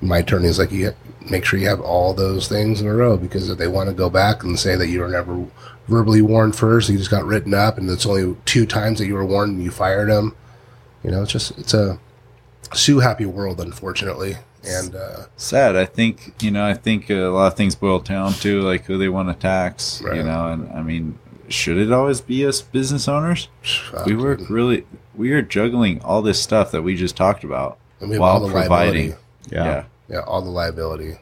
[0.00, 0.94] my attorney is like, you
[1.30, 3.94] make sure you have all those things in a row because if they want to
[3.94, 5.46] go back and say that you were never
[5.88, 9.14] verbally warned first, you just got written up, and it's only two times that you
[9.14, 10.36] were warned and you fired them.
[11.02, 11.98] You know, it's just it's a
[12.74, 14.36] sue happy world, unfortunately.
[14.68, 15.76] And uh, sad.
[15.76, 16.64] I think you know.
[16.64, 20.02] I think a lot of things boil down to like who they want to tax.
[20.02, 20.16] Right.
[20.16, 21.18] You know, and I mean,
[21.48, 23.48] should it always be us business owners?
[23.62, 24.50] fuck, we work dude.
[24.50, 24.86] really.
[25.14, 28.32] We are juggling all this stuff that we just talked about And we have while
[28.34, 28.68] all the providing.
[29.10, 29.22] liability.
[29.50, 29.64] Yeah.
[29.64, 29.84] yeah.
[30.08, 31.18] Yeah, all the liability.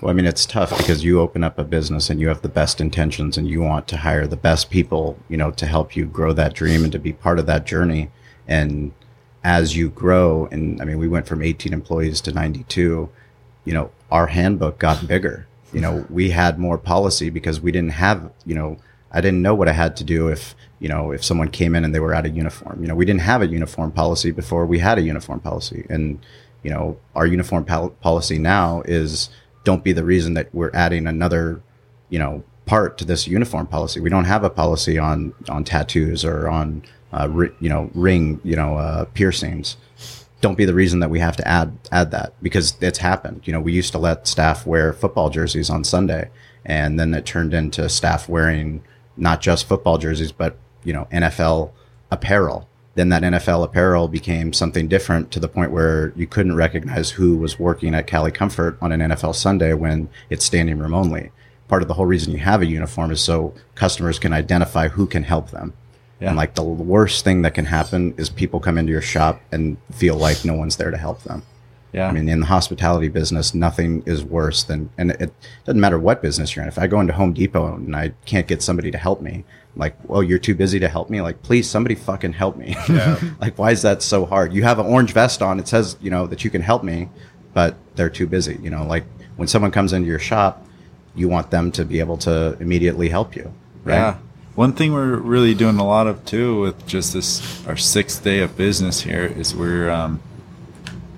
[0.00, 2.48] Well, I mean, it's tough because you open up a business and you have the
[2.48, 6.06] best intentions and you want to hire the best people, you know, to help you
[6.06, 8.10] grow that dream and to be part of that journey.
[8.46, 8.92] And
[9.46, 13.08] as you grow, and I mean, we went from 18 employees to 92,
[13.64, 15.46] you know, our handbook got bigger.
[15.72, 18.76] You know, we had more policy because we didn't have, you know,
[19.12, 21.84] I didn't know what I had to do if, you know, if someone came in
[21.84, 22.82] and they were out of uniform.
[22.82, 25.86] You know, we didn't have a uniform policy before we had a uniform policy.
[25.88, 26.18] And,
[26.64, 29.30] you know, our uniform pol- policy now is
[29.62, 31.62] don't be the reason that we're adding another,
[32.08, 34.00] you know, part to this uniform policy.
[34.00, 36.82] We don't have a policy on on tattoos or on,
[37.16, 39.76] uh, ri- you know, ring, you know, uh, piercings.
[40.40, 43.42] Don't be the reason that we have to add add that because it's happened.
[43.44, 46.30] You know, we used to let staff wear football jerseys on Sunday,
[46.64, 48.82] and then it turned into staff wearing
[49.16, 51.70] not just football jerseys, but you know, NFL
[52.10, 57.10] apparel then that NFL apparel became something different to the point where you couldn't recognize
[57.10, 61.30] who was working at Cali Comfort on an NFL Sunday when it's standing room only.
[61.68, 65.06] Part of the whole reason you have a uniform is so customers can identify who
[65.06, 65.74] can help them.
[66.20, 66.28] Yeah.
[66.28, 69.76] And like the worst thing that can happen is people come into your shop and
[69.92, 71.42] feel like no one's there to help them.
[71.92, 72.08] Yeah.
[72.08, 75.32] I mean, in the hospitality business, nothing is worse than, and it
[75.64, 76.68] doesn't matter what business you're in.
[76.68, 79.44] If I go into Home Depot and I can't get somebody to help me,
[79.76, 81.20] like, well, you're too busy to help me.
[81.20, 82.76] Like, please, somebody fucking help me.
[82.88, 83.20] Yeah.
[83.40, 84.52] like, why is that so hard?
[84.52, 85.58] You have an orange vest on.
[85.58, 87.08] It says, you know, that you can help me,
[87.54, 88.58] but they're too busy.
[88.62, 89.04] You know, like
[89.36, 90.66] when someone comes into your shop,
[91.14, 93.52] you want them to be able to immediately help you.
[93.84, 93.96] Right?
[93.96, 94.18] Yeah.
[94.56, 98.40] One thing we're really doing a lot of too with just this our sixth day
[98.40, 100.20] of business here is we're um,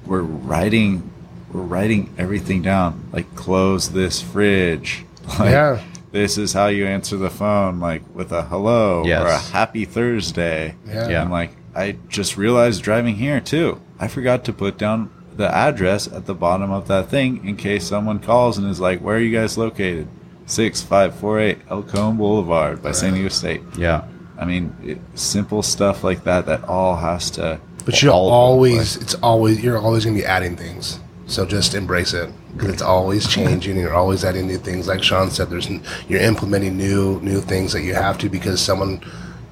[0.06, 1.10] we're writing
[1.52, 5.04] we're writing everything down like close this fridge
[5.38, 5.82] like Yeah.
[6.10, 10.74] this is how you answer the phone like with a hello or a happy Thursday
[10.86, 11.08] Yeah.
[11.08, 11.22] Yeah.
[11.22, 16.08] I'm like I just realized driving here too I forgot to put down the address
[16.08, 19.20] at the bottom of that thing in case someone calls and is like where are
[19.20, 20.08] you guys located
[20.48, 23.62] 6548 El Cajon Boulevard by San Diego State.
[23.76, 24.04] Yeah.
[24.38, 27.60] I mean, it, simple stuff like that that all has to.
[27.84, 31.00] But you're all always, it's always, you're always going to be adding things.
[31.26, 33.72] So just embrace it because it's always changing.
[33.72, 34.88] and You're always adding new things.
[34.88, 35.68] Like Shawn said, there's
[36.08, 39.02] you're implementing new new things that you have to because someone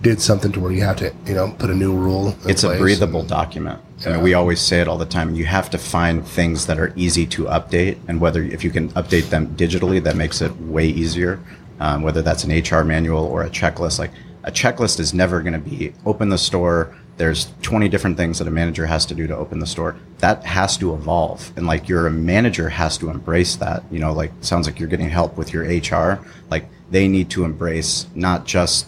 [0.02, 2.28] did something to where you have to, you know, put a new rule.
[2.44, 3.80] in it's a breathable and- document.
[4.04, 5.34] I mean, we always say it all the time.
[5.34, 8.90] You have to find things that are easy to update, and whether if you can
[8.90, 11.40] update them digitally, that makes it way easier.
[11.80, 14.10] Um, whether that's an HR manual or a checklist, like
[14.44, 16.94] a checklist is never going to be open the store.
[17.16, 19.96] There's 20 different things that a manager has to do to open the store.
[20.18, 23.82] That has to evolve, and like your manager has to embrace that.
[23.90, 26.20] You know, like sounds like you're getting help with your HR.
[26.50, 28.86] Like they need to embrace not just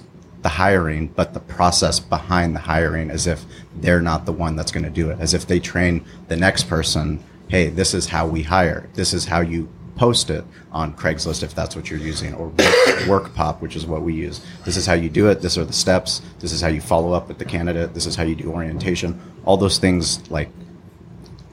[0.48, 3.44] the hiring, but the process behind the hiring as if
[3.76, 5.20] they're not the one that's going to do it.
[5.20, 8.88] As if they train the next person, hey, this is how we hire.
[8.94, 10.42] This is how you post it
[10.72, 12.48] on Craigslist if that's what you're using, or
[13.10, 14.40] WorkPop, which is what we use.
[14.64, 15.42] This is how you do it.
[15.42, 16.22] These are the steps.
[16.38, 17.92] This is how you follow up with the candidate.
[17.92, 19.20] This is how you do orientation.
[19.44, 20.48] All those things, like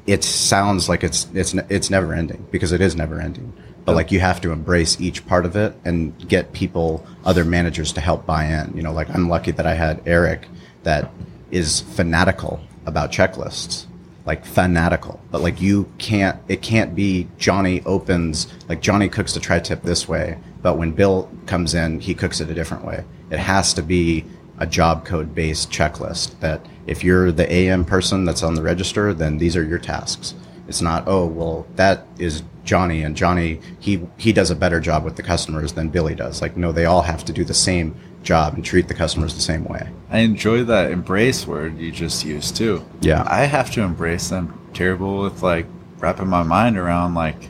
[0.07, 3.51] it sounds like it's it's it's never ending because it is never ending.
[3.85, 7.93] But like you have to embrace each part of it and get people, other managers
[7.93, 8.75] to help buy in.
[8.75, 10.47] You know, like I'm lucky that I had Eric
[10.83, 11.11] that
[11.51, 13.85] is fanatical about checklists,
[14.25, 15.19] like fanatical.
[15.29, 20.07] But like you can't, it can't be Johnny opens like Johnny cooks the tri-tip this
[20.07, 23.03] way, but when Bill comes in, he cooks it a different way.
[23.29, 24.25] It has to be
[24.57, 29.13] a job code based checklist that if you're the AM person that's on the register,
[29.13, 30.33] then these are your tasks.
[30.67, 35.03] It's not, oh, well, that is Johnny, and Johnny he he does a better job
[35.03, 36.41] with the customers than Billy does.
[36.41, 39.41] Like, no, they all have to do the same job and treat the customers the
[39.41, 39.87] same way.
[40.09, 42.83] I enjoy that embrace word you just used too.
[43.01, 43.23] Yeah.
[43.27, 44.59] I have to embrace them.
[44.73, 45.67] Terrible with like
[45.99, 47.49] wrapping my mind around like,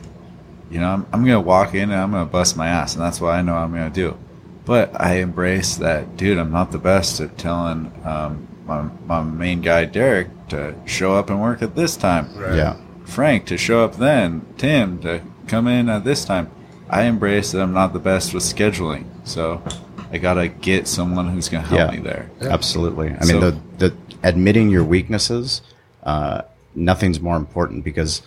[0.70, 3.20] you know, I'm, I'm gonna walk in and I'm gonna bust my ass, and that's
[3.20, 4.16] what I know I'm gonna do.
[4.64, 6.38] But I embrace that, dude.
[6.38, 11.30] I'm not the best at telling um, my, my main guy Derek to show up
[11.30, 12.36] and work at this time.
[12.36, 12.56] Right.
[12.56, 12.76] Yeah.
[13.06, 16.50] Frank to show up then, Tim to come in at this time.
[16.90, 19.62] I embrace that I'm not the best with scheduling, so
[20.12, 21.90] I gotta get someone who's gonna help Yeah.
[21.90, 22.30] me there.
[22.42, 23.14] Absolutely.
[23.18, 25.62] I mean, the, the admitting your weaknesses,
[26.04, 26.42] uh,
[26.74, 28.22] nothing's more important because,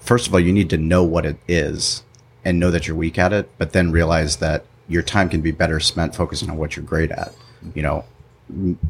[0.00, 2.02] first of all, you need to know what it is
[2.44, 5.50] and know that you're weak at it, but then realize that your time can be
[5.50, 7.32] better spent focusing on what you're great at.
[7.74, 8.04] You know, m-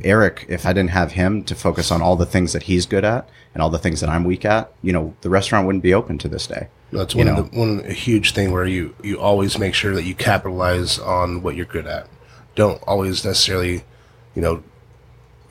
[0.02, 3.04] Eric, if I didn't have him to focus on all the things that he's good
[3.04, 5.94] at and all the things that I'm weak at, you know, the restaurant wouldn't be
[5.94, 6.68] open to this day.
[6.92, 7.42] That's You one know?
[7.42, 11.42] the one a huge thing where you you always make sure that you capitalize on
[11.42, 12.08] what you're good at.
[12.56, 13.84] Don't always necessarily,
[14.34, 14.62] you know,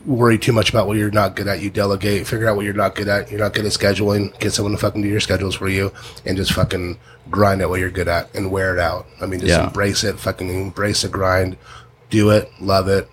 [0.06, 1.62] worry too much about what you're not good at.
[1.62, 3.32] You delegate, figure out what you're not good at.
[3.32, 4.38] You're not good at scheduling.
[4.40, 5.94] Get someone to fucking do your schedules for you,
[6.26, 6.98] and just fucking
[7.32, 9.06] grind at what you're good at and wear it out.
[9.22, 9.66] I mean, just Yeah.
[9.68, 10.20] embrace it.
[10.20, 11.56] Fucking embrace the grind.
[12.10, 12.50] Do it.
[12.60, 13.10] Love it.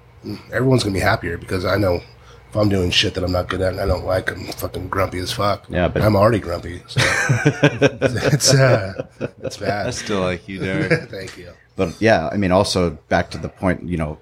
[0.52, 2.01] Everyone's gonna be happier because I know.
[2.48, 4.88] If I'm doing shit that I'm not good at and I don't like, I'm fucking
[4.88, 5.66] grumpy as fuck.
[5.68, 6.82] Yeah, but- I'm already grumpy.
[6.88, 6.98] So
[7.62, 9.06] it's uh,
[9.42, 9.94] it's I bad.
[9.94, 11.09] still like you, Derek.
[11.10, 11.52] Thank you.
[11.76, 14.18] But yeah, I mean, also back to the point, you know,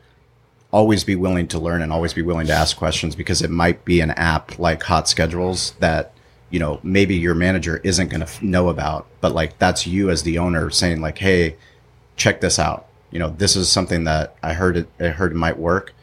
[0.71, 3.85] always be willing to learn and always be willing to ask questions because it might
[3.87, 6.13] be an app like Hot Schedules that,
[6.51, 10.11] you know, maybe your manager isn't going to f- know about, but like that's you
[10.11, 11.57] as the owner saying like, Hey,
[12.17, 12.88] check this out.
[13.11, 15.95] You know, this is something that I heard it, I heard it might work.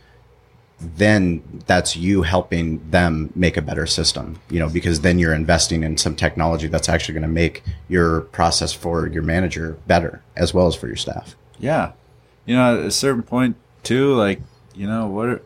[0.80, 5.84] Then that's you helping them make a better system, you know, because then you're investing
[5.84, 10.54] in some technology that's actually going to make your process for your manager better as
[10.54, 11.36] well as for your staff.
[11.60, 11.94] Yeah.
[12.46, 14.42] You know, at a certain point too, like,
[14.76, 15.42] you know, what are,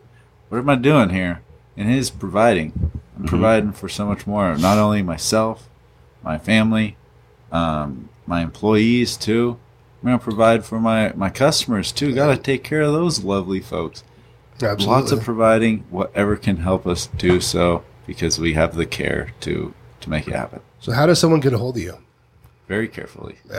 [0.48, 1.42] what am I doing here?
[1.76, 2.90] And his providing.
[3.16, 4.56] I'm providing for so much more.
[4.56, 5.68] Not only myself,
[6.22, 6.96] my family,
[7.52, 9.58] um, my employees too.
[10.02, 12.14] I'm gonna provide for my, my customers too.
[12.14, 14.02] Gotta take care of those lovely folks.
[14.54, 14.86] Absolutely.
[14.86, 19.74] Lots of providing whatever can help us do so because we have the care to
[20.00, 20.60] to make it happen.
[20.80, 21.98] so, how does someone get a hold of you?
[22.66, 23.36] Very carefully.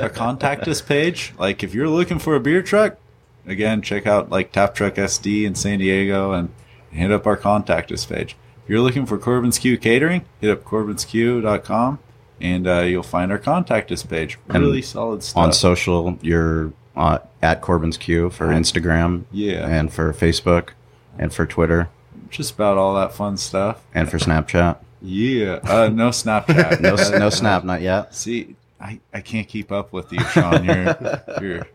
[0.00, 1.32] Our contact us page.
[1.38, 2.98] Like if you're looking for a beer truck,
[3.46, 6.50] again, check out like Tap Truck SD in San Diego and
[6.90, 8.36] hit up our contact us page.
[8.62, 11.98] If you're looking for Corbin's Q Catering, hit up corbinsq.com
[12.40, 14.38] and uh, you'll find our contact us page.
[14.48, 15.36] Really solid stuff.
[15.42, 19.66] on social you're uh, at corbin's q for instagram Yeah.
[19.66, 20.70] and for facebook
[21.18, 21.88] and for twitter
[22.30, 23.82] Just about all that fun stuff.
[23.94, 25.60] and for snapchat Yeah.
[25.62, 26.80] Uh, no Snapchat.
[26.86, 30.64] no, no snap not yet See, I, I can't keep up with you, Shawn.
[30.64, 30.96] You're
[31.42, 31.66] you're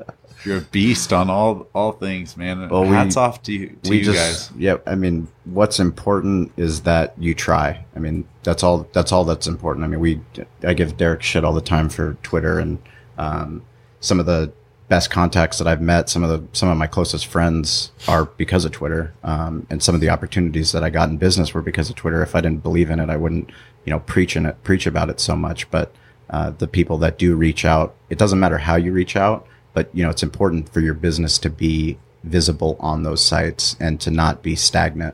[0.45, 2.69] you're a beast on all all things, man.
[2.69, 4.57] Well, we- Hats off to you, to we you just guys.
[4.57, 9.23] yeah i mean what's important is that you try i mean that's all that's all
[9.25, 10.19] that's important i mean we
[10.63, 12.77] i give derek shit all the time for twitter and
[13.17, 13.61] um,
[13.99, 14.51] some of the
[14.87, 18.65] best contacts that i've met some of the some of my closest friends are because
[18.65, 21.89] of twitter um, and some of the opportunities that i got in business were because
[21.89, 23.49] of twitter if i didn't believe in it i wouldn't
[23.85, 25.91] you know preach in it preach about it so much but
[26.29, 29.89] uh, the people that do reach out it doesn't matter how you reach out but
[29.93, 34.09] you know it's important for your business to be visible on those sites and to
[34.09, 35.13] not be stagnant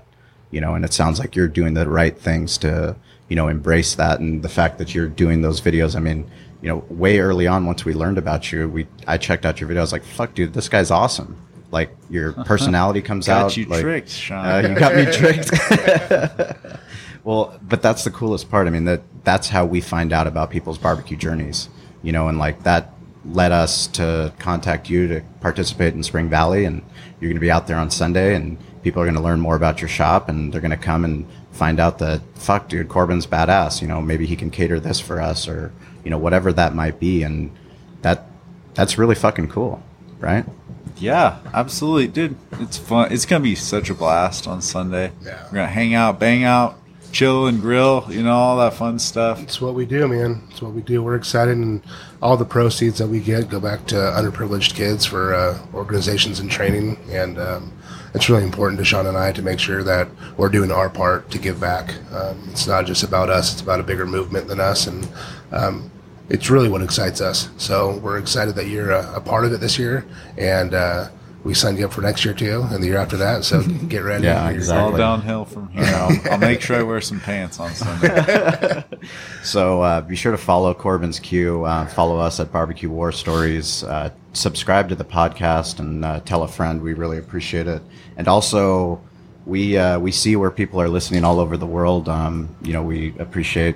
[0.51, 2.95] you know and it sounds like you're doing the right things to
[3.27, 4.19] you know embrace that.
[4.19, 6.29] And the fact that you're doing those videos i mean
[6.61, 9.67] you know way early on once we learned about you we i checked out your
[9.67, 9.81] video.
[9.81, 11.35] I was like fuck dude this guy's awesome.
[11.71, 14.45] Like your personality comes Got out you like, tricked, Shawn.
[14.45, 15.49] uh, you got me tricked.
[17.23, 18.67] Well but that's the coolest part.
[18.67, 21.69] I mean that that's how we find out about people's barbecue journeys
[22.03, 22.93] you know and like that
[23.25, 26.81] led us to contact you to participate in spring valley and
[27.19, 29.55] you're going to be out there on sunday and people are going to learn more
[29.55, 33.27] about your shop and they're going to come and find out that fuck dude corbin's
[33.27, 35.71] badass you know maybe he can cater this for us or
[36.03, 37.51] you know whatever that might be and
[38.01, 38.25] that
[38.73, 39.81] that's really fucking cool
[40.19, 40.45] right
[40.97, 42.35] Yeah, absolutely, dude.
[42.59, 43.11] It's fun.
[43.11, 45.11] It's gonna be such a blast on Sunday.
[45.23, 45.45] Yeah.
[45.45, 46.77] We're gonna hang out, bang out,
[47.11, 48.05] chill and grill.
[48.09, 49.41] You know all that fun stuff.
[49.41, 50.43] It's what we do, man.
[50.49, 51.03] It's what we do.
[51.03, 51.81] We're excited, and
[52.21, 56.49] all the proceeds that we get go back to underprivileged kids for uh, organizations and
[56.49, 56.97] training.
[57.09, 57.73] And um,
[58.13, 60.07] it's really important to Shawn and I to make sure that
[60.37, 61.93] we're doing our part to give back.
[62.13, 65.07] Um, it's not just about us; it's about a bigger movement than us, and
[65.51, 65.91] um,
[66.29, 67.49] it's really what excites us.
[67.57, 70.05] So we're excited that you're a, a part of it this year,
[70.37, 71.09] and uh,
[71.43, 73.43] we signed you up for next year too, and the year after that.
[73.43, 74.25] So get ready.
[74.25, 74.91] Yeah, You're- exactly.
[74.91, 75.83] All downhill from here.
[75.85, 78.83] I'll, I'll make sure I wear some pants on Sunday.
[79.43, 81.65] So uh, be sure to follow Corbin's Q.
[81.65, 83.83] Uh, follow us at Barbecue War Stories.
[83.83, 86.81] Uh, subscribe to the podcast and uh, tell a friend.
[86.81, 87.81] We really appreciate it.
[88.17, 89.01] And also,
[89.47, 92.07] we uh, we see where people are listening all over the world.
[92.07, 93.75] Um, you know, we appreciate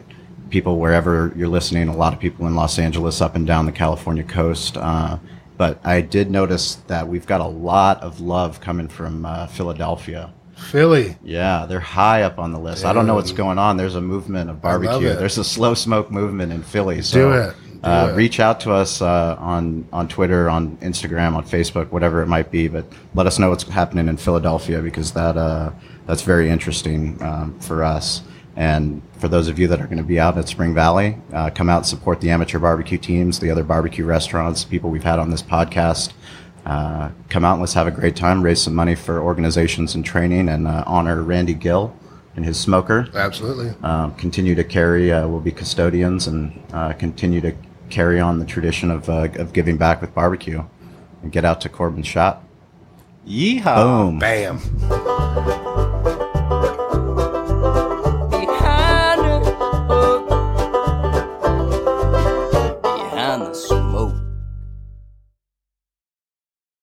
[0.52, 1.88] people wherever you're listening.
[1.88, 4.78] A lot of people in Los Angeles, up and down the California coast.
[5.57, 10.34] But I did notice that we've got a lot of love coming from uh, Philadelphia.
[10.56, 11.18] Philly.
[11.23, 12.86] Yeah, they're high up on the list.
[12.86, 13.77] I don't know what's going on.
[13.77, 15.14] There's a movement of barbecue.
[15.14, 17.02] There's a slow smoke movement in Philly.
[17.02, 17.56] So, Do it.
[17.84, 18.15] Do uh, it.
[18.15, 22.52] Reach out to us uh, on on Twitter, on Instagram, on Facebook, whatever it might
[22.52, 22.68] be.
[22.68, 25.72] But let us know what's happening in Philadelphia because that uh,
[26.07, 28.22] that's very interesting um, for us.
[28.56, 31.49] And for those of you that are going to be out at Spring Valley, uh,
[31.49, 35.19] come out and support the amateur barbecue teams, the other barbecue restaurants, people we've had
[35.19, 36.14] on this podcast.
[36.65, 40.03] Uh, come out and let's have a great time, raise some money for organizations and
[40.06, 41.95] training, and uh, honor Randy Gill
[42.36, 43.07] and his smoker.
[43.14, 43.73] Absolutely.
[43.84, 47.53] Um, continue to carry, uh, we'll be custodians and uh, continue to
[47.90, 50.64] carry on the tradition of, uh, of giving back with barbecue
[51.22, 52.44] and get out to Corbin's shop.
[53.27, 53.76] Yeehaw!
[53.76, 54.19] Boom.
[54.19, 55.64] Bam.